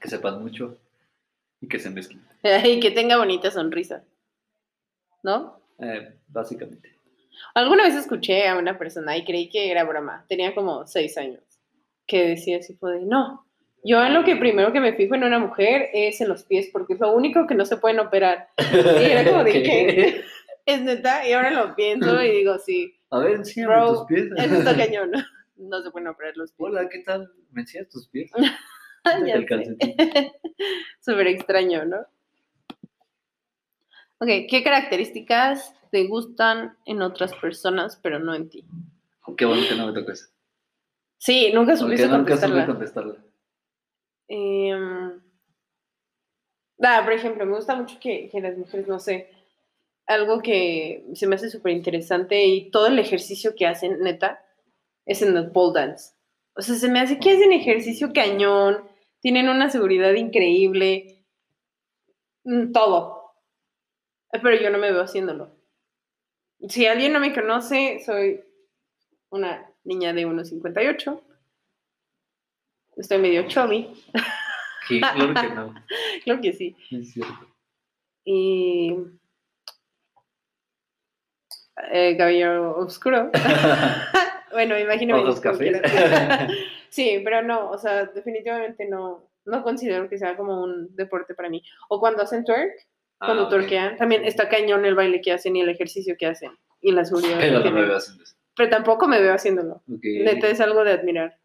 que 0.00 0.08
sepan 0.08 0.40
mucho 0.42 0.76
y 1.60 1.66
que 1.68 1.78
se 1.80 1.90
mezclen, 1.90 2.24
Y 2.64 2.78
que 2.78 2.92
tenga 2.92 3.16
bonita 3.16 3.50
sonrisa, 3.50 4.04
¿no? 5.24 5.60
eh, 5.78 6.14
básicamente. 6.28 6.99
Alguna 7.54 7.84
vez 7.84 7.94
escuché 7.94 8.48
a 8.48 8.56
una 8.56 8.78
persona 8.78 9.16
y 9.16 9.24
creí 9.24 9.48
que 9.48 9.70
era 9.70 9.84
broma, 9.84 10.24
tenía 10.28 10.54
como 10.54 10.86
seis 10.86 11.16
años, 11.18 11.42
que 12.06 12.28
decía 12.28 12.58
así, 12.58 12.78
de, 12.80 13.00
no, 13.00 13.46
Yo 13.84 14.04
en 14.04 14.14
lo 14.14 14.24
que 14.24 14.36
primero 14.36 14.72
que 14.72 14.80
me 14.80 14.94
fijo 14.94 15.14
en 15.14 15.24
una 15.24 15.38
mujer 15.38 15.88
es 15.92 16.20
en 16.20 16.28
los 16.28 16.44
pies, 16.44 16.68
porque 16.72 16.94
es 16.94 17.00
lo 17.00 17.12
único 17.12 17.46
que 17.46 17.54
no 17.54 17.64
se 17.64 17.76
pueden 17.76 18.00
operar. 18.00 18.48
Y 18.58 19.04
era 19.04 19.24
como 19.24 19.44
de 19.44 19.52
¿Qué? 19.62 20.22
es 20.66 20.82
neta, 20.82 21.26
y 21.26 21.32
ahora 21.32 21.50
lo 21.50 21.74
pienso 21.74 22.22
y 22.22 22.30
digo, 22.30 22.58
sí, 22.58 22.94
A 23.10 23.18
ver, 23.18 23.36
enséñame 23.36 23.74
Bro, 23.74 23.92
tus 23.94 24.06
pies. 24.06 24.26
eso 24.36 24.54
está 24.56 24.76
cañón. 24.76 25.10
No 25.56 25.82
se 25.82 25.90
pueden 25.90 26.08
operar 26.08 26.36
los 26.36 26.52
pies. 26.52 26.68
Hola, 26.70 26.88
¿qué 26.88 27.00
tal? 27.00 27.30
¿Me 27.50 27.62
enseñas 27.62 27.88
tus 27.88 28.08
pies? 28.08 28.30
Ya 29.04 29.34
El 29.34 29.46
calcetín. 29.46 29.94
Súper 31.00 31.26
extraño, 31.28 31.84
¿no? 31.86 31.98
Ok, 34.22 34.28
¿qué 34.50 34.62
características 34.62 35.74
te 35.90 36.06
gustan 36.06 36.76
en 36.84 37.00
otras 37.02 37.34
personas, 37.34 37.98
pero 38.02 38.18
no 38.18 38.34
en 38.34 38.50
ti? 38.50 38.64
Qué 39.36 39.46
bueno 39.46 39.62
que 39.66 39.74
no 39.74 39.86
me 39.86 39.92
tocó 39.92 40.12
eso. 40.12 40.26
Sí, 41.16 41.50
nunca 41.54 41.72
Porque 41.72 41.96
supiste 41.96 42.06
nunca 42.08 42.36
supe 42.36 42.48
contestarla. 42.52 42.66
contestarla. 42.66 43.14
Em, 44.28 45.20
ah, 46.82 47.00
por 47.02 47.12
ejemplo, 47.12 47.46
me 47.46 47.56
gusta 47.56 47.74
mucho 47.76 47.98
que, 48.00 48.28
que 48.28 48.40
las 48.40 48.56
mujeres, 48.56 48.86
no 48.88 48.98
sé, 48.98 49.30
algo 50.06 50.42
que 50.42 51.06
se 51.14 51.26
me 51.26 51.36
hace 51.36 51.48
súper 51.50 51.72
interesante 51.72 52.44
y 52.44 52.70
todo 52.70 52.88
el 52.88 52.98
ejercicio 52.98 53.54
que 53.54 53.66
hacen, 53.66 54.00
neta, 54.00 54.44
es 55.06 55.22
en 55.22 55.36
el 55.36 55.50
pole 55.50 55.80
dance. 55.80 56.14
O 56.54 56.62
sea, 56.62 56.74
se 56.74 56.88
me 56.90 57.00
hace 57.00 57.18
que 57.18 57.30
hacen 57.32 57.52
ejercicio 57.52 58.12
cañón, 58.12 58.84
tienen 59.20 59.48
una 59.48 59.70
seguridad 59.70 60.12
increíble, 60.14 61.24
mm, 62.44 62.72
todo. 62.72 63.19
Pero 64.30 64.54
yo 64.60 64.70
no 64.70 64.78
me 64.78 64.92
veo 64.92 65.02
haciéndolo. 65.02 65.56
Si 66.68 66.86
alguien 66.86 67.12
no 67.12 67.20
me 67.20 67.34
conoce, 67.34 68.00
soy 68.04 68.42
una 69.30 69.70
niña 69.84 70.12
de 70.12 70.26
1,58. 70.26 71.20
Estoy 72.96 73.18
medio 73.18 73.48
chubby. 73.48 73.88
Sí, 74.86 75.00
claro 75.00 75.34
que 75.34 75.54
no. 75.54 75.74
Creo 76.24 76.40
que 76.40 76.52
sí. 76.52 76.76
Es 76.90 77.12
cierto. 77.12 77.48
Y. 78.24 78.94
eh, 81.92 82.16
cabello 82.18 82.76
oscuro. 82.76 83.30
bueno, 84.52 84.78
imagínate. 84.78 85.22
Ojos 85.22 85.40
cafés. 85.40 85.80
sí, 86.90 87.20
pero 87.24 87.42
no, 87.42 87.70
o 87.70 87.78
sea, 87.78 88.06
definitivamente 88.06 88.86
no, 88.88 89.30
no 89.44 89.62
considero 89.62 90.08
que 90.08 90.18
sea 90.18 90.36
como 90.36 90.62
un 90.62 90.94
deporte 90.94 91.34
para 91.34 91.48
mí. 91.48 91.62
O 91.88 92.00
cuando 92.00 92.22
hacen 92.22 92.44
twerk, 92.44 92.74
cuando 93.20 93.44
Ah, 93.46 93.48
twerkean, 93.50 93.96
también 93.96 94.24
está 94.24 94.48
cañón 94.48 94.84
el 94.84 94.94
baile 94.94 95.20
que 95.20 95.32
hacen 95.32 95.54
y 95.56 95.60
el 95.60 95.68
ejercicio 95.68 96.16
que 96.18 96.26
hacen. 96.26 96.52
Y 96.80 96.92
la 96.92 97.04
seguridad 97.04 97.34
que 97.38 97.40
Pero 97.46 97.52
no 97.52 97.58
me 97.58 97.62
tienen. 97.70 97.86
veo 97.88 97.96
haciendo 97.96 98.24
eso. 98.24 98.34
Pero 98.56 98.70
tampoco 98.70 99.06
me 99.06 99.20
veo 99.20 99.32
haciéndolo. 99.34 99.74
Ok. 99.92 100.02
Neta, 100.02 100.48
es 100.48 100.60
algo 100.60 100.82
de 100.84 100.92
admirar. 100.92 101.38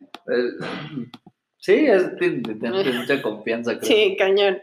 Eh, 0.00 0.50
Sí, 1.60 1.86
es 1.86 2.14
de, 2.16 2.30
de 2.30 2.54
tener 2.54 2.94
mucha 2.94 3.20
confianza, 3.20 3.72
creo. 3.78 3.82
Sí, 3.88 4.16
cañón. 4.16 4.62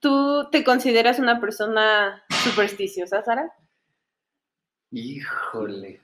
¿Tú 0.00 0.48
te 0.50 0.64
consideras 0.64 1.18
una 1.20 1.40
persona 1.40 2.24
supersticiosa, 2.42 3.22
Sara? 3.22 3.52
Híjole. 4.90 6.00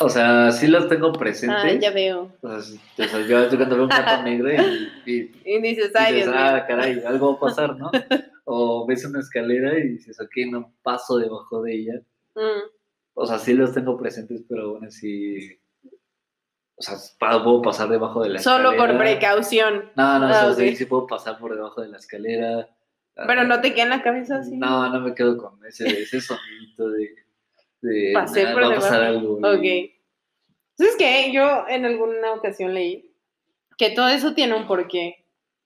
O 0.00 0.08
sea, 0.08 0.50
sí 0.50 0.66
los 0.66 0.88
tengo 0.88 1.12
presentes. 1.12 1.58
Ah, 1.62 1.70
ya 1.72 1.90
veo. 1.92 2.32
O 2.42 2.60
sea, 2.60 3.20
yo, 3.26 3.48
yo 3.48 3.56
cuando 3.56 3.76
veo 3.76 3.84
un 3.84 3.88
gato 3.90 4.22
negro 4.24 4.50
y, 4.52 5.10
y 5.10 5.32
Y 5.44 5.60
dices, 5.62 5.92
ay, 5.94 6.14
dices, 6.16 6.32
ah, 6.34 6.64
caray, 6.66 7.00
algo 7.06 7.32
va 7.32 7.36
a 7.36 7.40
pasar, 7.40 7.76
¿no? 7.76 7.90
O 8.46 8.86
ves 8.86 9.04
una 9.06 9.20
escalera 9.20 9.78
y 9.78 9.88
dices, 9.88 10.20
ok, 10.20 10.30
no 10.50 10.74
paso 10.82 11.16
debajo 11.16 11.62
de 11.62 11.74
ella. 11.76 11.94
Mm, 12.34 12.68
O 13.14 13.26
sea, 13.26 13.38
sí 13.38 13.54
los 13.54 13.72
tengo 13.72 13.96
presentes, 13.96 14.44
pero 14.48 14.64
aún 14.64 14.84
así. 14.84 15.58
O 16.76 16.82
sea, 16.82 16.96
puedo 17.18 17.62
pasar 17.62 17.88
debajo 17.88 18.22
de 18.22 18.30
la 18.30 18.38
Solo 18.40 18.70
por 18.76 18.90
escalera. 18.90 18.98
precaución. 18.98 19.74
No, 19.96 20.18
no, 20.18 20.26
Ah, 20.26 20.46
o 20.48 20.54
sea, 20.54 20.68
sí, 20.68 20.76
sí 20.76 20.84
puedo 20.86 21.06
pasar 21.06 21.38
por 21.38 21.54
debajo 21.54 21.80
de 21.80 21.88
la 21.88 21.96
escalera. 21.96 22.68
Pero 23.14 23.44
no 23.44 23.60
te 23.62 23.72
queda 23.72 23.84
en 23.84 23.90
la 23.90 24.02
cabeza 24.02 24.38
así. 24.40 24.56
No, 24.58 24.90
no 24.92 25.00
me 25.00 25.14
quedo 25.14 25.38
con 25.38 25.64
ese, 25.64 25.86
ese 26.02 26.20
sonidito 26.20 26.90
de. 26.90 27.14
De 27.84 28.10
Pasé 28.14 28.46
"Ah, 28.46 28.52
por 28.52 28.62
va 28.64 28.66
a 28.68 28.74
pasar 28.74 29.00
debajo". 29.00 29.36
algo. 29.38 29.58
Ok. 29.58 29.90
¿Sabes 30.76 30.96
qué? 30.98 31.30
Yo 31.32 31.66
en 31.68 31.84
alguna 31.84 32.32
ocasión 32.32 32.74
leí 32.74 33.12
que 33.78 33.90
todo 33.90 34.08
eso 34.08 34.34
tiene 34.34 34.54
un 34.54 34.66
porqué. 34.66 35.24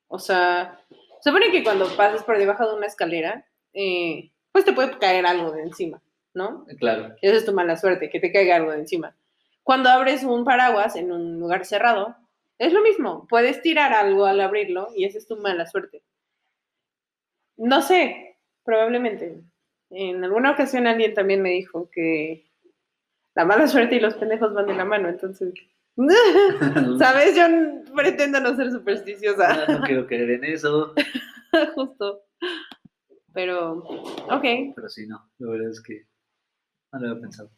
O 0.09 0.19
sea, 0.19 0.81
se 1.21 1.31
supone 1.31 1.51
que 1.51 1.63
cuando 1.63 1.87
pasas 1.97 2.23
por 2.25 2.39
debajo 2.39 2.69
de 2.69 2.77
una 2.77 2.87
escalera, 2.87 3.47
eh, 3.73 4.31
pues 4.53 4.65
te 4.65 4.73
puede 4.73 4.99
caer 4.99 5.27
algo 5.27 5.53
de 5.53 5.63
encima, 5.63 6.03
¿no? 6.35 6.67
Claro. 6.79 7.15
Esa 7.23 7.37
es 7.37 7.45
tu 7.45 7.53
mala 7.53 7.77
suerte, 7.77 8.11
que 8.11 8.21
te 8.21 8.33
caiga 8.33 8.57
algo 8.57 8.73
de 8.73 8.79
encima. 8.79 9.17
Cuando 9.63 9.91
abres 9.91 10.25
un 10.25 10.45
paraguas 10.45 10.97
en 10.97 11.13
un 11.13 11.39
lugar 11.39 11.65
cerrado, 11.67 12.17
es 12.59 12.73
lo 12.73 12.83
mismo. 12.83 13.27
Puedes 13.29 13.61
tirar 13.63 13.93
algo 13.93 14.25
al 14.27 14.41
abrirlo 14.41 14.89
y 14.97 15.05
esa 15.05 15.19
es 15.19 15.27
tu 15.27 15.37
mala 15.37 15.67
suerte. 15.67 16.03
No 17.59 17.83
sé, 17.83 18.37
probablemente. 18.65 19.43
En 19.91 20.23
alguna 20.23 20.53
ocasión 20.53 20.87
alguien 20.87 21.15
también 21.15 21.43
me 21.43 21.51
dijo 21.51 21.89
que 21.91 22.47
la 23.35 23.45
mala 23.45 23.69
suerte 23.69 23.97
y 23.97 24.01
los 24.01 24.15
pendejos 24.15 24.53
van 24.53 24.67
de 24.67 24.75
la 24.75 24.85
mano, 24.85 25.09
entonces... 25.09 25.55
¿Sabes? 26.99 27.37
Yo 27.37 27.45
pretendo 27.95 28.41
no 28.41 28.55
ser 28.55 28.71
supersticiosa, 28.71 29.67
No, 29.67 29.79
no 29.79 29.85
quiero 29.85 30.07
creer 30.07 30.31
en 30.31 30.45
eso. 30.45 30.95
justo. 31.75 32.23
Pero, 33.33 33.79
ok. 34.31 34.75
Pero 34.75 34.89
sí, 34.89 35.07
no. 35.07 35.29
La 35.39 35.51
verdad 35.51 35.71
es 35.71 35.83
que 35.83 36.05
no 36.93 37.01
lo 37.01 37.09
había 37.11 37.21
pensado. 37.21 37.51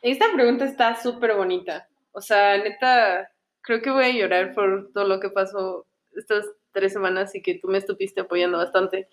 Esta 0.00 0.26
pregunta 0.32 0.64
está 0.64 0.96
súper 0.96 1.34
bonita. 1.34 1.88
O 2.12 2.20
sea, 2.20 2.58
neta, 2.58 3.30
creo 3.60 3.80
que 3.80 3.90
voy 3.90 4.04
a 4.04 4.12
llorar 4.12 4.54
por 4.54 4.90
todo 4.92 5.06
lo 5.06 5.20
que 5.20 5.30
pasó 5.30 5.86
estas 6.14 6.44
tres 6.72 6.92
semanas 6.92 7.34
y 7.34 7.42
que 7.42 7.58
tú 7.58 7.68
me 7.68 7.78
estuviste 7.78 8.20
apoyando 8.22 8.58
bastante. 8.58 9.08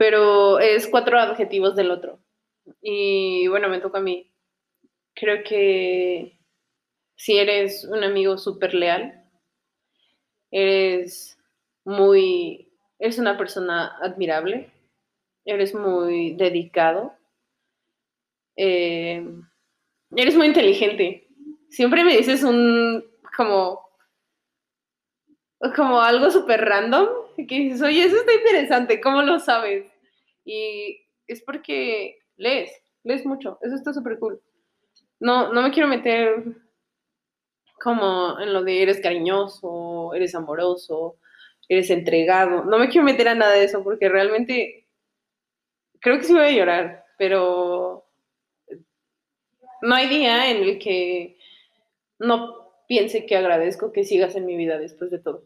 Pero 0.00 0.58
es 0.60 0.88
cuatro 0.88 1.18
adjetivos 1.20 1.76
del 1.76 1.90
otro. 1.90 2.18
Y 2.80 3.46
bueno, 3.48 3.68
me 3.68 3.80
toca 3.80 3.98
a 3.98 4.02
mí. 4.02 4.32
Creo 5.14 5.44
que 5.44 6.38
si 7.16 7.38
eres 7.38 7.84
un 7.84 8.04
amigo 8.04 8.38
súper 8.38 8.74
leal, 8.74 9.24
eres 10.50 11.38
muy, 11.84 12.72
eres 12.98 13.18
una 13.18 13.36
persona 13.38 13.96
admirable, 14.02 14.70
eres 15.44 15.74
muy 15.74 16.34
dedicado. 16.34 17.14
Eh, 18.56 19.24
Eres 20.16 20.36
muy 20.36 20.46
inteligente. 20.48 21.28
Siempre 21.70 22.04
me 22.04 22.16
dices 22.16 22.44
un 22.44 23.04
como 23.36 23.80
como 25.76 26.00
algo 26.00 26.30
súper 26.30 26.60
random 26.64 27.06
que 27.36 27.54
dices, 27.58 27.82
oye, 27.82 28.04
eso 28.04 28.16
está 28.16 28.34
interesante, 28.34 29.00
¿cómo 29.00 29.22
lo 29.22 29.38
sabes? 29.38 29.89
Y 30.44 31.06
es 31.26 31.42
porque 31.42 32.18
lees, 32.36 32.70
lees 33.04 33.24
mucho, 33.26 33.58
eso 33.62 33.74
está 33.74 33.92
súper 33.92 34.18
cool. 34.18 34.40
No, 35.20 35.52
no 35.52 35.62
me 35.62 35.70
quiero 35.70 35.88
meter 35.88 36.44
como 37.80 38.38
en 38.38 38.52
lo 38.52 38.62
de 38.62 38.82
eres 38.82 39.00
cariñoso, 39.00 40.12
eres 40.14 40.34
amoroso, 40.34 41.16
eres 41.68 41.90
entregado. 41.90 42.64
No 42.64 42.78
me 42.78 42.88
quiero 42.88 43.04
meter 43.04 43.28
a 43.28 43.34
nada 43.34 43.52
de 43.52 43.64
eso 43.64 43.82
porque 43.82 44.08
realmente 44.08 44.86
creo 46.00 46.18
que 46.18 46.24
sí 46.24 46.32
voy 46.32 46.42
a 46.42 46.50
llorar, 46.50 47.04
pero 47.18 48.06
no 49.82 49.94
hay 49.94 50.08
día 50.08 50.50
en 50.50 50.62
el 50.62 50.78
que 50.78 51.38
no 52.18 52.74
piense 52.86 53.24
que 53.24 53.36
agradezco 53.36 53.92
que 53.92 54.04
sigas 54.04 54.34
en 54.36 54.46
mi 54.46 54.56
vida 54.56 54.78
después 54.78 55.10
de 55.10 55.18
todo. 55.20 55.44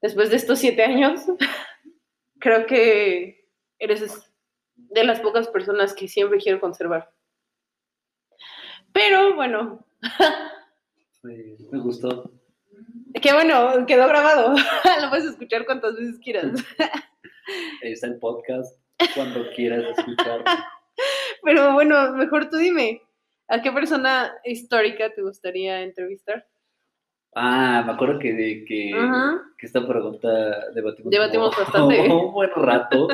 Después 0.00 0.30
de 0.30 0.36
estos 0.36 0.58
siete 0.58 0.82
años, 0.84 1.22
creo 2.38 2.66
que 2.66 3.43
eres 3.78 4.30
de 4.76 5.04
las 5.04 5.20
pocas 5.20 5.48
personas 5.48 5.94
que 5.94 6.08
siempre 6.08 6.38
quiero 6.38 6.60
conservar. 6.60 7.10
Pero 8.92 9.34
bueno, 9.34 9.84
Me, 11.22 11.56
me 11.70 11.78
gustó. 11.80 12.30
qué 13.20 13.32
bueno, 13.32 13.86
quedó 13.86 14.06
grabado. 14.08 14.54
Lo 15.02 15.10
puedes 15.10 15.24
escuchar 15.26 15.64
cuantas 15.66 15.96
veces 15.96 16.18
quieras. 16.22 16.64
Ahí 17.82 17.92
está 17.92 18.06
el 18.06 18.18
podcast. 18.18 18.78
Cuando 19.14 19.50
quieras 19.54 19.84
escucharlo. 19.98 20.44
Pero 21.42 21.72
bueno, 21.72 22.12
mejor 22.12 22.48
tú 22.48 22.56
dime, 22.56 23.02
¿a 23.48 23.60
qué 23.60 23.72
persona 23.72 24.32
histórica 24.44 25.12
te 25.12 25.22
gustaría 25.22 25.82
entrevistar? 25.82 26.46
Ah, 27.34 27.82
me 27.84 27.92
acuerdo 27.92 28.20
que, 28.20 28.32
de, 28.32 28.64
que, 28.64 28.92
Ajá. 28.94 29.42
que 29.58 29.66
esta 29.66 29.84
pregunta 29.86 30.28
debatimos, 30.72 31.10
Debatimos 31.10 31.54
como- 31.72 31.88
bastante. 31.88 32.12
un 32.14 32.32
buen 32.32 32.50
rato. 32.54 33.08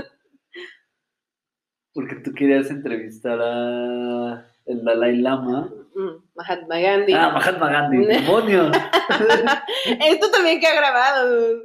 Porque 1.93 2.17
tú 2.17 2.33
querías 2.33 2.71
entrevistar 2.71 3.39
a 3.43 4.47
el 4.67 4.85
Dalai 4.85 5.17
Lama. 5.17 5.73
Mm, 5.95 6.23
Mahatma 6.35 6.79
Gandhi. 6.79 7.13
Ah, 7.15 7.31
Mahatma 7.31 7.71
Gandhi, 7.71 8.07
demonios. 8.07 8.77
Esto 10.07 10.31
también 10.31 10.61
queda 10.61 10.75
grabado. 10.77 11.63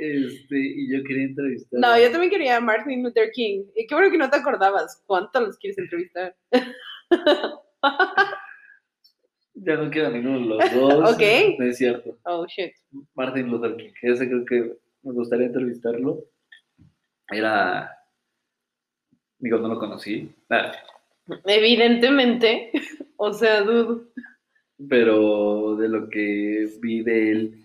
Este, 0.00 0.56
y 0.58 0.90
yo 0.90 1.04
quería 1.04 1.24
entrevistar. 1.26 1.78
No, 1.78 1.98
yo 1.98 2.10
también 2.10 2.30
quería 2.30 2.56
a 2.56 2.60
Martin 2.60 3.02
Luther 3.02 3.30
King. 3.32 3.64
Y 3.76 3.86
qué 3.86 3.94
bueno 3.94 4.10
que 4.10 4.18
no 4.18 4.30
te 4.30 4.38
acordabas. 4.38 5.02
¿Cuánto 5.06 5.40
los 5.40 5.56
quieres 5.58 5.78
entrevistar? 5.78 6.34
Ya 9.62 9.76
no 9.76 9.90
quiero 9.90 10.10
ninguno 10.10 10.38
de 10.40 10.46
los 10.46 10.72
dos. 10.74 11.14
Ok. 11.14 11.22
No 11.58 11.66
es 11.66 11.76
cierto. 11.76 12.18
Oh, 12.24 12.46
shit. 12.46 12.72
Martin 13.14 13.48
Luther 13.48 13.76
King, 13.76 13.90
ese 14.02 14.26
creo 14.26 14.44
que 14.46 14.76
me 15.02 15.12
gustaría 15.12 15.46
entrevistarlo. 15.46 16.24
Era. 17.30 17.94
Digo, 19.40 19.58
no 19.58 19.68
lo 19.68 19.78
conocí. 19.78 20.30
Ah, 20.48 20.72
Evidentemente. 21.46 22.70
O 23.16 23.32
sea, 23.32 23.60
dudo. 23.62 24.04
pero 24.88 25.76
de 25.76 25.88
lo 25.88 26.08
que 26.08 26.68
vi 26.80 27.02
de 27.02 27.30
él 27.32 27.64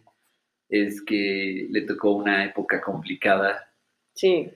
es 0.68 1.02
que 1.02 1.68
le 1.70 1.82
tocó 1.82 2.12
una 2.12 2.44
época 2.44 2.82
complicada 2.82 3.70
Sí. 4.14 4.50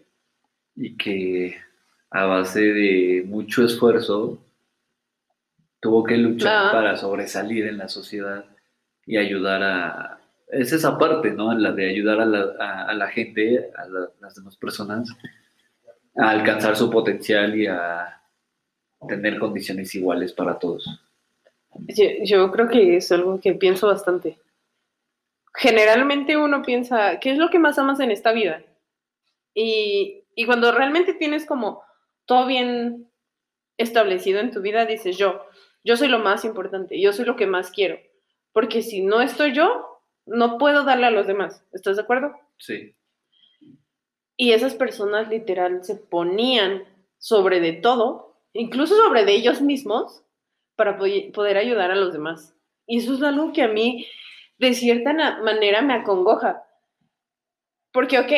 y 0.75 0.97
que 0.97 1.55
a 2.11 2.25
base 2.25 2.59
de 2.61 3.23
mucho 3.25 3.63
esfuerzo 3.63 4.43
tuvo 5.79 6.03
que 6.03 6.17
luchar 6.17 6.67
Ah. 6.67 6.71
para 6.73 6.97
sobresalir 6.97 7.65
en 7.67 7.77
la 7.77 7.87
sociedad 7.87 8.45
y 9.05 9.17
ayudar 9.17 9.63
a... 9.63 10.19
Es 10.51 10.73
esa 10.73 10.97
parte, 10.97 11.31
¿no? 11.31 11.53
La 11.57 11.71
de 11.71 11.89
ayudar 11.89 12.19
a 12.19 12.25
la, 12.25 12.55
a- 12.59 12.85
a 12.89 12.93
la 12.93 13.07
gente, 13.07 13.69
a 13.77 13.87
la- 13.87 14.09
las 14.19 14.35
demás 14.35 14.57
personas, 14.57 15.09
a 16.15 16.29
alcanzar 16.29 16.75
su 16.75 16.89
potencial 16.89 17.55
y 17.59 17.67
a 17.67 18.21
tener 19.07 19.39
condiciones 19.39 19.93
iguales 19.95 20.33
para 20.33 20.59
todos. 20.59 20.85
Yo, 21.87 22.05
yo 22.23 22.51
creo 22.51 22.67
que 22.67 22.97
es 22.97 23.11
algo 23.11 23.39
que 23.39 23.53
pienso 23.53 23.87
bastante. 23.87 24.37
Generalmente 25.53 26.37
uno 26.37 26.61
piensa, 26.61 27.19
¿qué 27.19 27.31
es 27.31 27.37
lo 27.37 27.49
que 27.49 27.59
más 27.59 27.77
amas 27.79 27.99
en 27.99 28.11
esta 28.11 28.31
vida? 28.31 28.63
Y, 29.53 30.23
y 30.35 30.45
cuando 30.45 30.71
realmente 30.71 31.13
tienes 31.13 31.45
como 31.45 31.81
todo 32.25 32.45
bien 32.45 33.09
establecido 33.77 34.39
en 34.39 34.51
tu 34.51 34.61
vida, 34.61 34.85
dices 34.85 35.17
yo, 35.17 35.45
yo 35.83 35.97
soy 35.97 36.07
lo 36.07 36.19
más 36.19 36.45
importante, 36.45 36.99
yo 37.01 37.13
soy 37.13 37.25
lo 37.25 37.35
que 37.35 37.47
más 37.47 37.71
quiero. 37.71 37.97
Porque 38.51 38.81
si 38.81 39.01
no 39.01 39.21
estoy 39.21 39.53
yo, 39.53 40.01
no 40.25 40.57
puedo 40.57 40.83
darle 40.83 41.07
a 41.07 41.11
los 41.11 41.27
demás. 41.27 41.63
¿Estás 41.71 41.95
de 41.95 42.03
acuerdo? 42.03 42.33
Sí, 42.57 42.95
Y 44.41 44.53
esas 44.53 44.73
personas 44.73 45.27
literal 45.27 45.83
se 45.83 45.95
ponían 45.95 46.85
sobre 47.17 47.59
de 47.59 47.73
todo, 47.73 48.37
incluso 48.53 48.95
sobre 48.95 49.25
de 49.25 49.33
ellos 49.35 49.61
mismos, 49.61 50.23
para 50.77 50.97
po- 50.97 51.03
poder 51.33 51.57
ayudar 51.57 51.91
a 51.91 51.95
los 51.97 52.13
demás. 52.13 52.55
Y 52.87 52.99
eso 52.99 53.15
es 53.15 53.21
algo 53.21 53.51
que 53.51 53.63
a 53.63 53.67
mí, 53.67 54.07
de 54.57 54.73
cierta 54.73 55.11
manera, 55.43 55.81
me 55.81 55.93
acongoja. 55.93 56.63
Porque, 57.91 58.19
ok, 58.19 58.31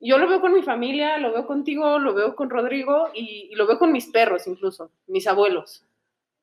yo 0.00 0.18
lo 0.18 0.28
veo 0.28 0.40
con 0.40 0.54
mi 0.54 0.62
familia, 0.62 1.18
lo 1.18 1.32
veo 1.32 1.44
contigo, 1.46 1.98
lo 1.98 2.14
veo 2.14 2.36
con 2.36 2.48
Rodrigo 2.48 3.08
y, 3.12 3.52
lo 3.56 3.66
veo 3.66 3.80
con 3.80 3.90
mis 3.92 4.06
perros 4.06 4.46
incluso, 4.46 4.92
mis 5.08 5.26
abuelos. 5.26 5.84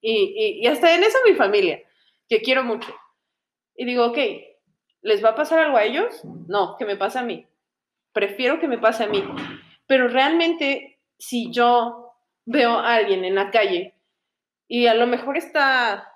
Y, 0.02 0.34
y- 0.36 0.64
y 0.64 0.68
hasta 0.68 0.94
en 0.94 1.04
eso 1.04 1.18
mi 1.26 1.36
familia, 1.36 1.82
que 2.28 2.42
quiero 2.42 2.64
mucho. 2.66 2.94
Y 3.76 3.86
digo, 3.86 4.08
ok, 4.08 4.18
¿les 5.04 5.24
va 5.24 5.30
a 5.30 5.36
pasar 5.36 5.60
algo 5.60 5.78
a 5.78 5.86
ellos? 5.86 6.22
No, 6.48 6.76
que 6.78 6.86
me 6.86 6.98
pasa 6.98 7.22
a 7.22 7.24
mí 7.24 7.46
prefiero 8.14 8.60
que 8.60 8.68
me 8.68 8.78
pase 8.78 9.04
a 9.04 9.08
mí. 9.08 9.24
Pero 9.88 10.08
realmente, 10.08 11.00
si 11.18 11.52
yo 11.52 12.14
veo 12.46 12.72
a 12.72 12.96
alguien 12.96 13.26
en 13.26 13.36
la 13.36 13.52
calle 13.52 13.96
y 14.68 14.88
a 14.88 14.94
lo 14.94 15.08
mejor 15.08 15.38
está, 15.38 16.12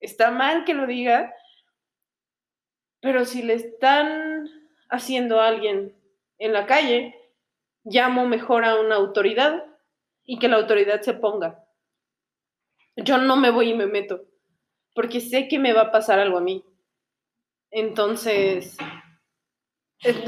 está 0.00 0.30
mal 0.30 0.64
que 0.64 0.74
lo 0.74 0.86
diga, 0.86 1.32
pero 3.00 3.24
si 3.24 3.42
le 3.42 3.54
están 3.54 4.48
haciendo 4.88 5.40
a 5.40 5.48
alguien 5.48 5.94
en 6.38 6.52
la 6.52 6.66
calle, 6.66 7.14
llamo 7.84 8.26
mejor 8.26 8.64
a 8.64 8.80
una 8.80 8.96
autoridad 8.96 9.64
y 10.24 10.38
que 10.38 10.48
la 10.48 10.56
autoridad 10.56 11.00
se 11.02 11.14
ponga. 11.14 11.64
Yo 12.96 13.18
no 13.18 13.36
me 13.36 13.50
voy 13.50 13.70
y 13.70 13.74
me 13.74 13.86
meto, 13.86 14.22
porque 14.94 15.20
sé 15.20 15.48
que 15.48 15.58
me 15.58 15.72
va 15.72 15.82
a 15.82 15.90
pasar 15.92 16.18
algo 16.18 16.38
a 16.38 16.42
mí. 16.42 16.64
Entonces, 17.70 18.76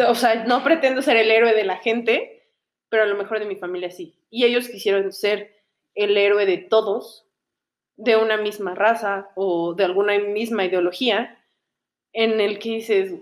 o 0.07 0.15
sea, 0.15 0.45
no 0.45 0.63
pretendo 0.65 1.03
ser 1.03 1.17
el 1.17 1.31
héroe 1.31 1.55
de 1.55 1.65
la 1.65 1.77
gente, 1.79 2.51
pero 2.89 3.03
a 3.03 3.07
lo 3.07 3.17
mejor 3.17 3.39
de 3.39 3.47
mi 3.47 3.57
familia 3.57 3.91
sí. 3.91 4.19
Y 4.31 4.45
ellos 4.45 4.69
quisieron 4.69 5.13
ser 5.13 5.55
el 5.95 6.17
héroe 6.17 6.47
de 6.47 6.59
todos, 6.59 7.27
de 7.97 8.17
una 8.17 8.37
misma 8.37 8.75
raza 8.75 9.31
o 9.35 9.75
de 9.75 9.85
alguna 9.85 10.19
misma 10.19 10.65
ideología, 10.65 11.45
en 12.13 12.41
el 12.41 12.59
que 12.59 12.71
dices, 12.71 13.15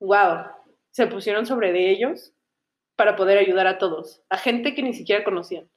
wow, 0.00 0.46
se 0.90 1.06
pusieron 1.06 1.46
sobre 1.46 1.72
de 1.72 1.90
ellos 1.90 2.32
para 2.96 3.14
poder 3.14 3.38
ayudar 3.38 3.66
a 3.68 3.78
todos, 3.78 4.22
a 4.28 4.36
gente 4.36 4.74
que 4.74 4.82
ni 4.82 4.92
siquiera 4.92 5.22
conocían. 5.22 5.68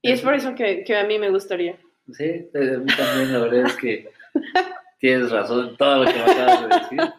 Y 0.00 0.12
es 0.12 0.22
por 0.22 0.34
eso 0.34 0.54
que, 0.54 0.82
que 0.82 0.96
a 0.96 1.04
mí 1.04 1.18
me 1.18 1.30
gustaría. 1.30 1.78
sí, 2.12 2.50
a 2.54 2.78
mí 2.78 2.86
también 2.96 3.32
la 3.32 3.38
verdad 3.38 3.66
es 3.66 3.76
que 3.76 4.10
tienes 4.98 5.30
razón 5.30 5.68
en 5.68 5.76
todo 5.76 6.04
lo 6.04 6.10
que 6.10 6.18
me 6.18 6.22
acabas 6.22 6.62
de 6.62 6.68
decir. 6.68 7.12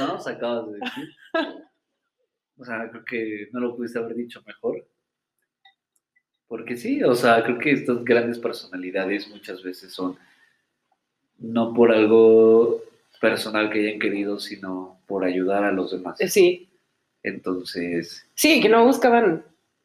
No, 0.00 0.20
se 0.20 0.30
acabas 0.30 0.66
de 0.70 0.78
decir. 0.78 1.16
O 2.56 2.64
sea, 2.64 2.90
creo 2.90 3.04
que 3.04 3.48
no 3.52 3.60
lo 3.60 3.76
pudiste 3.76 3.98
haber 3.98 4.16
dicho 4.16 4.42
mejor. 4.44 4.84
Porque 6.48 6.76
sí, 6.76 7.02
o 7.04 7.14
sea, 7.14 7.44
creo 7.44 7.58
que 7.58 7.72
estas 7.72 8.02
grandes 8.04 8.38
personalidades 8.38 9.28
muchas 9.28 9.62
veces 9.62 9.92
son 9.92 10.18
no 11.38 11.72
por 11.72 11.92
algo 11.92 12.82
personal 13.20 13.70
que 13.70 13.86
hayan 13.86 14.00
querido, 14.00 14.40
sino 14.40 15.00
por 15.06 15.24
ayudar 15.24 15.62
a 15.64 15.72
los 15.72 15.92
demás. 15.92 16.18
Sí, 16.26 16.68
Entonces, 17.22 18.26
sí, 18.34 18.60
que 18.60 18.68
no 18.68 18.84
buscaban 18.84 19.44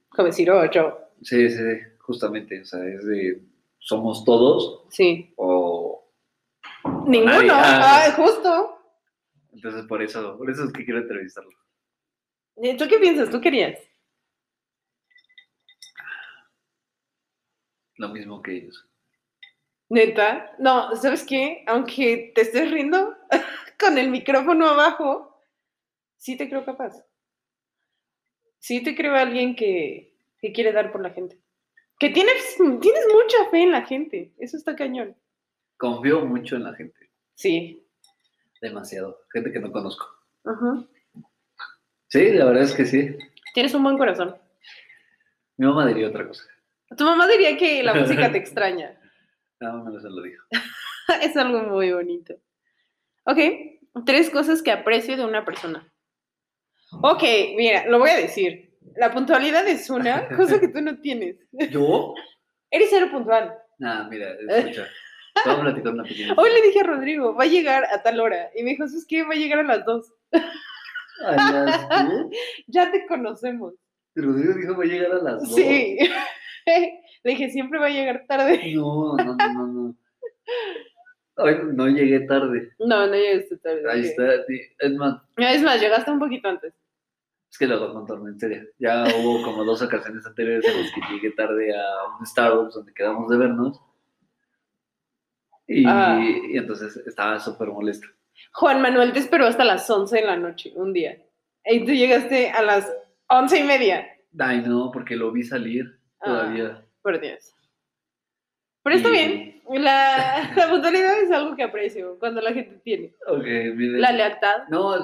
como 0.10 0.28
decir, 0.28 0.50
oh, 0.50 0.70
yo, 0.72 0.98
sí, 1.22 1.50
sí, 1.50 1.64
justamente, 2.00 2.62
o 2.62 2.66
sea, 2.66 2.84
es 2.86 3.06
de 3.06 3.42
somos 3.80 4.24
todos 4.24 4.84
sí. 4.90 5.34
o 5.36 6.04
Ninguno, 7.06 7.54
ah, 7.54 8.14
justo. 8.16 8.83
Entonces 9.54 9.86
por 9.86 10.02
eso, 10.02 10.38
por 10.38 10.50
eso 10.50 10.66
es 10.66 10.74
que 10.74 10.84
quiero 10.84 11.00
entrevistarlo. 11.00 11.52
Eh, 12.58 12.78
¿Tú 12.78 12.88
qué 12.88 13.00
piensas? 13.00 13.30
¿Tú 13.30 13.42
querías? 13.42 13.80
Lo 17.96 18.10
mismo 18.10 18.42
que 18.42 18.58
ellos. 18.58 18.88
Neta, 19.89 20.56
no, 20.60 20.96
¿sabes 20.96 21.24
qué? 21.24 21.63
Aunque 21.68 22.32
te 22.34 22.42
estés 22.42 22.72
riendo 22.72 23.16
con 23.80 23.98
el 23.98 24.10
micrófono 24.10 24.68
abajo, 24.68 25.39
sí 26.18 26.36
te 26.38 26.50
creo 26.50 26.66
capaz. 26.66 27.06
Sí 28.60 28.82
te 28.82 28.96
creo 28.96 29.16
alguien 29.16 29.56
que, 29.56 30.16
que 30.39 30.52
quiere 30.52 30.72
dar 30.72 30.92
por 30.92 31.02
la 31.02 31.12
gente. 31.12 31.39
Que 32.00 32.10
tienes, 32.10 32.58
tienes 32.58 33.06
mucha 33.13 33.50
fe 33.52 33.63
en 33.63 33.72
la 33.72 33.86
gente. 33.86 34.34
Eso 34.38 34.58
está 34.58 34.76
cañón. 34.76 35.16
Confío 35.78 36.26
mucho 36.26 36.56
en 36.56 36.63
la 36.63 36.74
gente, 36.74 37.12
Sí. 37.36 37.83
Demasiado. 38.63 39.19
Gente 39.32 39.52
que 39.52 39.60
no 39.60 39.71
conozco. 39.71 40.08
Ajá. 40.45 40.84
Sí, 42.08 42.32
la 42.32 42.45
verdad 42.45 42.63
es 42.63 42.73
que 42.73 42.86
sí. 42.86 43.15
Tienes 43.54 43.73
un 43.73 43.84
buen 43.84 43.97
corazón. 43.97 44.36
Mi 45.58 45.67
mamá 45.67 45.86
diría 45.86 46.08
otra 46.08 46.28
cosa. 46.28 46.43
Tu 46.97 47.04
mamá 47.04 47.28
diría 47.28 47.56
que 47.58 47.84
la 47.84 47.93
música 48.02 48.32
te 48.32 48.38
extraña. 48.39 48.97
Una 49.60 49.91
vez 49.91 50.02
se 50.02 50.10
lo 50.10 50.21
dijo. 50.21 50.43
es 51.21 51.38
algo 51.38 51.62
muy 51.63 51.91
bonito. 51.93 52.34
Ok, 53.26 53.39
tres 54.06 54.30
cosas 54.30 54.62
que 54.62 54.71
aprecio 54.71 55.15
de 55.15 55.26
una 55.26 55.45
persona. 55.45 55.91
Ok, 57.02 57.23
mira, 57.56 57.86
lo 57.88 57.99
voy 57.99 58.10
a 58.10 58.17
decir. 58.17 58.78
La 58.95 59.13
puntualidad 59.13 59.67
es 59.67 59.89
una 59.89 60.28
cosa 60.36 60.60
que 60.60 60.67
tú 60.67 60.82
no 60.82 60.99
tienes. 60.99 61.38
¿Yo? 61.69 62.13
Eres 62.69 62.89
cero 62.89 63.08
puntual. 63.12 63.58
Nah, 63.80 64.08
mira, 64.10 64.34
escucha. 64.49 64.88
Una 65.46 65.74
pequeña 65.74 66.34
Hoy 66.38 66.50
le 66.54 66.62
dije 66.67 66.80
a 66.82 66.84
Rodrigo, 66.84 67.36
va 67.36 67.43
a 67.43 67.48
llegar 67.48 67.86
a 67.86 68.02
tal 68.04 68.19
hora. 68.19 68.50
Y 68.56 68.63
me 68.63 68.72
dijo, 68.72 68.88
¿sabes 68.88 69.06
qué? 69.08 69.24
Va 69.24 69.34
a 69.34 69.38
llegar 69.38 69.60
a 69.60 69.63
las 69.63 69.86
dos. 69.86 70.13
¿A 71.26 71.32
las 71.52 71.89
dos? 72.10 72.28
Ya 72.67 72.91
te 72.91 73.06
conocemos. 73.08 73.74
Rodrigo 74.15 74.54
dijo 74.54 74.78
va 74.78 74.84
a 74.84 74.88
llegar 74.88 75.12
a 75.12 75.22
las 75.24 75.39
dos. 75.41 75.56
Sí. 75.56 75.98
le 76.65 77.32
dije, 77.32 77.50
siempre 77.50 77.80
va 77.80 77.88
a 77.88 77.89
llegar 77.89 78.26
tarde. 78.28 78.62
No, 78.76 79.15
no, 79.17 79.36
no, 79.36 79.54
no, 79.54 79.67
no. 79.67 79.96
Ay, 81.38 81.58
no 81.74 81.88
llegué 81.88 82.22
tarde. 82.22 82.69
No, 82.80 83.08
no 83.08 83.13
llegaste 83.15 83.58
tarde. 83.58 83.82
Ahí 83.91 84.02
está. 84.02 84.46
sí. 84.48 84.60
Es 84.78 84.91
más, 84.93 85.19
Es 85.38 85.62
más, 85.63 85.82
llegaste 85.82 86.12
un 86.12 86.19
poquito 86.19 86.48
antes. 86.48 86.74
es 87.52 87.58
que 87.58 87.65
lo 87.65 87.80
voy 87.80 87.89
a 87.89 87.93
contar 87.93 88.17
en 88.17 88.39
serio. 88.39 88.63
Ya 88.78 89.04
hubo 89.19 89.41
como 89.43 89.63
dos 89.65 89.82
ocasiones 89.82 90.24
anteriores 90.28 90.63
en 90.65 90.82
las 90.82 90.91
que 90.91 91.02
llegué 91.12 91.32
tarde 91.32 91.76
a 91.76 92.17
un 92.19 92.26
Starbucks 92.26 92.76
donde 92.76 92.93
quedamos 92.93 93.28
de 93.32 93.38
vernos. 93.38 93.82
Y, 95.67 95.86
Ah. 95.88 96.19
y 96.21 96.58
entonces 96.58 96.95
estaba 97.08 97.39
súper 97.39 97.69
molesto. 97.69 98.08
Juan 98.54 98.82
Manuel 98.82 99.13
te 99.13 99.19
esperó 99.19 99.45
hasta 99.45 99.63
las 99.63 99.89
11 99.89 100.17
de 100.17 100.26
la 100.26 100.36
noche, 100.38 100.71
un 100.76 100.91
día. 100.93 101.17
Y 101.65 101.86
tú 101.86 101.91
llegaste 101.93 102.49
a 102.52 102.62
las 102.62 102.91
once 103.30 103.60
y 103.60 103.63
media. 103.63 104.08
Ay, 104.38 104.62
no, 104.65 104.91
porque 104.91 105.15
lo 105.15 105.32
vi 105.32 105.43
salir 105.43 105.86
Ah. 106.19 106.26
todavía. 106.26 106.86
Por 107.02 107.19
Dios. 107.21 107.54
Pero 108.84 108.95
está 108.95 109.10
Y- 109.10 109.12
bien. 109.12 109.49
La, 109.69 110.52
la 110.58 110.69
puntualidad 110.69 111.21
es 111.21 111.32
algo 111.32 111.56
que 111.56 111.63
aprecio 111.63 112.17
cuando 112.19 112.41
la 112.41 112.52
gente 112.54 112.80
tiene. 112.84 113.13
Mire. 113.38 113.99
La 113.99 114.12
lealtad. 114.12 114.67
No, 114.69 114.97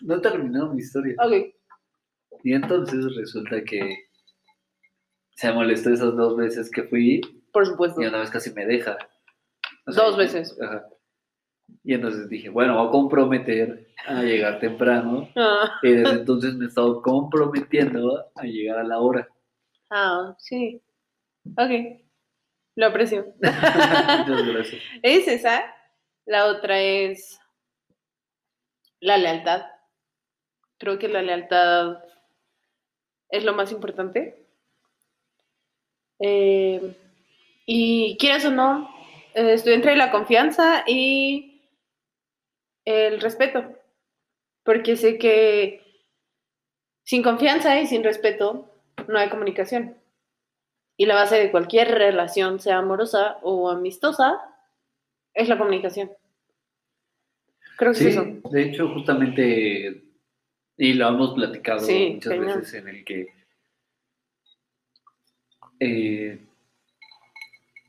no 0.00 0.14
he 0.16 0.20
terminado 0.20 0.72
mi 0.74 0.80
historia. 0.80 1.14
Ok. 1.22 1.54
Y 2.42 2.54
entonces 2.54 3.04
resulta 3.16 3.62
que 3.62 4.06
se 5.36 5.52
molestó 5.52 5.90
esas 5.90 6.16
dos 6.16 6.36
veces 6.36 6.70
que 6.70 6.82
fui 6.84 7.20
Por 7.52 7.66
supuesto. 7.66 8.02
y 8.02 8.06
una 8.06 8.18
vez 8.18 8.30
casi 8.30 8.52
me 8.52 8.66
deja. 8.66 8.96
O 9.86 9.92
sea, 9.92 10.04
Dos 10.04 10.16
veces. 10.16 10.58
Ajá. 10.60 10.84
Y 11.84 11.94
entonces 11.94 12.28
dije, 12.28 12.48
bueno, 12.48 12.76
voy 12.76 12.88
a 12.88 12.90
comprometer 12.90 13.88
a 14.06 14.22
llegar 14.22 14.58
temprano. 14.58 15.28
Ah, 15.36 15.78
Y 15.82 15.90
desde 15.92 16.16
entonces 16.16 16.54
me 16.54 16.64
he 16.64 16.68
estado 16.68 17.00
comprometiendo 17.00 18.26
a 18.34 18.42
llegar 18.42 18.78
a 18.78 18.84
la 18.84 18.98
hora. 18.98 19.28
ah, 19.90 20.34
sí. 20.38 20.80
Ok. 21.56 22.00
Lo 22.76 22.86
aprecio. 22.86 23.34
Muchas 23.40 24.46
gracias. 24.46 24.82
Es 25.02 25.28
esa. 25.28 25.62
La 26.26 26.46
otra 26.46 26.80
es 26.80 27.38
la 29.00 29.16
lealtad. 29.16 29.62
Creo 30.78 30.98
que 30.98 31.08
la 31.08 31.22
lealtad 31.22 31.98
es 33.30 33.44
lo 33.44 33.54
más 33.54 33.70
importante. 33.72 34.44
Eh, 36.18 36.94
y 37.66 38.16
quieras 38.18 38.44
o 38.44 38.50
no, 38.50 38.88
eh, 39.34 39.52
estoy 39.54 39.74
entre 39.74 39.96
la 39.96 40.10
confianza 40.10 40.84
y 40.86 41.62
el 42.84 43.20
respeto. 43.20 43.76
Porque 44.64 44.96
sé 44.96 45.18
que 45.18 45.82
sin 47.04 47.22
confianza 47.22 47.80
y 47.80 47.86
sin 47.86 48.04
respeto 48.04 48.70
no 49.08 49.18
hay 49.18 49.28
comunicación. 49.28 49.96
Y 50.96 51.06
la 51.06 51.14
base 51.14 51.36
de 51.36 51.50
cualquier 51.50 51.88
relación, 51.92 52.60
sea 52.60 52.78
amorosa 52.78 53.38
o 53.42 53.70
amistosa, 53.70 54.38
es 55.32 55.48
la 55.48 55.56
comunicación. 55.56 56.10
Creo 57.78 57.92
que 57.92 57.98
Sí, 57.98 58.06
es 58.08 58.16
eso. 58.16 58.26
de 58.50 58.62
hecho, 58.62 58.88
justamente, 58.92 60.02
y 60.76 60.92
lo 60.92 61.08
hemos 61.08 61.34
platicado 61.34 61.80
Sí, 61.80 62.12
muchas 62.14 62.38
veces 62.38 62.74
en 62.74 62.88
el 62.88 63.04
que 63.04 63.32
eh, 65.80 66.38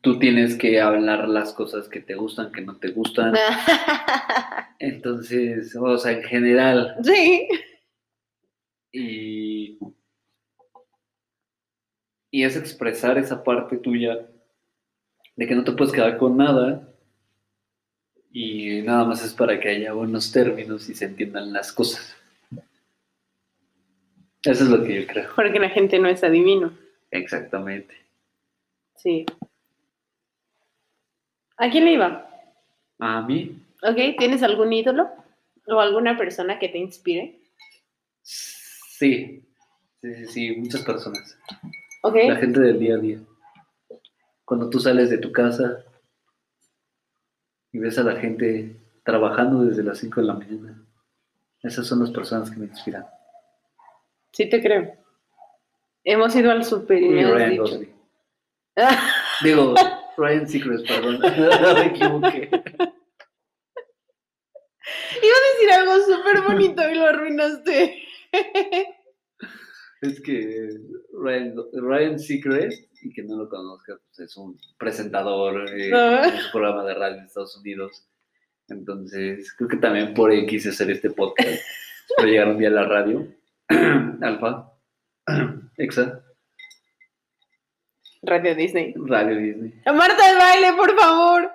tú 0.02 0.18
tienes 0.20 0.56
que 0.56 0.82
hablar 0.82 1.28
las 1.28 1.54
cosas 1.54 1.88
que 1.88 2.02
te 2.02 2.16
gustan, 2.16 2.52
que 2.52 2.62
no 2.62 2.78
te 2.78 2.92
gustan. 2.92 3.34
Entonces, 4.80 5.76
o 5.76 5.98
sea, 5.98 6.12
en 6.12 6.24
general, 6.24 6.98
sí. 7.04 7.48
y, 8.92 9.78
y 12.32 12.44
es 12.44 12.56
expresar 12.56 13.18
esa 13.18 13.44
parte 13.44 13.78
tuya 13.78 14.28
de 15.36 15.48
que 15.48 15.56
no 15.56 15.64
te 15.64 15.72
puedes 15.72 15.94
quedar 15.94 16.18
con 16.18 16.38
nada 16.38 16.88
y 18.32 18.82
nada 18.82 19.06
más 19.06 19.24
es 19.24 19.34
para 19.34 19.60
que 19.60 19.70
haya 19.70 19.94
buenos 19.94 20.32
términos 20.32 20.90
y 20.90 20.96
se 20.96 21.06
entiendan 21.06 21.54
las 21.54 21.72
cosas. 21.72 22.16
Eso 24.44 24.64
es 24.64 24.70
lo 24.70 24.84
que 24.84 25.02
yo 25.02 25.08
creo. 25.08 25.30
Porque 25.36 25.60
la 25.60 25.70
gente 25.70 26.00
no 26.00 26.08
es 26.08 26.24
adivino. 26.24 26.76
Exactamente. 27.12 27.94
Sí. 28.96 29.26
¿A 31.62 31.70
quién 31.70 31.86
le 31.86 31.94
iba? 31.94 32.28
A 32.98 33.22
mí, 33.22 33.56
¿Ok? 33.84 34.18
¿Tienes 34.18 34.42
algún 34.42 34.74
ídolo? 34.74 35.10
¿O 35.68 35.80
alguna 35.80 36.18
persona 36.18 36.58
que 36.58 36.70
te 36.70 36.80
inspire? 36.80 37.40
sí. 38.24 39.44
Sí, 40.02 40.16
sí, 40.16 40.26
sí, 40.26 40.56
muchas 40.58 40.82
personas. 40.82 41.38
¿Ok? 42.02 42.16
La 42.28 42.36
gente 42.38 42.60
del 42.60 42.80
día 42.80 42.96
a 42.96 42.98
día. 42.98 43.20
Cuando 44.44 44.70
tú 44.70 44.80
sales 44.80 45.12
de 45.12 45.20
tu 45.20 45.32
casa 45.32 45.84
y 47.72 47.78
ves 47.78 48.00
a 48.00 48.04
la 48.04 48.16
gente 48.16 48.76
trabajando 49.04 49.64
desde 49.64 49.84
las 49.84 50.00
5 50.00 50.22
de 50.22 50.28
la 50.28 50.34
mañana, 50.34 50.84
esas 51.62 51.86
son 51.86 52.00
las 52.00 52.10
personas 52.10 52.50
que 52.50 52.58
me 52.58 52.66
inspiran. 52.66 53.06
Sí 54.32 54.50
te 54.50 54.62
creo. 54.62 54.96
Hemos 56.04 56.36
ido 56.36 56.50
al 56.50 56.66
super 56.66 57.02
y 57.02 57.10
me 57.10 57.24
has 57.24 57.32
Ryan 57.32 57.50
dicho. 57.52 57.80
Digo, 59.44 59.76
Ryan 60.22 60.48
Seacrest, 60.48 60.88
perdón. 60.88 61.20
me 61.76 61.86
equivoqué. 61.88 62.50
Iba 65.24 65.36
a 65.38 65.48
decir 65.54 65.72
algo 65.74 65.94
súper 66.06 66.42
bonito 66.42 66.90
y 66.90 66.96
lo 66.96 67.06
arruinaste. 67.06 68.04
Es 70.02 70.22
que 70.22 70.70
Ryan, 71.14 71.56
Ryan 71.74 72.20
Seacrest, 72.20 72.92
y 73.04 73.12
que 73.14 73.24
no 73.24 73.36
lo 73.38 73.50
conozca, 73.50 73.98
pues 74.06 74.20
es 74.20 74.38
un 74.38 74.60
presentador 74.78 75.68
eh, 75.70 75.92
Ah. 75.94 76.28
en 76.28 76.34
un 76.36 76.52
programa 76.52 76.84
de 76.86 76.94
radio 76.94 77.18
en 77.18 77.26
Estados 77.26 77.58
Unidos. 77.58 78.08
Entonces, 78.68 79.54
creo 79.58 79.70
que 79.70 79.78
también 79.78 80.14
por 80.14 80.32
él 80.32 80.46
quise 80.46 80.70
hacer 80.70 80.90
este 80.92 81.10
podcast. 81.10 81.50
Espero 82.10 82.28
llegar 82.28 82.48
un 82.50 82.58
día 82.58 82.70
a 82.70 82.72
la 82.72 82.86
radio. 82.86 83.28
Alfa. 84.22 84.72
Exa. 85.78 86.24
Radio 88.24 88.56
Disney. 88.56 88.94
Radio 88.96 89.38
Disney. 89.38 89.74
Marta 89.86 90.28
del 90.28 90.38
baile, 90.38 90.74
por 90.74 90.96
favor. 90.96 91.52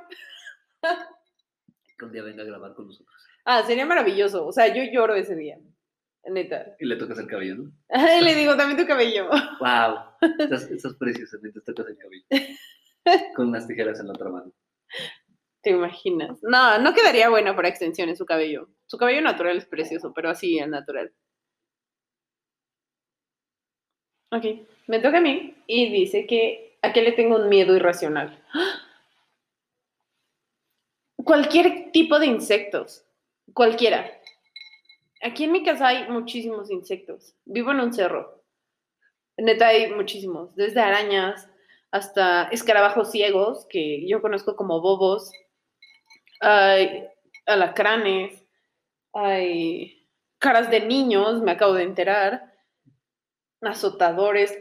Que 1.98 2.04
un 2.04 2.12
día 2.12 2.22
venga 2.22 2.42
a 2.42 2.46
grabar 2.46 2.74
con 2.74 2.86
nosotros. 2.86 3.14
Ah, 3.44 3.62
sería 3.62 3.86
maravilloso. 3.86 4.46
O 4.46 4.52
sea, 4.52 4.74
yo 4.74 4.82
lloro 4.92 5.14
ese 5.14 5.36
día. 5.36 5.58
Neta. 6.28 6.74
Y 6.80 6.86
le 6.86 6.96
tocas 6.96 7.18
el 7.18 7.28
cabello, 7.28 7.54
¿no? 7.54 7.72
Ay, 7.88 8.22
le 8.22 8.34
digo, 8.34 8.56
también 8.56 8.78
tu 8.78 8.86
cabello. 8.86 9.28
¡Wow! 9.60 9.98
Estás, 10.40 10.68
estás 10.70 10.94
preciosa 10.94 11.38
mientras 11.40 11.64
tocas 11.64 11.86
el 11.86 11.96
cabello. 11.96 12.24
Con 13.36 13.48
unas 13.48 13.68
tijeras 13.68 14.00
en 14.00 14.08
la 14.08 14.12
otra 14.14 14.30
mano. 14.30 14.52
¿Te 15.62 15.70
imaginas? 15.70 16.38
No, 16.42 16.78
no 16.78 16.94
quedaría 16.94 17.28
bueno 17.28 17.54
para 17.54 17.68
extensiones 17.68 18.18
su 18.18 18.26
cabello. 18.26 18.68
Su 18.86 18.98
cabello 18.98 19.20
natural 19.20 19.56
es 19.56 19.66
precioso, 19.66 20.12
pero 20.14 20.30
así 20.30 20.58
es 20.58 20.68
natural. 20.68 21.12
Ok, 24.30 24.44
me 24.88 24.98
toca 24.98 25.18
a 25.18 25.20
mí 25.20 25.54
y 25.66 25.90
dice 25.90 26.26
que 26.26 26.78
a 26.82 26.92
qué 26.92 27.02
le 27.02 27.12
tengo 27.12 27.36
un 27.36 27.48
miedo 27.48 27.76
irracional. 27.76 28.42
Cualquier 31.16 31.90
tipo 31.92 32.18
de 32.18 32.26
insectos, 32.26 33.04
cualquiera. 33.52 34.10
Aquí 35.22 35.44
en 35.44 35.52
mi 35.52 35.62
casa 35.62 35.88
hay 35.88 36.08
muchísimos 36.08 36.70
insectos. 36.70 37.34
Vivo 37.44 37.70
en 37.70 37.80
un 37.80 37.92
cerro. 37.92 38.42
Neta 39.36 39.68
hay 39.68 39.92
muchísimos, 39.92 40.54
desde 40.56 40.80
arañas 40.80 41.48
hasta 41.90 42.44
escarabajos 42.44 43.10
ciegos, 43.10 43.66
que 43.68 44.06
yo 44.08 44.20
conozco 44.20 44.56
como 44.56 44.80
bobos. 44.80 45.30
Hay 46.40 47.06
alacranes, 47.46 48.44
hay 49.12 50.06
caras 50.38 50.70
de 50.70 50.80
niños, 50.80 51.42
me 51.42 51.52
acabo 51.52 51.74
de 51.74 51.84
enterar, 51.84 52.55
azotadores, 53.66 54.56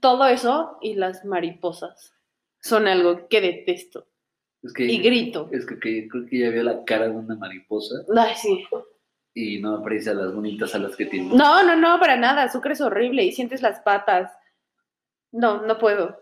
todo 0.00 0.26
eso 0.26 0.78
y 0.80 0.94
las 0.94 1.24
mariposas 1.24 2.14
son 2.60 2.86
algo 2.86 3.26
que 3.28 3.40
detesto 3.40 4.06
Es 4.62 4.72
que, 4.72 4.84
y 4.84 4.98
grito. 4.98 5.48
es 5.52 5.66
que, 5.66 5.78
que 5.78 6.08
creo 6.08 6.26
que 6.26 6.38
ya 6.38 6.50
vio 6.50 6.62
la 6.62 6.84
cara 6.84 7.06
de 7.06 7.10
una 7.10 7.34
mariposa 7.36 7.96
Ay, 8.16 8.34
sí. 8.36 8.64
y 9.34 9.60
no 9.60 9.76
aprecia 9.76 10.14
las 10.14 10.32
bonitas 10.34 10.74
alas 10.74 10.94
que 10.96 11.06
tiene. 11.06 11.34
No, 11.34 11.62
no, 11.64 11.74
no, 11.76 11.98
para 11.98 12.16
nada. 12.16 12.44
Azúcar 12.44 12.72
es 12.72 12.80
horrible 12.80 13.24
y 13.24 13.32
sientes 13.32 13.62
las 13.62 13.80
patas. 13.80 14.30
No, 15.32 15.62
no 15.66 15.78
puedo. 15.78 16.18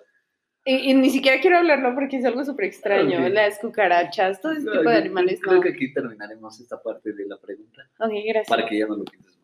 Y, 0.64 0.90
y 0.90 0.94
ni 0.94 1.10
siquiera 1.10 1.40
quiero 1.40 1.58
hablarlo 1.58 1.94
porque 1.94 2.18
es 2.18 2.24
algo 2.24 2.44
súper 2.44 2.66
extraño. 2.66 3.28
Las 3.30 3.58
cucarachas, 3.58 4.40
todo 4.40 4.52
ese 4.52 4.62
No, 4.64 4.72
tipo 4.72 4.90
de 4.90 4.96
animales. 4.96 5.40
Creo 5.42 5.56
No. 5.56 5.60
que 5.62 5.70
aquí 5.70 5.92
terminaremos 5.92 6.60
esta 6.60 6.80
parte 6.82 7.12
de 7.12 7.26
la 7.26 7.36
pregunta 7.38 7.82
Ok, 7.98 8.10
gracias. 8.26 8.48
para 8.48 8.66
que 8.68 8.78
ya 8.78 8.86
no 8.86 8.96
lo 8.96 9.04
pienses. 9.04 9.39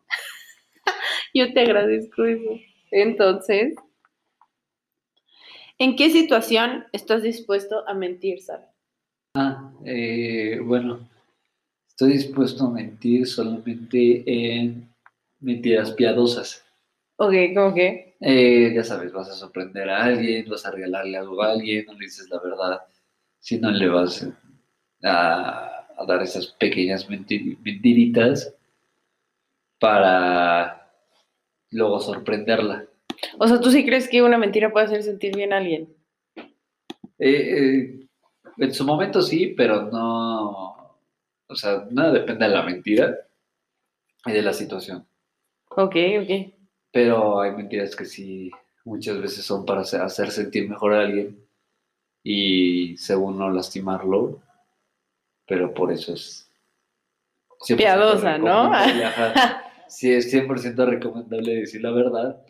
Yo 1.33 1.53
te 1.53 1.61
agradezco 1.61 2.25
eso. 2.25 2.59
Entonces, 2.91 3.75
¿en 5.79 5.95
qué 5.95 6.11
situación 6.11 6.85
estás 6.93 7.23
dispuesto 7.23 7.83
a 7.87 7.93
mentir, 7.95 8.41
Sara? 8.41 8.69
Ah, 9.35 9.71
eh, 9.85 10.59
bueno, 10.63 11.07
estoy 11.87 12.13
dispuesto 12.13 12.65
a 12.67 12.71
mentir 12.71 13.27
solamente 13.27 14.23
en 14.25 14.93
mentiras 15.41 15.91
piadosas. 15.91 16.65
Ok, 17.17 17.33
¿cómo 17.55 17.73
que? 17.75 18.17
Eh, 18.19 18.73
ya 18.75 18.83
sabes, 18.83 19.11
vas 19.13 19.29
a 19.29 19.33
sorprender 19.33 19.89
a 19.89 20.05
alguien, 20.05 20.49
vas 20.49 20.65
a 20.65 20.71
regalarle 20.71 21.17
algo 21.17 21.41
a 21.43 21.51
alguien, 21.51 21.85
no 21.85 21.93
le 21.93 22.05
dices 22.05 22.29
la 22.29 22.39
verdad, 22.39 22.81
si 23.39 23.59
no 23.59 23.71
le 23.71 23.87
vas 23.89 24.27
a, 25.03 25.87
a 25.97 26.05
dar 26.07 26.23
esas 26.23 26.47
pequeñas 26.47 27.09
menti- 27.09 27.57
mentiritas 27.63 28.53
para 29.79 30.86
luego 31.77 31.99
sorprenderla. 31.99 32.85
O 33.37 33.47
sea, 33.47 33.61
¿tú 33.61 33.71
sí 33.71 33.85
crees 33.85 34.09
que 34.09 34.23
una 34.23 34.37
mentira 34.37 34.71
puede 34.71 34.87
hacer 34.87 35.03
sentir 35.03 35.35
bien 35.35 35.53
a 35.53 35.57
alguien? 35.57 35.95
Eh, 37.19 37.29
eh, 37.29 38.07
en 38.57 38.73
su 38.73 38.83
momento 38.83 39.21
sí, 39.21 39.53
pero 39.55 39.83
no, 39.83 40.97
o 41.47 41.55
sea, 41.55 41.85
nada 41.91 42.11
depende 42.11 42.45
de 42.45 42.51
la 42.51 42.63
mentira 42.63 43.15
y 44.25 44.31
de 44.31 44.41
la 44.41 44.53
situación. 44.53 45.07
Ok, 45.69 45.95
ok. 46.21 46.53
Pero 46.91 47.41
hay 47.41 47.51
mentiras 47.51 47.95
que 47.95 48.05
sí 48.05 48.51
muchas 48.83 49.21
veces 49.21 49.45
son 49.45 49.63
para 49.63 49.81
hacer, 49.81 50.31
sentir 50.31 50.67
mejor 50.67 50.93
a 50.93 51.01
alguien 51.01 51.37
y 52.23 52.97
según 52.97 53.37
no 53.37 53.51
lastimarlo, 53.51 54.41
pero 55.45 55.73
por 55.73 55.91
eso 55.91 56.13
es 56.13 56.49
100% 57.67 57.77
Piadosa, 57.77 58.37
¿no? 58.39 58.71
Sí, 59.89 60.11
es 60.13 60.31
100% 60.31 60.85
recomendable 60.85 61.55
decir 61.55 61.81
la 61.81 61.91
verdad, 61.91 62.41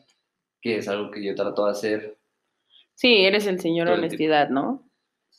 que 0.62 0.78
es 0.78 0.88
algo 0.88 1.12
que 1.12 1.24
yo 1.24 1.36
trato 1.36 1.66
de 1.66 1.72
hacer. 1.72 2.18
Sí, 2.96 3.26
eres 3.26 3.46
el 3.48 3.60
señor 3.60 3.90
honestidad, 3.90 4.50
¿no? 4.50 4.90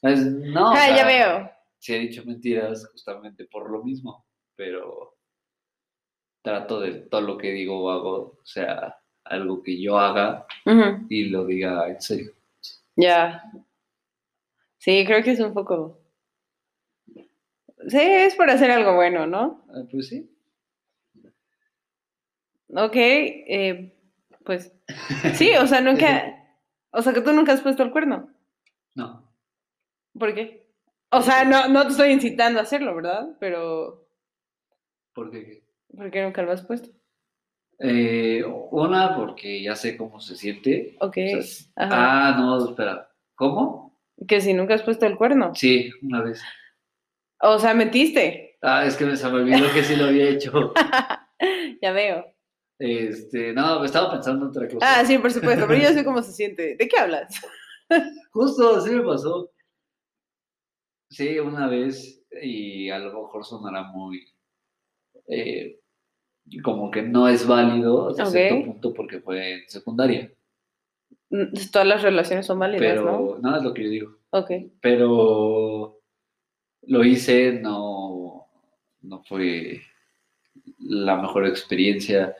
Es- 0.02 0.24
no, 0.24 0.70
o 0.70 0.74
ah, 0.74 0.88
ya 0.96 1.04
veo. 1.06 1.50
sí 1.78 1.94
he 1.94 1.98
dicho 1.98 2.24
mentiras 2.24 2.88
justamente 2.92 3.44
por 3.46 3.70
lo 3.70 3.82
mismo, 3.82 4.24
pero 4.54 5.16
trato 6.42 6.80
de 6.80 6.92
todo 6.92 7.20
lo 7.20 7.36
que 7.38 7.50
digo 7.52 7.82
o 7.84 7.90
hago, 7.90 8.38
sea 8.44 8.96
algo 9.24 9.62
que 9.62 9.80
yo 9.80 9.98
haga 9.98 10.46
y 11.08 11.24
lo 11.24 11.44
diga 11.44 11.88
en 11.88 12.00
serio. 12.00 12.32
Ya. 12.96 13.42
Sí, 14.78 15.04
creo 15.04 15.22
que 15.22 15.32
es 15.32 15.40
un 15.40 15.52
poco. 15.52 16.00
Sí, 17.88 17.98
es 18.00 18.34
por 18.34 18.50
hacer 18.50 18.70
algo 18.70 18.94
bueno, 18.94 19.26
¿no? 19.26 19.64
Ah, 19.68 19.82
Pues 19.90 20.08
sí. 20.08 20.30
Ok, 22.70 22.94
eh, 22.96 23.94
pues 24.44 24.72
sí, 25.34 25.50
o 25.60 25.66
sea, 25.66 25.80
nunca. 25.80 26.34
O 26.90 27.02
sea, 27.02 27.12
que 27.12 27.20
tú 27.20 27.32
nunca 27.32 27.52
has 27.52 27.60
puesto 27.60 27.82
el 27.82 27.90
cuerno. 27.90 28.30
No. 28.94 29.30
¿Por 30.18 30.34
qué? 30.34 30.66
O 31.10 31.20
sea, 31.20 31.44
no, 31.44 31.68
no 31.68 31.82
te 31.82 31.88
estoy 31.90 32.10
incitando 32.12 32.58
a 32.58 32.62
hacerlo, 32.62 32.94
¿verdad? 32.94 33.28
Pero. 33.38 34.08
Porque, 35.12 35.62
¿Por 35.94 36.10
qué 36.10 36.22
nunca 36.22 36.40
lo 36.42 36.52
has 36.52 36.62
puesto? 36.64 36.88
eh, 37.78 38.42
una, 38.70 39.14
porque 39.16 39.62
ya 39.62 39.76
sé 39.76 39.98
cómo 39.98 40.18
se 40.18 40.34
siente. 40.34 40.96
Ok. 41.00 41.18
O 41.38 41.42
sea, 41.42 41.66
Ajá. 41.76 42.28
ah, 42.30 42.36
no, 42.38 42.70
espera. 42.70 43.10
¿Cómo? 43.34 44.00
Que 44.26 44.40
si 44.40 44.54
nunca 44.54 44.74
has 44.74 44.82
puesto 44.82 45.04
el 45.04 45.16
cuerno. 45.18 45.54
Sí, 45.54 45.90
una 46.02 46.22
vez. 46.22 46.42
O 47.40 47.58
sea, 47.58 47.74
mentiste. 47.74 48.56
Ah, 48.62 48.84
es 48.86 48.96
que 48.96 49.04
me- 49.04 49.14
se 49.16 49.28
me 49.28 49.36
olvidó 49.40 49.70
que 49.74 49.84
sí 49.84 49.94
lo 49.94 50.06
había 50.06 50.30
hecho. 50.30 50.72
ya 51.82 51.92
veo. 51.92 52.34
Este, 52.78 53.52
no, 53.52 53.80
me 53.80 53.86
estaba 53.86 54.10
pensando 54.12 54.44
en 54.44 54.50
otra 54.50 54.68
cosa. 54.68 55.00
Ah, 55.00 55.04
sí, 55.04 55.18
por 55.18 55.32
supuesto, 55.32 55.66
pero 55.66 55.80
yo 55.82 55.92
sé 55.92 56.04
cómo 56.04 56.22
se 56.22 56.32
siente. 56.32 56.76
¿De 56.76 56.88
qué 56.88 56.96
hablas? 56.98 57.34
Justo, 58.30 58.76
así 58.76 58.90
me 58.90 59.02
pasó. 59.02 59.50
Sí, 61.10 61.38
una 61.38 61.66
vez, 61.68 62.22
y 62.42 62.90
a 62.90 62.98
lo 62.98 63.22
mejor 63.22 63.44
sonará 63.44 63.82
muy. 63.84 64.26
eh, 65.26 65.80
como 66.62 66.90
que 66.90 67.02
no 67.02 67.28
es 67.28 67.46
válido 67.46 68.08
hasta 68.08 68.26
cierto 68.26 68.64
punto 68.64 68.94
porque 68.94 69.20
fue 69.20 69.54
en 69.54 69.68
secundaria. 69.68 70.32
Mm, 71.30 71.52
Todas 71.70 71.86
las 71.86 72.02
relaciones 72.02 72.46
son 72.46 72.58
válidas, 72.58 72.96
¿no? 72.96 73.02
Pero, 73.02 73.38
nada 73.42 73.58
es 73.58 73.64
lo 73.64 73.74
que 73.74 73.84
yo 73.84 73.90
digo. 73.90 74.16
Ok. 74.30 74.50
Pero 74.80 76.00
lo 76.82 77.04
hice, 77.04 77.52
no, 77.52 78.46
no 79.02 79.22
fue 79.24 79.82
la 80.78 81.16
mejor 81.16 81.46
experiencia 81.46 82.34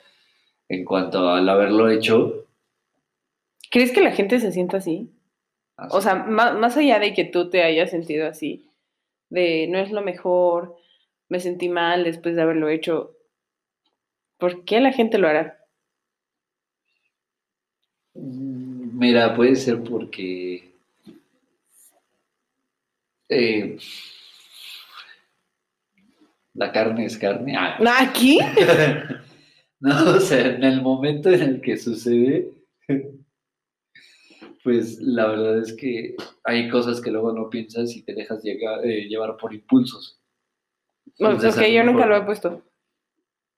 en 0.68 0.84
cuanto 0.84 1.28
al 1.30 1.48
haberlo 1.48 1.88
hecho. 1.90 2.46
¿Crees 3.70 3.92
que 3.92 4.00
la 4.02 4.12
gente 4.12 4.40
se 4.40 4.52
sienta 4.52 4.78
así? 4.78 5.10
O 5.90 6.00
sea, 6.00 6.14
má- 6.16 6.54
más, 6.54 6.76
allá 6.76 6.98
de 6.98 7.14
que 7.14 7.24
tú 7.24 7.50
te 7.50 7.62
hayas 7.62 7.90
sentido 7.90 8.26
así, 8.26 8.68
de 9.30 9.66
no 9.68 9.78
es 9.78 9.92
lo 9.92 10.02
mejor, 10.02 10.76
me 11.28 11.38
sentí 11.40 11.68
mal 11.68 12.02
después 12.04 12.34
de 12.34 12.42
haberlo 12.42 12.68
hecho, 12.68 13.14
¿por 14.38 14.64
qué 14.64 14.80
la 14.80 14.92
gente 14.92 15.18
lo 15.18 15.28
hará? 15.28 15.58
Mm, 18.14 18.98
Mira, 18.98 19.34
puede 19.36 19.54
ser 19.54 19.82
porque 19.84 20.72
eh, 23.28 23.78
la 26.54 26.72
carne 26.72 27.04
es 27.04 27.16
carne. 27.16 27.54
Ah. 27.56 27.78
¿Aquí? 28.00 28.40
No, 29.80 30.16
o 30.16 30.20
sea, 30.20 30.54
en 30.56 30.64
el 30.64 30.82
momento 30.82 31.30
en 31.30 31.40
el 31.40 31.60
que 31.60 31.76
sucede, 31.76 32.50
pues 34.64 34.98
la 35.00 35.28
verdad 35.28 35.58
es 35.58 35.72
que 35.74 36.16
hay 36.44 36.68
cosas 36.68 37.00
que 37.00 37.10
luego 37.10 37.32
no 37.32 37.48
piensas 37.48 37.94
y 37.94 38.02
te 38.02 38.14
dejas 38.14 38.42
llegar- 38.42 38.84
eh, 38.84 39.06
llevar 39.08 39.36
por 39.36 39.54
impulsos. 39.54 40.20
Entonces, 41.18 41.54
ok, 41.56 41.62
a 41.62 41.68
yo 41.68 41.84
nunca 41.84 42.06
lo 42.06 42.16
he 42.16 42.22
puesto. 42.22 42.62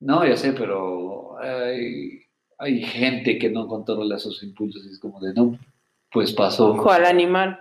No, 0.00 0.26
ya 0.26 0.36
sé, 0.36 0.52
pero 0.52 1.38
hay, 1.38 2.22
hay 2.58 2.82
gente 2.82 3.38
que 3.38 3.50
no 3.50 3.66
controla 3.66 4.18
sus 4.18 4.42
impulsos 4.42 4.84
y 4.86 4.90
es 4.90 4.98
como 4.98 5.20
de, 5.20 5.32
no, 5.34 5.58
pues 6.10 6.32
pasó. 6.32 6.72
Ojo 6.72 6.90
al 6.90 7.04
animal. 7.06 7.58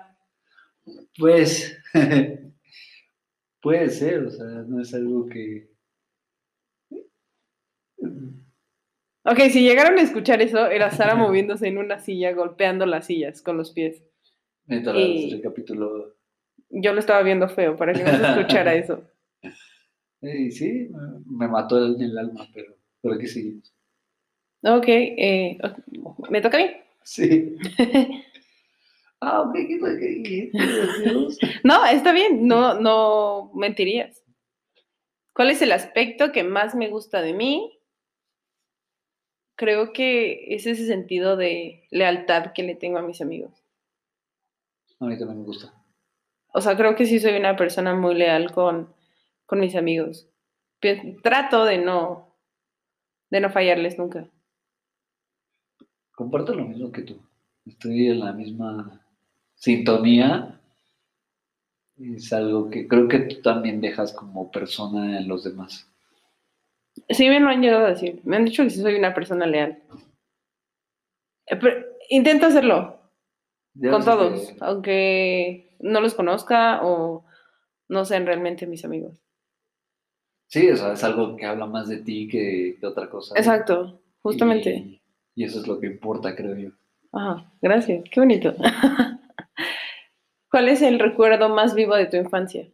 Pues 1.18 1.78
puede 3.62 3.90
ser, 3.90 4.24
o 4.26 4.32
sea, 4.32 4.46
no 4.46 4.82
es 4.82 4.94
algo 4.94 5.28
que... 5.28 5.70
Ok, 9.32 9.40
si 9.52 9.62
llegaron 9.62 9.98
a 9.98 10.02
escuchar 10.02 10.42
eso, 10.42 10.68
era 10.68 10.90
Sara 10.92 11.16
moviéndose 11.16 11.68
en 11.68 11.78
una 11.78 12.00
silla, 12.00 12.32
golpeando 12.34 12.86
las 12.86 13.06
sillas 13.06 13.42
con 13.42 13.58
los 13.58 13.72
pies. 13.72 14.02
Mientras 14.66 14.96
Y- 14.98 15.32
recapitulo. 15.36 16.16
Yo 16.72 16.94
lo 16.94 17.00
estaba 17.00 17.22
viendo 17.24 17.50
feo 17.50 17.76
para 17.76 17.94
que 17.94 18.04
no 18.04 18.10
se 18.12 18.24
escuchara 18.24 18.74
eso. 18.76 19.04
Sí, 20.22 20.90
me- 21.26 21.48
mató 21.48 21.84
en 21.86 22.02
el 22.02 22.18
alma, 22.18 22.48
pero, 22.54 22.76
pero 23.02 23.16
aquí 23.16 23.28
seguimos. 23.28 23.74
Ok, 24.64 24.86
eh, 24.88 25.58
me 26.30 26.42
toca 26.42 26.58
a 26.58 26.62
mí. 26.62 26.72
Sí. 27.04 27.56
Ah, 29.22 29.42
ok, 29.42 29.54
¿qué. 29.54 30.50
No, 31.66 31.86
está 31.86 32.14
bien, 32.14 32.48
no, 32.48 32.80
no 32.80 33.52
mentirías. 33.54 34.24
¿Cuál 35.34 35.52
es 35.52 35.62
el 35.62 35.74
aspecto 35.74 36.32
que 36.32 36.46
más 36.46 36.74
me 36.74 36.88
gusta 36.88 37.22
de 37.22 37.34
mí? 37.34 37.79
Creo 39.60 39.92
que 39.92 40.56
es 40.56 40.66
ese 40.68 40.88
sentido 40.88 41.36
de 41.36 41.84
lealtad 41.92 42.54
que 42.54 42.64
le 42.64 42.76
tengo 42.76 42.98
a 42.98 43.02
mis 43.02 43.20
amigos. 43.20 43.52
A 45.02 45.06
mí 45.06 45.20
también 45.20 45.40
me 45.40 45.46
gusta. 45.46 45.74
O 46.54 46.62
sea, 46.62 46.78
creo 46.78 46.96
que 46.96 47.06
sí 47.06 47.20
soy 47.20 47.36
una 47.36 47.58
persona 47.58 47.94
muy 47.94 48.16
leal 48.16 48.54
con, 48.54 48.88
con 49.46 49.60
mis 49.60 49.76
amigos. 49.76 50.30
Trato 51.22 51.66
de 51.66 51.78
no, 51.78 52.34
de 53.32 53.42
no 53.42 53.50
fallarles 53.50 54.00
nunca. 54.00 54.30
Comparto 56.16 56.56
lo 56.56 56.64
mismo 56.64 56.94
que 56.94 57.02
tú. 57.02 57.18
Estoy 57.66 58.08
en 58.08 58.22
la 58.22 58.32
misma 58.32 59.06
sintonía. 59.56 60.58
Es 61.98 62.32
algo 62.32 62.70
que 62.70 62.88
creo 62.88 63.10
que 63.10 63.20
tú 63.20 63.42
también 63.42 63.82
dejas 63.82 64.14
como 64.14 64.52
persona 64.52 65.20
en 65.20 65.28
los 65.28 65.44
demás. 65.44 65.86
Sí 67.10 67.30
me 67.30 67.40
lo 67.40 67.50
han 67.50 67.62
llegado 67.62 67.86
a 67.86 67.90
decir. 67.90 68.22
Me 68.24 68.36
han 68.38 68.46
dicho 68.46 68.64
que 68.64 68.70
sí 68.70 68.82
soy 68.82 68.96
una 68.96 69.14
persona 69.14 69.46
leal. 69.46 69.82
Eh, 71.48 71.56
pero 71.56 71.86
intento 72.10 72.48
hacerlo. 72.48 73.00
Ya 73.76 73.92
con 73.92 74.02
que- 74.02 74.06
todos, 74.06 74.54
aunque 74.62 75.76
no 75.80 76.02
los 76.02 76.14
conozca 76.16 76.82
o 76.84 77.24
no 77.88 78.06
sean 78.06 78.26
realmente 78.26 78.68
mis 78.68 78.84
amigos. 78.86 79.18
Sí, 80.48 80.70
o 80.70 80.76
sea, 80.76 80.94
es 80.94 81.04
algo 81.04 81.38
que 81.38 81.46
habla 81.46 81.68
más 81.68 81.88
de 81.88 81.98
ti 81.98 82.28
que 82.28 82.78
de 82.82 82.88
otra 82.88 83.10
cosa. 83.10 83.36
Exacto, 83.38 84.02
justamente. 84.22 84.72
Y, 84.72 85.02
y 85.36 85.44
eso 85.44 85.60
es 85.60 85.68
lo 85.68 85.80
que 85.80 85.86
importa, 85.88 86.36
creo 86.36 86.56
yo. 86.56 86.70
Ajá, 87.12 87.52
gracias, 87.62 88.04
qué 88.12 88.20
bonito. 88.20 88.56
¿Cuál 90.52 90.70
es 90.70 90.82
el 90.82 90.98
recuerdo 91.00 91.50
más 91.50 91.76
vivo 91.76 91.96
de 91.96 92.08
tu 92.08 92.18
infancia? 92.18 92.68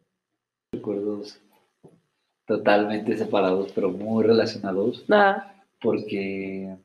Totalmente 2.47 3.17
separados, 3.17 3.71
pero 3.73 3.91
muy 3.91 4.23
relacionados, 4.23 5.03
Ajá, 5.09 5.53
porque 5.81 6.75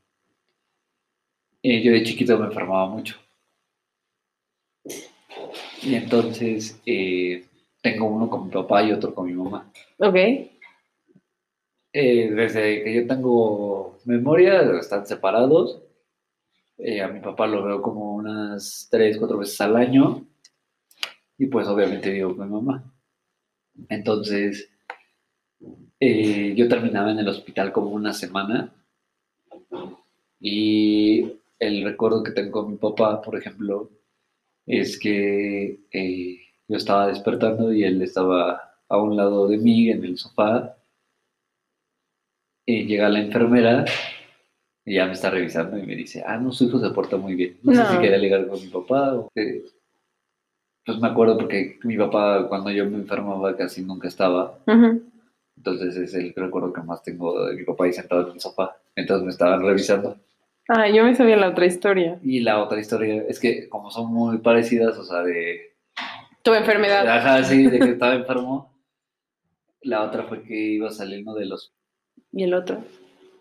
eh, 1.63 1.83
yo 1.83 1.93
de 1.93 2.03
chiquito 2.05 2.39
me 2.39 2.47
enfermaba 2.47 2.87
mucho. 2.89 3.17
Y 5.83 5.95
entonces 5.95 6.81
eh, 6.87 7.45
tengo 7.83 8.07
uno 8.07 8.29
con 8.29 8.47
mi 8.47 8.51
papá 8.53 8.83
y 8.83 8.93
otro 8.93 9.15
con 9.15 9.27
mi 9.27 9.33
mamá. 9.33 9.71
ok, 9.99 10.17
Eh, 11.93 12.31
desde 12.31 12.85
que 12.85 12.95
yo 12.95 13.07
tengo 13.07 13.99
memoria, 14.05 14.63
están 14.79 15.07
separados. 15.07 15.81
Eh, 16.79 17.03
a 17.03 17.09
mi 17.09 17.21
papá 17.21 17.47
lo 17.47 17.65
veo 17.65 17.83
como 17.83 18.15
unas 18.17 18.89
tres, 18.91 19.19
cuatro 19.19 19.39
veces 19.39 19.61
al 19.61 19.77
año. 19.77 20.27
Y 21.39 21.47
pues 21.47 21.67
obviamente 21.67 22.11
vivo 22.11 22.37
con 22.37 22.47
mi 22.49 22.55
mamá. 22.55 22.85
Entonces, 23.89 24.71
eh, 26.01 26.55
yo 26.57 26.69
terminaba 26.69 27.11
en 27.13 27.19
el 27.19 27.29
hospital 27.29 27.73
como 27.73 27.91
una 27.91 28.13
semana. 28.13 28.73
Y 30.41 31.33
el 31.59 31.85
recuerdo 31.85 32.23
que 32.23 32.33
tengo 32.33 32.63
con 32.63 32.71
mi 32.73 32.77
papá, 32.79 33.21
por 33.21 33.37
ejemplo, 33.37 33.91
es 34.67 34.99
que 34.99 35.81
eh, 35.93 36.39
yo 36.69 36.77
estaba 36.77 37.09
despertando 37.09 37.73
y 37.73 37.85
él 37.85 38.01
estaba 38.03 38.75
a 38.89 38.99
un 38.99 39.17
lado 39.17 39.47
de 39.49 39.59
mí 39.59 39.91
en 39.91 40.05
el 40.05 40.17
sofá 40.17 40.77
y 42.67 42.85
llega 42.87 43.09
la 43.09 43.21
enfermera 43.21 43.85
y 44.85 44.95
ya 44.95 45.07
me 45.07 45.13
está 45.13 45.31
revisando 45.31 45.79
y 45.79 45.83
me 45.83 45.95
dice, 45.97 46.23
ah, 46.27 46.39
no, 46.39 46.53
su 46.53 46.65
hijo 46.65 46.79
se 46.81 46.91
porta 46.91 47.17
muy 47.17 47.35
bien. 47.35 47.59
No, 47.63 47.73
sé 47.73 47.85
si 47.87 47.95
No. 47.95 48.01
quería 48.01 48.19
ligar 48.19 48.47
con 48.49 48.61
mi 48.61 48.69
papá 48.69 49.15
o 49.15 49.31
que... 49.35 49.65
Pues 50.87 50.99
me 50.99 51.09
acuerdo 51.09 51.37
porque 51.37 51.79
mi 51.85 51.97
papá 51.99 52.49
cuando 52.49 52.71
yo 52.71 52.87
me 52.89 52.97
enfermaba 52.97 53.55
casi 53.57 53.83
nunca 53.83 54.09
estaba. 54.09 54.59
ujú, 54.67 55.03
Entonces 55.61 55.95
es 55.95 56.15
el 56.15 56.33
recuerdo 56.35 56.73
que 56.73 56.81
más 56.81 57.03
tengo 57.03 57.45
de 57.45 57.55
mi 57.55 57.65
papá 57.65 57.85
ahí 57.85 57.93
sentado 57.93 58.29
en 58.29 58.33
el 58.33 58.41
sofá. 58.41 58.79
Entonces 58.97 59.27
me 59.27 59.31
estaban 59.31 59.63
revisando. 59.63 60.17
Ah, 60.69 60.89
yo 60.89 61.05
me 61.05 61.15
sabía 61.15 61.37
la 61.37 61.51
otra 61.51 61.67
historia. 61.67 62.19
Y 62.23 62.41
la 62.41 62.63
otra 62.63 62.81
historia 62.81 63.25
es 63.29 63.39
que 63.39 63.69
como 63.69 63.91
son 63.91 64.11
muy 64.11 64.39
parecidas, 64.39 64.97
o 64.97 65.05
sea, 65.05 65.23
de 65.23 65.75
Tu 66.43 66.55
enfermedad. 66.55 67.07
Ajá, 67.07 67.45
sí, 67.45 67.67
de 67.67 67.79
que 67.79 67.91
estaba 67.91 68.15
enfermo. 68.15 68.73
La 69.83 70.03
otra 70.03 70.23
fue 70.23 70.43
que 70.43 70.55
iba 70.55 70.91
saliendo 70.91 71.35
de 71.35 71.45
los... 71.45 71.75
¿Y 72.33 72.45
el 72.45 72.55
otro? 72.55 72.83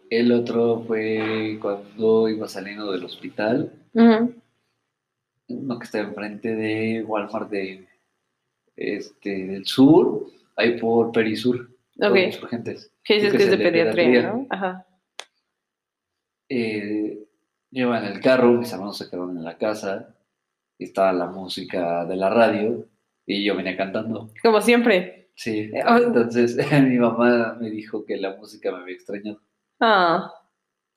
El 0.09 0.34
otro 0.34 0.84
fue 0.86 1.57
cuando 1.61 2.28
iba 2.28 2.49
saliendo 2.49 2.91
del 2.91 3.05
hospital. 3.05 3.72
Ujú. 3.93 4.34
Uno 5.47 5.80
que 5.80 5.86
está 5.86 5.99
enfrente 5.99 6.53
de 6.53 7.01
Walmart 7.03 7.49
de, 7.49 7.88
este, 8.76 9.45
del 9.45 9.65
sur, 9.65 10.28
ahí 10.57 10.78
por 10.78 11.13
Perisur. 11.13 11.68
Por 12.00 12.12
Ok. 12.12 12.18
Insurgentes. 12.18 12.93
¿Qué 13.04 13.16
dices 13.16 13.34
que 13.34 13.43
es 13.43 13.50
de 13.50 13.56
el 13.56 13.62
pediatría, 13.64 14.34
no? 14.34 14.47
Ajá. 14.50 14.86
Eh, 16.50 17.28
yo 17.72 17.88
iba 17.88 18.00
en 18.00 18.06
el 18.06 18.22
carro, 18.22 18.54
mis 18.54 18.72
hermanos 18.72 18.97
se 18.97 19.10
quedaron 19.10 19.38
en 19.38 19.43
la 19.43 19.58
casa, 19.58 20.16
y 20.78 20.86
estaba 20.86 21.14
la 21.14 21.28
música 21.28 22.06
de 22.06 22.16
la 22.16 22.30
radio, 22.30 22.88
y 23.26 23.43
yo 23.43 23.56
venía 23.56 23.78
cantando. 23.78 24.32
Como 24.41 24.62
siempre. 24.62 25.32
Sí, 25.36 25.70
Eh, 25.74 25.84
oh. 25.88 25.97
entonces 25.97 26.58
mi 26.84 26.97
mamá 26.97 27.58
me 27.60 27.70
dijo 27.70 28.06
que 28.06 28.18
la 28.18 28.36
música 28.36 28.72
me 28.72 28.80
había 28.80 28.95
extrañado. 28.95 29.41
Ah. 29.80 30.34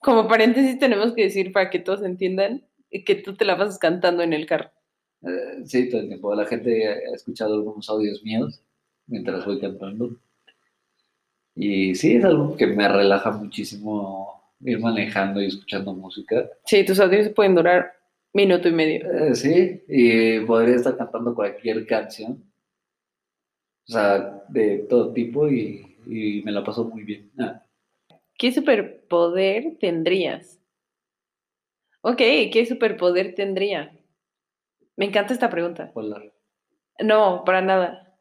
Como 0.01 0.27
paréntesis 0.27 0.79
tenemos 0.79 1.13
que 1.13 1.23
decir 1.25 1.53
para 1.53 1.71
que 1.71 1.79
todos 1.79 2.03
entiendan 2.03 2.67
que 3.07 3.15
tú 3.15 3.35
te 3.35 3.45
la 3.45 3.57
pasas 3.57 3.79
cantando 3.79 4.23
en 4.23 4.33
el 4.33 4.47
carro. 4.47 4.71
Eh, 5.23 5.63
sí, 5.65 5.89
todo 5.89 6.01
el 6.01 6.09
tiempo. 6.09 6.35
La 6.35 6.47
gente 6.47 6.89
ha 6.89 7.15
escuchado 7.15 7.55
algunos 7.55 7.89
audios 7.89 8.23
míos 8.25 8.63
mientras 9.07 9.47
voy 9.47 9.61
cantando. 9.61 10.17
Y 11.55 11.95
sí, 11.95 12.17
es 12.17 12.25
algo 12.25 12.57
que 12.57 12.67
me 12.67 12.89
relaja 12.89 13.31
muchísimo 13.31 14.43
ir 14.61 14.81
manejando 14.81 15.41
y 15.43 15.47
escuchando 15.47 15.93
música. 15.93 16.49
Sí, 16.65 16.85
tus 16.85 16.99
audios 17.01 17.29
pueden 17.31 17.55
durar 17.55 17.93
minuto 18.33 18.69
y 18.69 18.73
medio. 18.73 19.11
Eh, 19.13 19.35
sí, 19.35 19.83
y 19.89 20.41
podría 20.41 20.77
estar 20.77 20.97
cantando 20.97 21.35
cualquier 21.35 21.87
canción. 21.87 22.43
O 23.89 23.93
sea, 23.93 24.43
de 24.49 24.79
todo 24.89 25.13
tipo 25.13 25.49
y, 25.49 25.97
y 26.07 26.43
me 26.45 26.53
la 26.53 26.65
paso 26.65 26.85
muy 26.85 27.03
bien. 27.05 27.31
Ah, 27.39 27.63
¿Qué 28.39 28.53
superpoder 28.53 29.77
tendrías? 29.79 30.59
Ok, 32.03 32.19
¿qué 32.53 32.67
superpoder 32.67 33.35
tendría? 33.35 33.93
Me 34.97 35.07
encanta 35.07 35.33
esta 35.35 35.51
pregunta. 35.51 35.91
volar, 35.95 36.33
No, 37.01 37.43
para 37.45 37.61
nada. 37.61 38.12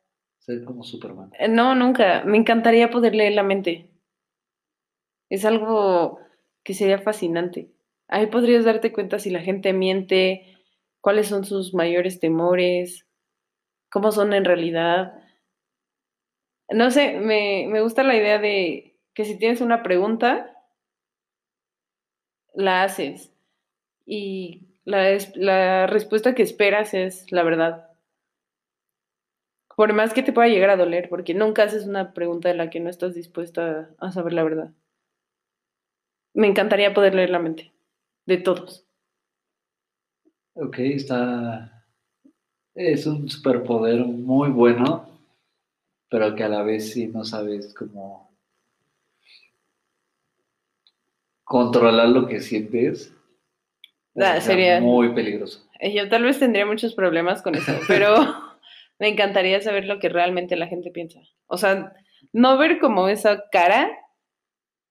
Ser 0.41 0.65
como 0.65 0.83
Superman. 0.83 1.31
Eh, 1.39 1.47
No, 1.47 1.73
nunca. 1.75 2.23
Me 2.25 2.37
encantaría 2.37 2.89
poder 2.91 3.15
leer 3.15 3.33
la 3.33 3.43
mente. 3.43 3.89
Es 5.29 5.45
algo 5.45 6.19
que 6.63 6.73
sería 6.73 6.99
fascinante. 6.99 7.71
Ahí 8.07 8.27
podrías 8.27 8.65
darte 8.65 8.91
cuenta 8.91 9.19
si 9.19 9.29
la 9.29 9.39
gente 9.41 9.73
miente, 9.73 10.57
cuáles 10.99 11.27
son 11.27 11.45
sus 11.45 11.73
mayores 11.73 12.19
temores, 12.19 13.07
cómo 13.91 14.11
son 14.11 14.33
en 14.33 14.45
realidad. 14.45 15.13
No 16.69 16.89
sé, 16.89 17.19
me, 17.19 17.67
me 17.69 17.81
gusta 17.81 18.01
la 18.03 18.15
idea 18.15 18.39
de 18.39 18.97
que 19.13 19.25
si 19.25 19.37
tienes 19.37 19.61
una 19.61 19.83
pregunta, 19.83 20.55
la 22.53 22.83
haces 22.83 23.33
y 24.05 24.67
la, 24.85 25.17
la 25.35 25.87
respuesta 25.87 26.35
que 26.35 26.43
esperas 26.43 26.93
es 26.95 27.31
la 27.31 27.43
verdad. 27.43 27.90
Por 29.75 29.93
más 29.93 30.13
que 30.13 30.23
te 30.23 30.33
pueda 30.33 30.47
llegar 30.49 30.69
a 30.69 30.77
doler, 30.77 31.09
porque 31.09 31.33
nunca 31.33 31.63
haces 31.63 31.85
una 31.85 32.13
pregunta 32.13 32.49
de 32.49 32.55
la 32.55 32.69
que 32.69 32.79
no 32.79 32.89
estás 32.89 33.13
dispuesta 33.15 33.89
a 33.97 34.11
saber 34.11 34.33
la 34.33 34.43
verdad. 34.43 34.71
Me 36.33 36.47
encantaría 36.47 36.93
poder 36.93 37.15
leer 37.15 37.29
la 37.29 37.39
mente 37.39 37.71
de 38.25 38.37
todos. 38.37 38.85
Ok, 40.53 40.79
está. 40.79 41.85
Es 42.75 43.05
un 43.05 43.27
superpoder 43.29 43.99
muy 44.05 44.49
bueno, 44.49 45.09
pero 46.09 46.35
que 46.35 46.43
a 46.43 46.49
la 46.49 46.63
vez 46.63 46.91
sí 46.93 47.07
no 47.07 47.23
sabes 47.25 47.73
cómo 47.73 48.29
controlar 51.43 52.09
lo 52.09 52.27
que 52.27 52.39
sientes. 52.39 53.13
Ah, 54.15 54.39
sería- 54.41 54.79
muy 54.79 55.13
peligroso. 55.13 55.65
Eh, 55.79 55.93
Yo 55.93 56.07
tal 56.09 56.23
vez 56.23 56.39
tendría 56.39 56.65
muchos 56.65 56.93
problemas 56.93 57.41
con 57.41 57.55
eso, 57.55 57.73
pero 57.87 58.15
me 59.01 59.07
encantaría 59.07 59.59
saber 59.61 59.85
lo 59.85 59.97
que 59.97 60.09
realmente 60.09 60.55
la 60.55 60.67
gente 60.67 60.91
piensa. 60.91 61.19
O 61.47 61.57
sea, 61.57 61.91
no 62.33 62.59
ver 62.59 62.79
como 62.79 63.07
esa 63.07 63.49
cara, 63.51 63.91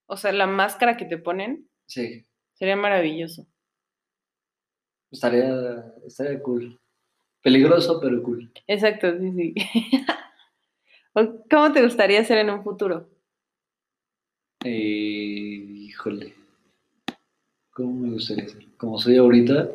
o 0.07 0.17
sea, 0.17 0.33
la 0.33 0.49
máscara 0.49 0.97
que 0.97 1.05
te 1.05 1.17
ponen, 1.17 1.69
Sí, 1.87 2.27
sería 2.55 2.75
maravilloso. 2.75 3.47
estaría, 5.13 5.85
estaría 6.05 6.43
cool. 6.43 6.77
Peligroso, 7.41 8.01
pero 8.01 8.21
cool. 8.25 8.51
Exacto, 8.67 9.17
sí, 9.17 9.33
sí. 9.33 9.55
¿Cómo 11.49 11.73
te 11.73 11.85
gustaría 11.85 12.25
ser 12.25 12.39
en 12.39 12.51
un 12.51 12.65
futuro? 12.65 13.09
Eh, 14.65 14.71
híjole. 14.73 16.35
¿Cómo 17.71 17.93
me 18.07 18.11
gustaría 18.15 18.49
ser? 18.49 18.67
Como 18.77 18.99
soy 18.99 19.19
ahorita. 19.19 19.69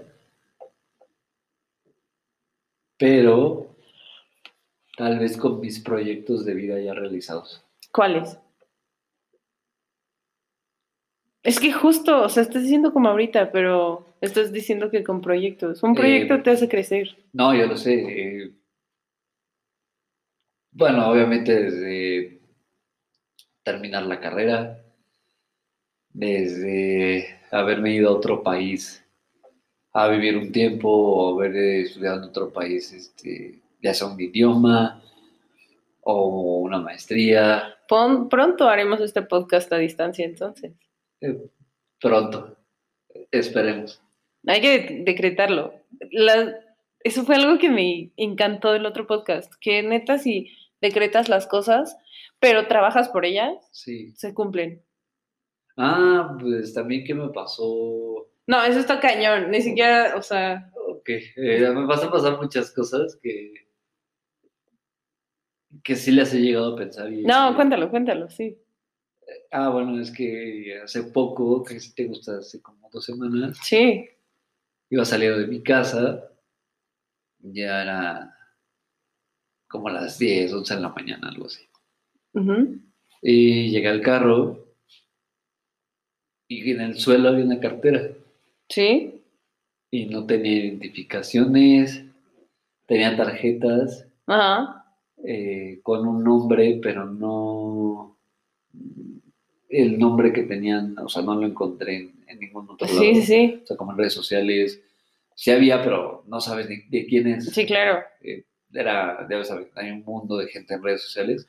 Pero 2.98 3.65
tal 4.98 5.20
vez 5.20 5.38
con 5.38 5.60
mis 5.60 5.80
proyectos 5.80 6.46
de 6.46 6.54
vida 6.54 6.80
ya 6.80 6.94
realizados. 6.94 7.64
¿Cuáles? 7.92 8.38
Es 11.44 11.60
que 11.60 11.72
justo, 11.72 12.24
o 12.24 12.30
sea, 12.30 12.42
estás 12.44 12.64
diciendo 12.64 12.92
como 12.92 13.08
ahorita, 13.10 13.52
pero 13.52 14.06
estás 14.20 14.52
diciendo 14.52 14.90
que 14.90 15.04
con 15.04 15.22
proyectos. 15.22 15.84
Un 15.84 15.92
Eh, 15.92 15.96
proyecto 15.96 16.42
te 16.42 16.52
hace 16.52 16.68
crecer. 16.68 17.16
No, 17.34 17.54
yo 17.56 17.68
lo 17.68 17.78
sé. 17.78 17.94
eh, 17.94 18.52
bueno, 20.72 21.10
obviamente 21.10 21.54
desde 21.54 22.42
terminar 23.64 24.04
la 24.04 24.20
carrera, 24.20 24.84
desde 26.10 27.40
haberme 27.52 27.94
ido 27.94 28.10
a 28.10 28.14
otro 28.14 28.42
país 28.44 29.04
a 29.94 30.08
vivir 30.10 30.38
un 30.38 30.52
tiempo 30.52 30.90
o 30.90 31.36
haber 31.40 31.56
eh, 31.56 31.82
estudiado 31.84 32.18
en 32.24 32.30
otro 32.30 32.52
país, 32.52 32.92
este, 32.92 33.60
ya 33.86 33.94
sea 33.94 34.08
un 34.08 34.20
idioma 34.20 35.02
o 36.02 36.60
una 36.62 36.80
maestría, 36.80 37.76
Pon- 37.88 38.30
pronto 38.30 38.68
haremos 38.68 39.00
este 39.00 39.22
podcast 39.22 39.72
a 39.72 39.78
distancia, 39.78 40.26
entonces. 40.26 40.74
eh, 41.22 41.38
pronto, 42.02 42.58
esperemos. 43.32 44.02
Hay 44.48 44.60
que 44.62 44.80
de- 44.80 45.04
decretarlo. 45.04 45.74
La- 46.12 46.60
eso 47.04 47.24
fue 47.24 47.36
algo 47.36 47.60
que 47.60 47.70
me 47.70 48.12
encantó 48.18 48.72
del 48.72 48.86
otro 48.88 49.06
podcast, 49.06 49.54
que 49.62 49.84
neta 49.84 50.18
si 50.18 50.50
decretas 50.82 51.30
las 51.30 51.46
cosas, 51.48 51.96
pero 52.40 52.68
trabajas 52.68 53.10
por 53.10 53.24
ellas, 53.26 53.54
Sí. 53.72 54.12
se 54.16 54.34
cumplen. 54.34 54.82
Ah, 55.78 56.36
pues 56.40 56.74
también 56.74 57.04
qué 57.06 57.14
me 57.14 57.30
pasó 57.30 58.28
No, 58.48 58.64
eso 58.64 58.80
está 58.80 59.00
cañón, 59.00 59.50
ni 59.52 59.62
siquiera, 59.62 60.16
o 60.18 60.22
sea, 60.22 60.72
Ok, 60.88 61.10
eh, 61.10 61.70
me 61.74 61.86
vas 61.86 62.04
a 62.04 62.10
pasar 62.12 62.38
muchas 62.42 62.72
cosas 62.72 63.18
que, 63.22 63.54
que 65.84 65.96
sí 65.96 66.12
las 66.12 66.34
he 66.34 66.40
llegado 66.42 66.74
a 66.74 66.78
pensar. 66.78 67.12
Y 67.12 67.24
no, 67.24 67.56
cuéntalo, 67.56 67.90
cuéntalo, 67.90 68.30
sí. 68.30 68.58
Ah, 69.52 69.70
bueno, 69.70 70.00
es 70.00 70.12
que 70.12 70.80
hace 70.84 71.04
poco, 71.04 71.64
que 71.64 71.80
si 71.80 71.94
te 71.96 72.06
gusta, 72.06 72.38
hace 72.38 72.62
como 72.62 72.90
dos 72.92 73.06
semanas, 73.06 73.58
Sí, 73.64 74.08
iba 74.90 75.04
saliendo 75.06 75.40
de 75.40 75.48
mi 75.48 75.64
casa, 75.64 76.30
ya 77.40 77.82
era 77.82 78.32
como 79.68 79.90
las 79.90 80.20
10, 80.20 80.54
11 80.54 80.76
de 80.76 80.82
la 80.82 80.90
mañana, 80.90 81.30
algo 81.30 81.46
así. 81.48 81.64
ujú, 82.34 82.80
Y 83.22 83.70
llegué 83.72 83.88
al 83.88 84.02
carro 84.02 84.64
y 86.48 86.72
en 86.72 86.82
el 86.82 87.00
suelo 87.00 87.30
había 87.30 87.46
una 87.46 87.60
cartera 87.60 88.10
sí, 88.70 89.22
y 89.92 90.06
no 90.06 90.26
tenía 90.26 90.66
identificaciones, 90.66 92.04
tenía 92.88 93.16
tarjetas. 93.18 94.06
ajá, 94.28 94.85
eh, 95.28 95.80
con 95.84 96.08
un 96.08 96.24
nombre, 96.24 96.80
pero 96.82 97.06
no 97.06 98.18
el 99.70 99.98
nombre 99.98 100.32
que 100.32 100.44
tenían, 100.44 100.98
o 101.00 101.10
sea, 101.10 101.22
no 101.22 101.36
lo 101.36 101.46
encontré 101.46 101.98
en, 101.98 102.24
en 102.28 102.40
ningún 102.40 102.70
otro 102.70 102.88
lado. 102.88 103.00
sí, 103.00 103.22
sí, 103.22 103.60
O 103.64 103.68
sea, 103.68 103.78
como 103.78 103.92
en 103.92 103.98
redes 103.98 104.14
sociales, 104.14 104.82
sí 105.34 105.52
había, 105.52 105.84
pero 105.84 106.24
no 106.28 106.40
sabes 106.40 106.70
ni 106.70 106.78
de 106.90 107.06
quién 107.06 107.28
es. 107.28 107.46
sí, 107.46 107.66
claro. 107.66 108.02
Eh, 108.22 108.46
era, 108.74 109.26
debes 109.28 109.48
saber, 109.48 109.70
hay 109.76 109.92
un 109.92 110.04
mundo 110.04 110.38
de 110.38 110.48
gente 110.48 110.74
en 110.74 110.84
redes 110.84 111.02
sociales. 111.02 111.48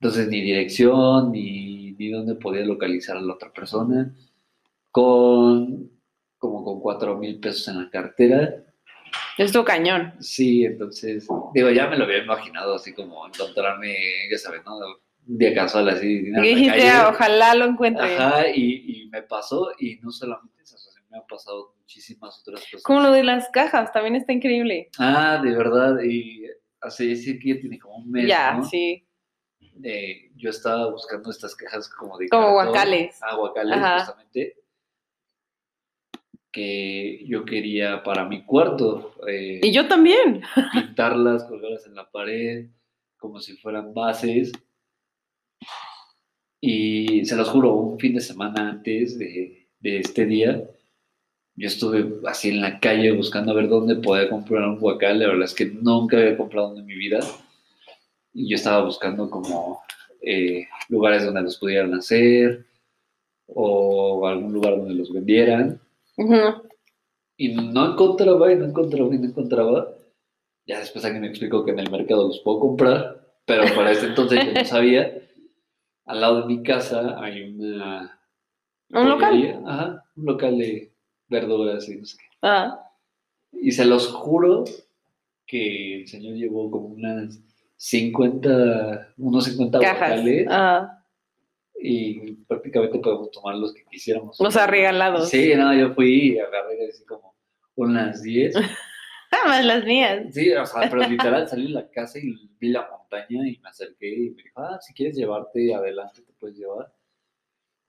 Entonces, 0.00 0.28
ni 0.28 0.40
dirección, 0.42 1.32
ni, 1.32 1.92
ni 1.92 2.10
dónde 2.10 2.34
podía 2.34 2.64
localizar 2.64 3.16
a 3.16 3.20
la 3.20 3.34
otra 3.34 3.52
persona. 3.52 4.14
Con 4.90 5.90
como 6.38 6.64
con 6.64 6.80
cuatro 6.80 7.16
mil 7.16 7.38
pesos 7.40 7.68
en 7.68 7.78
la 7.78 7.90
cartera. 7.90 8.65
Esto 9.38 9.64
cañón. 9.64 10.14
Sí, 10.20 10.64
entonces, 10.64 11.26
digo, 11.54 11.70
ya 11.70 11.88
me 11.88 11.96
lo 11.96 12.04
había 12.04 12.18
imaginado 12.22 12.74
así 12.76 12.92
como 12.94 13.26
encontrarme, 13.26 13.94
ya 14.30 14.38
sabes, 14.38 14.62
¿no? 14.64 14.76
Un 15.28 15.38
día 15.38 15.54
casual 15.54 15.88
así. 15.88 16.06
Y 16.06 16.40
dijiste, 16.40 16.70
calle. 16.78 16.88
"Ah, 16.90 17.08
ojalá 17.10 17.54
lo 17.54 17.64
encuentre. 17.66 18.16
Ajá, 18.16 18.48
y, 18.48 19.02
y 19.04 19.08
me 19.10 19.22
pasó, 19.22 19.70
y 19.78 19.96
no 19.96 20.10
solamente 20.10 20.62
eso, 20.62 20.78
sea, 20.78 20.92
me 21.10 21.18
han 21.18 21.26
pasado 21.26 21.74
muchísimas 21.78 22.40
otras 22.40 22.60
cosas. 22.70 22.82
Como 22.82 23.00
lo 23.00 23.10
de 23.12 23.24
las 23.24 23.48
cajas, 23.50 23.92
también 23.92 24.14
está 24.16 24.32
increíble. 24.32 24.88
Ah, 24.98 25.40
de 25.42 25.50
verdad, 25.54 26.00
y 26.02 26.44
hace 26.80 27.12
ese 27.12 27.38
que 27.38 27.54
ya 27.54 27.60
tiene 27.60 27.78
como 27.78 27.96
un 27.96 28.10
mes, 28.10 28.28
ya, 28.28 28.54
¿no? 28.54 28.64
sí. 28.64 29.02
Eh, 29.82 30.30
yo 30.36 30.48
estaba 30.50 30.90
buscando 30.90 31.30
estas 31.30 31.54
cajas 31.54 31.88
como 31.88 32.16
de 32.18 32.28
Como 32.28 32.56
cartón. 32.56 32.64
guacales. 32.72 33.18
Ah, 33.20 33.36
guacales, 33.36 33.76
Ajá. 33.76 33.98
justamente. 34.06 34.56
Que 36.56 37.22
yo 37.28 37.44
quería 37.44 38.02
para 38.02 38.24
mi 38.24 38.42
cuarto. 38.46 39.14
eh, 39.28 39.60
Y 39.62 39.72
yo 39.72 39.86
también. 39.88 40.40
pintarlas, 40.72 41.44
colgarlas 41.44 41.86
en 41.86 41.94
la 41.94 42.10
pared, 42.10 42.70
como 43.18 43.40
si 43.40 43.58
fueran 43.58 43.92
bases. 43.92 44.52
Y 46.62 47.26
se 47.26 47.36
los 47.36 47.50
juro, 47.50 47.74
un 47.74 47.98
fin 47.98 48.14
de 48.14 48.20
semana 48.22 48.70
antes 48.70 49.18
de, 49.18 49.68
de 49.80 49.98
este 49.98 50.24
día, 50.24 50.62
yo 51.54 51.66
estuve 51.66 52.14
así 52.26 52.48
en 52.48 52.62
la 52.62 52.80
calle 52.80 53.12
buscando 53.12 53.52
a 53.52 53.54
ver 53.54 53.68
dónde 53.68 53.96
podía 53.96 54.30
comprar 54.30 54.66
un 54.66 54.78
guacal. 54.78 55.18
La 55.18 55.28
verdad 55.28 55.44
es 55.44 55.54
que 55.54 55.66
nunca 55.66 56.16
había 56.16 56.38
comprado 56.38 56.70
uno 56.70 56.80
en 56.80 56.86
mi 56.86 56.94
vida. 56.94 57.20
Y 58.32 58.48
yo 58.48 58.56
estaba 58.56 58.82
buscando 58.82 59.28
como 59.30 59.82
eh, 60.22 60.66
lugares 60.88 61.22
donde 61.24 61.42
los 61.42 61.58
pudieran 61.58 61.92
hacer 61.92 62.64
o 63.46 64.26
algún 64.26 64.54
lugar 64.54 64.76
donde 64.78 64.94
los 64.94 65.12
vendieran. 65.12 65.80
Y 67.36 67.54
no 67.54 67.92
encontraba, 67.92 68.52
y 68.52 68.56
no 68.56 68.64
encontraba, 68.64 69.14
y 69.14 69.18
no 69.18 69.26
encontraba. 69.26 69.88
Ya 70.66 70.78
después 70.80 71.04
alguien 71.04 71.22
me 71.22 71.28
explicó 71.28 71.64
que 71.64 71.70
en 71.72 71.78
el 71.78 71.90
mercado 71.90 72.26
los 72.26 72.40
puedo 72.40 72.60
comprar, 72.60 73.24
pero 73.44 73.64
para 73.74 73.92
ese 73.92 74.06
entonces 74.06 74.44
yo 74.44 74.52
no 74.52 74.64
sabía. 74.64 75.12
Al 76.06 76.20
lado 76.20 76.40
de 76.42 76.46
mi 76.46 76.62
casa 76.62 77.20
hay 77.22 77.42
una... 77.42 78.20
Un 78.90 79.08
local. 79.08 79.62
Ajá, 79.66 80.04
un 80.16 80.24
local 80.26 80.58
de 80.58 80.92
verduras 81.28 81.88
y 81.88 81.96
no 81.96 82.04
sé 82.04 82.16
qué. 82.18 82.24
Ah, 82.42 82.80
Y 83.52 83.72
se 83.72 83.84
los 83.84 84.08
juro 84.08 84.64
que 85.46 86.02
el 86.02 86.08
señor 86.08 86.34
llevó 86.34 86.70
como 86.70 86.86
unas 86.86 87.40
50, 87.76 89.14
unos 89.18 89.44
50 89.44 89.78
cajas. 89.80 90.20
Ah, 90.48 91.04
y 91.80 92.32
prácticamente 92.48 92.98
podemos 92.98 93.30
tomar 93.30 93.56
los 93.56 93.72
que 93.74 93.84
quisiéramos. 93.84 94.40
o 94.40 94.50
sea, 94.50 94.66
regalados. 94.66 95.28
Sí, 95.28 95.54
no, 95.54 95.74
yo 95.74 95.94
fui 95.94 96.32
y 96.32 96.38
agarré 96.38 96.88
así 96.88 97.04
como 97.04 97.34
unas 97.74 98.22
10. 98.22 98.54
Ah, 99.32 99.48
más 99.48 99.64
las 99.64 99.84
mías. 99.84 100.32
Sí, 100.32 100.52
o 100.52 100.64
sea, 100.64 100.88
pero 100.88 101.02
literal 101.08 101.48
salí 101.48 101.64
de 101.64 101.70
la 101.70 101.90
casa 101.90 102.16
y 102.20 102.48
vi 102.60 102.68
la 102.68 102.88
montaña 102.88 103.46
y 103.46 103.58
me 103.58 103.68
acerqué 103.68 104.08
y 104.08 104.30
me 104.30 104.42
dijo, 104.44 104.60
ah, 104.60 104.78
si 104.80 104.94
quieres 104.94 105.16
llevarte 105.16 105.74
adelante 105.74 106.22
te 106.22 106.32
puedes 106.38 106.56
llevar. 106.56 106.92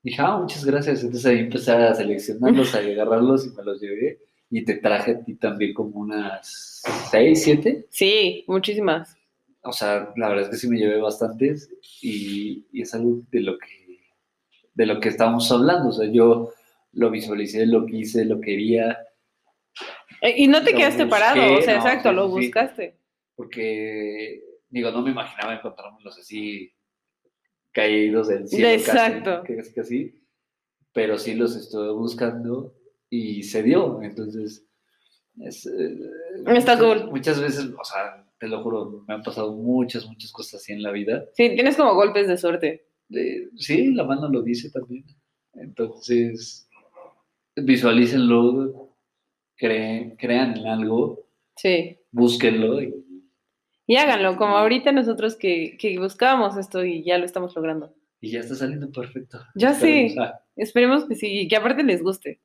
Dije, 0.01 0.19
ah, 0.19 0.37
muchas 0.37 0.65
gracias. 0.65 1.03
Entonces 1.03 1.25
ahí 1.27 1.39
empecé 1.39 1.71
a 1.71 1.93
seleccionarlos, 1.93 2.73
a 2.73 2.79
agarrarlos 2.79 3.45
y 3.45 3.51
me 3.51 3.63
los 3.63 3.79
llevé. 3.79 4.19
Y 4.49 4.65
te 4.65 4.77
traje 4.77 5.11
a 5.11 5.23
ti 5.23 5.35
también 5.35 5.75
como 5.75 5.99
unas 5.99 6.81
6, 7.11 7.43
7. 7.43 7.85
Sí, 7.91 8.43
muchísimas. 8.47 9.15
O 9.67 9.73
sea, 9.73 10.11
la 10.15 10.29
verdad 10.29 10.45
es 10.45 10.49
que 10.49 10.57
sí 10.57 10.67
me 10.69 10.77
llevé 10.77 10.99
bastantes 10.99 11.69
y, 12.01 12.65
y 12.71 12.81
es 12.81 12.93
algo 12.93 13.21
de 13.31 13.41
lo 13.41 13.57
que 13.57 13.87
de 14.73 14.85
lo 14.85 14.99
que 14.99 15.09
estábamos 15.09 15.51
hablando. 15.51 15.89
O 15.89 15.91
sea, 15.91 16.07
yo 16.11 16.53
lo 16.93 17.09
visualicé, 17.09 17.65
lo 17.65 17.85
quise, 17.85 18.25
lo 18.25 18.39
quería. 18.39 18.97
Eh, 20.21 20.35
Y 20.37 20.47
no 20.47 20.63
te 20.63 20.73
quedaste 20.73 21.03
busqué, 21.05 21.09
parado, 21.19 21.57
o 21.57 21.61
sea, 21.61 21.73
no, 21.77 21.79
exacto, 21.79 22.09
sí, 22.09 22.15
lo 22.15 22.27
buscaste. 22.29 22.97
porque, 23.35 24.43
digo, 24.69 24.91
no 24.91 25.01
me 25.01 25.11
imaginaba 25.11 25.55
encontrármelos 25.55 26.17
así 26.17 26.71
caídos 27.71 28.27
del 28.27 28.47
cielo. 28.47 28.67
Exacto. 28.69 29.41
Casi, 29.43 29.55
casi, 29.57 29.73
casi, 29.73 30.23
pero 30.93 31.17
sí 31.17 31.33
los 31.35 31.55
estuve 31.55 31.91
buscando 31.91 32.75
y 33.09 33.43
se 33.43 33.63
dio. 33.63 34.01
Entonces, 34.01 34.65
es, 35.39 35.65
eh, 35.67 35.97
Está 36.47 36.75
muchas- 36.75 36.79
cool. 36.79 37.11
Muchas 37.11 37.41
veces, 37.41 37.65
o 37.79 37.83
sea, 37.83 38.26
te 38.39 38.47
lo 38.47 38.61
juro, 38.63 39.03
me 39.07 39.13
han 39.15 39.23
pasado 39.23 39.53
muchas, 39.53 40.05
muchas 40.07 40.31
cosas 40.31 40.61
así 40.61 40.73
en 40.73 40.83
la 40.83 40.91
vida. 40.91 41.25
Sí, 41.33 41.49
tienes 41.55 41.75
como 41.75 41.95
golpes 41.95 42.27
de 42.27 42.37
suerte. 42.37 42.87
De- 43.09 43.49
sí, 43.55 43.93
la 43.93 44.03
mano 44.03 44.29
lo 44.29 44.41
dice 44.43 44.69
también. 44.71 45.05
Entonces, 45.53 46.69
visualícenlo, 47.55 48.95
creen, 49.55 50.15
crean 50.17 50.57
en 50.57 50.67
algo, 50.67 51.25
Sí. 51.55 51.97
búsquenlo 52.11 52.81
y 52.81 52.93
Y 53.89 53.95
háganlo, 53.95 54.35
como 54.37 54.57
ahorita 54.57 54.91
nosotros 54.91 55.35
que, 55.37 55.77
que 55.79 55.97
buscábamos 55.97 56.57
esto 56.57 56.83
y 56.83 57.03
ya 57.05 57.17
lo 57.17 57.25
estamos 57.25 57.55
logrando. 57.55 57.95
Y 58.19 58.31
ya 58.31 58.39
está 58.41 58.53
saliendo 58.55 58.91
perfecto. 58.91 59.39
Ya 59.55 59.73
sé. 59.73 60.13
Ah, 60.19 60.41
Esperemos 60.55 61.05
que 61.07 61.15
sí, 61.15 61.27
y 61.41 61.47
que 61.47 61.55
aparte 61.55 61.83
les 61.83 62.01
guste. 62.03 62.41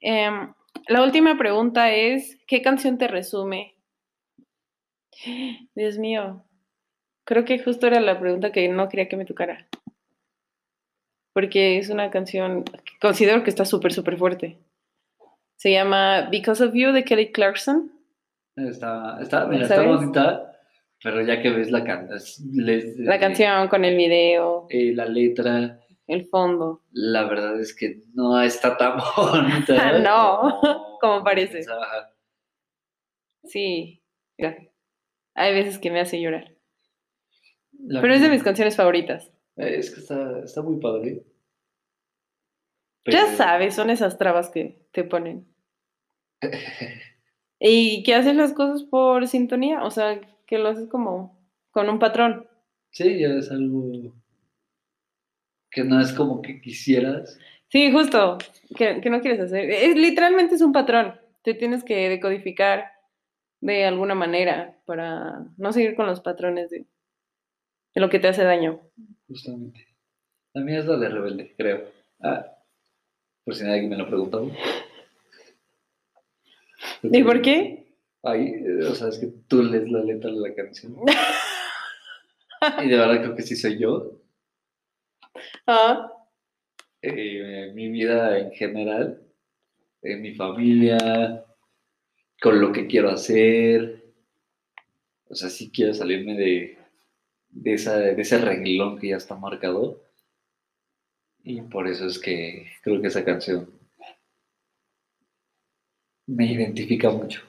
Em, 0.00 0.52
la 0.88 1.02
última 1.04 1.38
pregunta 1.38 1.92
es, 1.94 2.38
¿qué 2.46 2.60
canción 2.62 2.98
te 2.98 3.06
resume? 3.08 3.73
Dios 5.74 5.98
mío, 5.98 6.44
creo 7.24 7.44
que 7.44 7.58
justo 7.58 7.86
era 7.86 8.00
la 8.00 8.18
pregunta 8.18 8.52
que 8.52 8.68
no 8.68 8.88
quería 8.88 9.08
que 9.08 9.16
me 9.16 9.24
tocara. 9.24 9.66
Porque 11.32 11.78
es 11.78 11.90
una 11.90 12.10
canción 12.10 12.64
que 12.64 12.98
considero 13.00 13.42
que 13.42 13.50
está 13.50 13.64
súper, 13.64 13.92
súper 13.92 14.16
fuerte. 14.16 14.58
Se 15.56 15.72
llama 15.72 16.28
Because 16.30 16.62
of 16.64 16.74
You 16.74 16.92
de 16.92 17.04
Kelly 17.04 17.32
Clarkson. 17.32 17.90
está, 18.56 19.18
está, 19.20 19.46
mira, 19.46 19.62
está 19.62 19.82
bonita, 19.82 20.52
pero 21.02 21.22
ya 21.22 21.40
que 21.42 21.50
ves 21.50 21.70
la, 21.70 21.82
can- 21.84 22.08
es- 22.12 22.40
les- 22.52 22.98
La 22.98 23.18
canción 23.18 23.68
con 23.68 23.84
el 23.84 23.96
video, 23.96 24.66
eh, 24.70 24.92
la 24.94 25.06
letra, 25.06 25.80
el 26.06 26.26
fondo. 26.26 26.82
la 26.92 27.24
verdad 27.24 27.58
es 27.60 27.74
que 27.74 28.02
no 28.14 28.40
está 28.40 28.76
tan 28.76 28.96
bonita. 29.16 29.98
No, 30.00 30.60
como, 30.60 30.98
como 31.00 31.24
parece. 31.24 31.54
pensaba. 31.58 32.12
Sí, 33.44 34.02
mira, 34.38 34.56
hay 35.34 35.52
veces 35.54 35.78
que 35.78 35.90
me 35.90 36.00
hace 36.00 36.20
llorar. 36.20 36.54
La- 37.78 38.00
Pero 38.00 38.14
es 38.14 38.20
de 38.22 38.28
mis 38.30 38.42
canciones 38.42 38.76
favoritas. 38.76 39.30
Eh, 39.56 39.76
Es 39.78 39.90
que 39.92 40.00
está, 40.00 40.40
está 40.44 40.62
muy 40.62 40.80
padre. 40.80 41.22
Ya 43.06 43.24
Pero- 43.24 43.36
sabes, 43.36 43.74
son 43.74 43.90
esas 43.90 44.16
trabas 44.18 44.50
que 44.50 44.86
te 44.92 45.04
ponen. 45.04 45.46
Y 47.66 48.02
que 48.02 48.14
haces 48.14 48.34
las 48.36 48.52
cosas 48.52 48.82
por 48.82 49.26
sintonía, 49.26 49.84
o 49.84 49.90
sea, 49.90 50.20
que 50.46 50.58
lo 50.58 50.68
haces 50.68 50.88
como 50.88 51.38
con 51.70 51.88
un 51.88 51.98
patrón. 51.98 52.46
Sí, 52.90 53.18
ya 53.20 53.28
es 53.28 53.50
algo 53.50 54.12
que 55.70 55.82
no 55.84 55.98
es 56.00 56.12
como 56.12 56.42
que 56.42 56.60
quisieras. 56.60 57.38
Sí, 57.68 57.90
justo, 57.90 58.36
que, 58.76 59.00
que 59.00 59.08
no 59.08 59.20
quieres 59.22 59.40
hacer. 59.40 59.70
Es, 59.70 59.96
literalmente 59.96 60.56
es 60.56 60.60
un 60.60 60.72
patrón. 60.72 61.18
Te 61.42 61.54
tienes 61.54 61.84
que 61.84 62.08
decodificar 62.10 62.92
de 63.72 63.84
alguna 63.86 64.14
manera 64.14 64.78
para 64.84 65.46
no 65.56 65.72
seguir 65.72 65.96
con 65.96 66.06
los 66.06 66.20
patrones 66.20 66.70
de, 66.70 66.86
de 67.94 68.00
lo 68.00 68.08
que 68.10 68.18
te 68.18 68.28
hace 68.28 68.44
daño. 68.44 68.80
Justamente. 69.26 69.86
La 70.52 70.62
mía 70.62 70.78
es 70.80 70.86
la 70.86 70.96
de 70.96 71.08
rebelde, 71.08 71.54
creo. 71.56 71.84
Ah, 72.20 72.46
por 73.44 73.54
si 73.54 73.64
nadie 73.64 73.88
me 73.88 73.96
lo 73.96 74.06
preguntó. 74.06 74.50
¿Y 77.02 77.22
por 77.22 77.42
qué? 77.42 77.96
Ay, 78.22 78.54
eh, 78.54 78.84
o 78.90 78.94
sea, 78.94 79.08
es 79.08 79.18
que 79.18 79.26
tú 79.48 79.62
lees 79.62 79.90
la 79.90 80.00
letra 80.02 80.30
de 80.30 80.36
la 80.40 80.54
canción. 80.54 80.96
Y 82.82 82.88
de 82.88 82.96
verdad 82.96 83.20
creo 83.20 83.36
que 83.36 83.42
sí 83.42 83.56
soy 83.56 83.78
yo. 83.78 84.20
Ah, 85.66 86.10
Eh, 87.02 87.72
mi 87.74 87.90
vida 87.90 88.38
en 88.38 88.50
general, 88.52 89.20
en 90.02 90.22
mi 90.22 90.34
familia, 90.34 91.44
con 92.44 92.60
lo 92.60 92.72
que 92.72 92.86
quiero 92.86 93.08
hacer. 93.08 94.04
O 95.30 95.34
sea, 95.34 95.48
sí 95.48 95.70
quiero 95.70 95.94
salirme 95.94 96.34
de, 96.36 96.78
de, 97.48 97.72
esa, 97.72 97.96
de 97.96 98.20
ese 98.20 98.36
renglón 98.36 98.98
que 98.98 99.08
ya 99.08 99.16
está 99.16 99.34
marcado. 99.34 100.02
Y 101.42 101.62
por 101.62 101.88
eso 101.88 102.04
es 102.04 102.18
que 102.18 102.66
creo 102.82 103.00
que 103.00 103.06
esa 103.08 103.24
canción 103.24 103.70
me 106.26 106.52
identifica 106.52 107.08
mucho. 107.08 107.40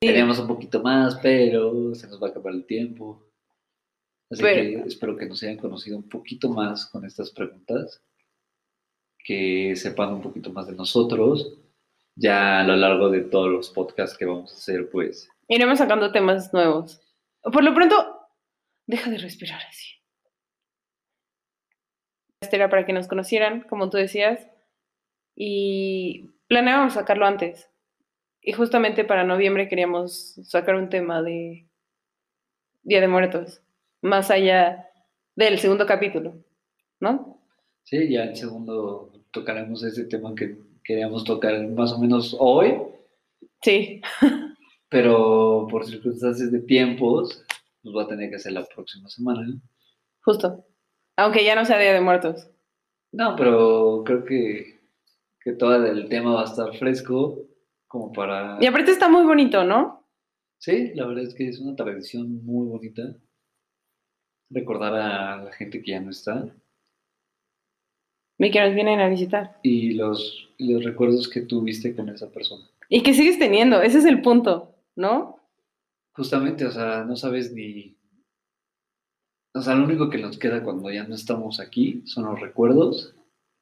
Teníamos 0.00 0.38
un 0.40 0.46
poquito 0.46 0.82
más, 0.82 1.18
pero 1.22 1.94
se 1.94 2.06
nos 2.06 2.22
va 2.22 2.26
a 2.26 2.30
acabar 2.32 2.52
el 2.52 2.66
tiempo. 2.66 3.24
Así 4.30 4.42
Pero- 4.42 4.82
que 4.82 4.88
espero 4.88 5.16
que 5.16 5.24
nos 5.24 5.42
hayan 5.42 5.56
conocido 5.56 5.96
un 5.96 6.06
poquito 6.06 6.50
más 6.50 6.84
con 6.84 7.06
estas 7.06 7.30
preguntas, 7.30 8.02
que 9.24 9.74
sepan 9.74 10.12
un 10.12 10.22
poquito 10.22 10.52
más 10.52 10.66
de 10.68 10.74
nosotros. 10.74 11.58
Ya 12.14 12.60
a 12.60 12.64
lo 12.64 12.76
largo 12.76 13.10
de 13.10 13.22
todos 13.22 13.50
los 13.50 13.70
podcasts 13.70 14.16
que 14.16 14.26
vamos 14.26 14.52
a 14.52 14.56
hacer, 14.56 14.88
pues 14.90 15.28
iremos 15.48 15.78
sacando 15.78 16.12
temas 16.12 16.52
nuevos. 16.52 17.00
Por 17.42 17.64
lo 17.64 17.74
pronto, 17.74 18.28
deja 18.86 19.10
de 19.10 19.18
respirar 19.18 19.60
así. 19.68 19.94
Este 22.40 22.56
era 22.56 22.70
para 22.70 22.86
que 22.86 22.92
nos 22.92 23.08
conocieran, 23.08 23.62
como 23.62 23.90
tú 23.90 23.96
decías, 23.96 24.46
y 25.34 26.30
planeábamos 26.46 26.94
sacarlo 26.94 27.26
antes. 27.26 27.68
Y 28.40 28.52
justamente 28.52 29.04
para 29.04 29.24
noviembre 29.24 29.68
queríamos 29.68 30.34
sacar 30.44 30.74
un 30.74 30.90
tema 30.90 31.22
de 31.22 31.66
Día 32.82 33.00
de 33.00 33.08
Muertos, 33.08 33.62
más 34.02 34.30
allá 34.30 34.90
del 35.34 35.58
segundo 35.58 35.86
capítulo, 35.86 36.44
¿no? 37.00 37.40
Sí, 37.84 38.10
ya 38.10 38.24
en 38.24 38.36
segundo 38.36 39.13
tocaremos 39.34 39.82
ese 39.82 40.04
tema 40.04 40.34
que 40.34 40.56
queríamos 40.82 41.24
tocar 41.24 41.66
más 41.68 41.92
o 41.92 41.98
menos 41.98 42.34
hoy, 42.38 42.74
Sí, 43.64 44.02
pero 44.90 45.66
por 45.70 45.86
circunstancias 45.86 46.52
de 46.52 46.60
tiempos, 46.60 47.42
nos 47.82 47.96
va 47.96 48.02
a 48.02 48.08
tener 48.08 48.28
que 48.28 48.36
hacer 48.36 48.52
la 48.52 48.64
próxima 48.64 49.08
semana. 49.08 49.46
justo. 50.22 50.66
Aunque 51.16 51.44
ya 51.44 51.54
no 51.54 51.64
sea 51.64 51.78
Día 51.78 51.94
de 51.94 52.00
Muertos. 52.00 52.50
No, 53.12 53.36
pero 53.36 54.02
creo 54.04 54.24
que, 54.24 54.80
que 55.40 55.52
todo 55.52 55.76
el 55.86 56.08
tema 56.08 56.34
va 56.34 56.42
a 56.42 56.46
estar 56.46 56.76
fresco 56.76 57.38
como 57.86 58.12
para... 58.12 58.58
Y 58.60 58.66
aparte 58.66 58.90
está 58.90 59.08
muy 59.08 59.24
bonito, 59.24 59.64
¿no? 59.64 60.04
Sí, 60.58 60.92
la 60.94 61.06
verdad 61.06 61.24
es 61.24 61.34
que 61.34 61.48
es 61.48 61.60
una 61.60 61.76
tradición 61.76 62.44
muy 62.44 62.66
bonita. 62.66 63.14
Recordar 64.50 64.94
a 64.94 65.36
la 65.44 65.52
gente 65.52 65.80
que 65.82 65.92
ya 65.92 66.00
no 66.00 66.10
está 66.10 66.52
Y 68.38 68.50
que 68.50 68.60
nos 68.60 68.74
vienen 68.74 69.00
a 69.00 69.08
visitar. 69.08 69.58
y 69.62 69.94
los, 69.94 70.48
los 70.58 70.82
recuerdos 70.84 71.28
que 71.28 71.42
tuviste 71.42 71.94
con 71.94 72.08
esa 72.08 72.30
persona. 72.30 72.64
Y 72.88 73.02
que 73.02 73.14
sigues 73.14 73.38
teniendo, 73.38 73.80
ese 73.80 73.98
es 73.98 74.04
el 74.04 74.20
punto, 74.22 74.74
¿no? 74.96 75.38
Justamente, 76.12 76.64
o 76.66 76.70
sea, 76.70 77.04
no 77.04 77.16
sabes 77.16 77.52
ni... 77.52 77.96
O 79.54 79.62
sea, 79.62 79.74
lo 79.76 79.84
único 79.84 80.10
que 80.10 80.18
nos 80.18 80.36
queda 80.36 80.62
cuando 80.64 80.90
ya 80.90 81.04
no 81.04 81.14
estamos 81.14 81.60
aquí 81.60 82.02
son 82.06 82.24
los 82.24 82.40
recuerdos, 82.40 83.14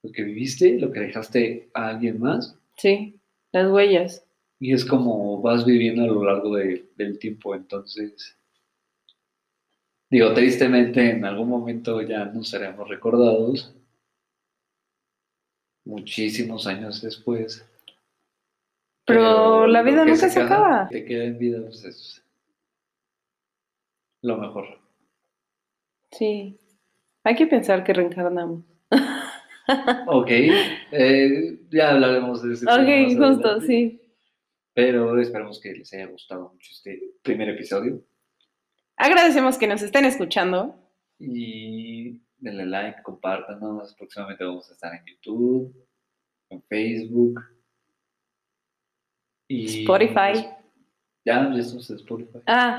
lo 0.03 0.11
que 0.11 0.23
viviste, 0.23 0.79
lo 0.81 0.91
que 0.91 1.01
dejaste 1.01 1.71
a 1.75 1.89
alguien 1.89 2.19
más, 2.19 2.59
Sí, 2.79 3.21
las 3.53 3.71
huellas. 3.71 4.25
y 4.59 4.73
es 4.73 4.85
como 4.87 5.43
vas 5.43 5.67
viviendo 5.67 6.03
a 6.03 6.07
lo 6.07 6.25
largo 6.25 6.57
de- 6.57 6.87
del 6.97 7.19
tiempo. 7.19 7.55
Entonces, 7.55 8.39
digo, 10.11 10.33
tristemente 10.33 11.11
en 11.11 11.25
algún 11.27 11.49
momento 11.49 12.01
ya 12.03 12.25
no 12.25 12.43
seremos 12.43 12.89
recordados, 12.89 13.75
muchísimos 15.85 16.67
años 16.67 17.03
después. 17.03 17.65
Pero 19.05 19.67
la 19.67 19.83
vida 19.83 20.05
nunca 20.05 20.29
se 20.29 20.41
acaba. 20.41 20.89
Te 20.89 21.05
queda 21.05 21.25
en 21.25 21.39
vida, 21.39 21.61
pues 21.63 21.85
es 21.85 22.25
lo 24.23 24.39
mejor. 24.39 24.81
Sí. 26.13 26.59
Hay 27.25 27.35
que 27.35 27.47
pensar 27.47 27.85
que 27.85 27.93
reencarnamos. 27.93 28.65
Ok, 30.09 30.29
eh, 30.29 31.59
ya 31.71 31.93
hablaremos 31.93 32.43
de 32.43 32.53
ese 32.53 32.67
tema 32.67 32.83
Ok, 32.83 33.07
justo, 33.07 33.25
adelante, 33.25 33.67
sí. 33.67 34.01
Pero 34.75 35.19
esperamos 35.21 35.61
que 35.61 35.73
les 35.73 35.93
haya 35.93 36.07
gustado 36.07 36.51
mucho 36.53 36.69
este 36.73 37.01
primer 37.23 37.51
episodio. 37.51 38.03
Agradecemos 38.97 39.59
que 39.59 39.69
nos 39.69 39.81
estén 39.83 40.05
escuchando. 40.05 40.75
Y 41.19 42.21
denle 42.43 42.67
like, 42.67 43.03
compártanos. 43.03 43.95
Próximamente 43.95 44.45
vamos 44.45 44.69
a 44.69 44.75
estar 44.75 44.93
en 44.95 45.05
YouTube, 45.07 45.75
en 46.51 46.63
Facebook. 46.65 47.41
Y 49.49 49.81
Spotify. 49.81 50.49
Ya, 51.25 51.51
ya 51.51 51.57
estamos 51.57 51.89
en 51.91 51.97
Spotify. 51.97 52.39
Ah, 52.47 52.71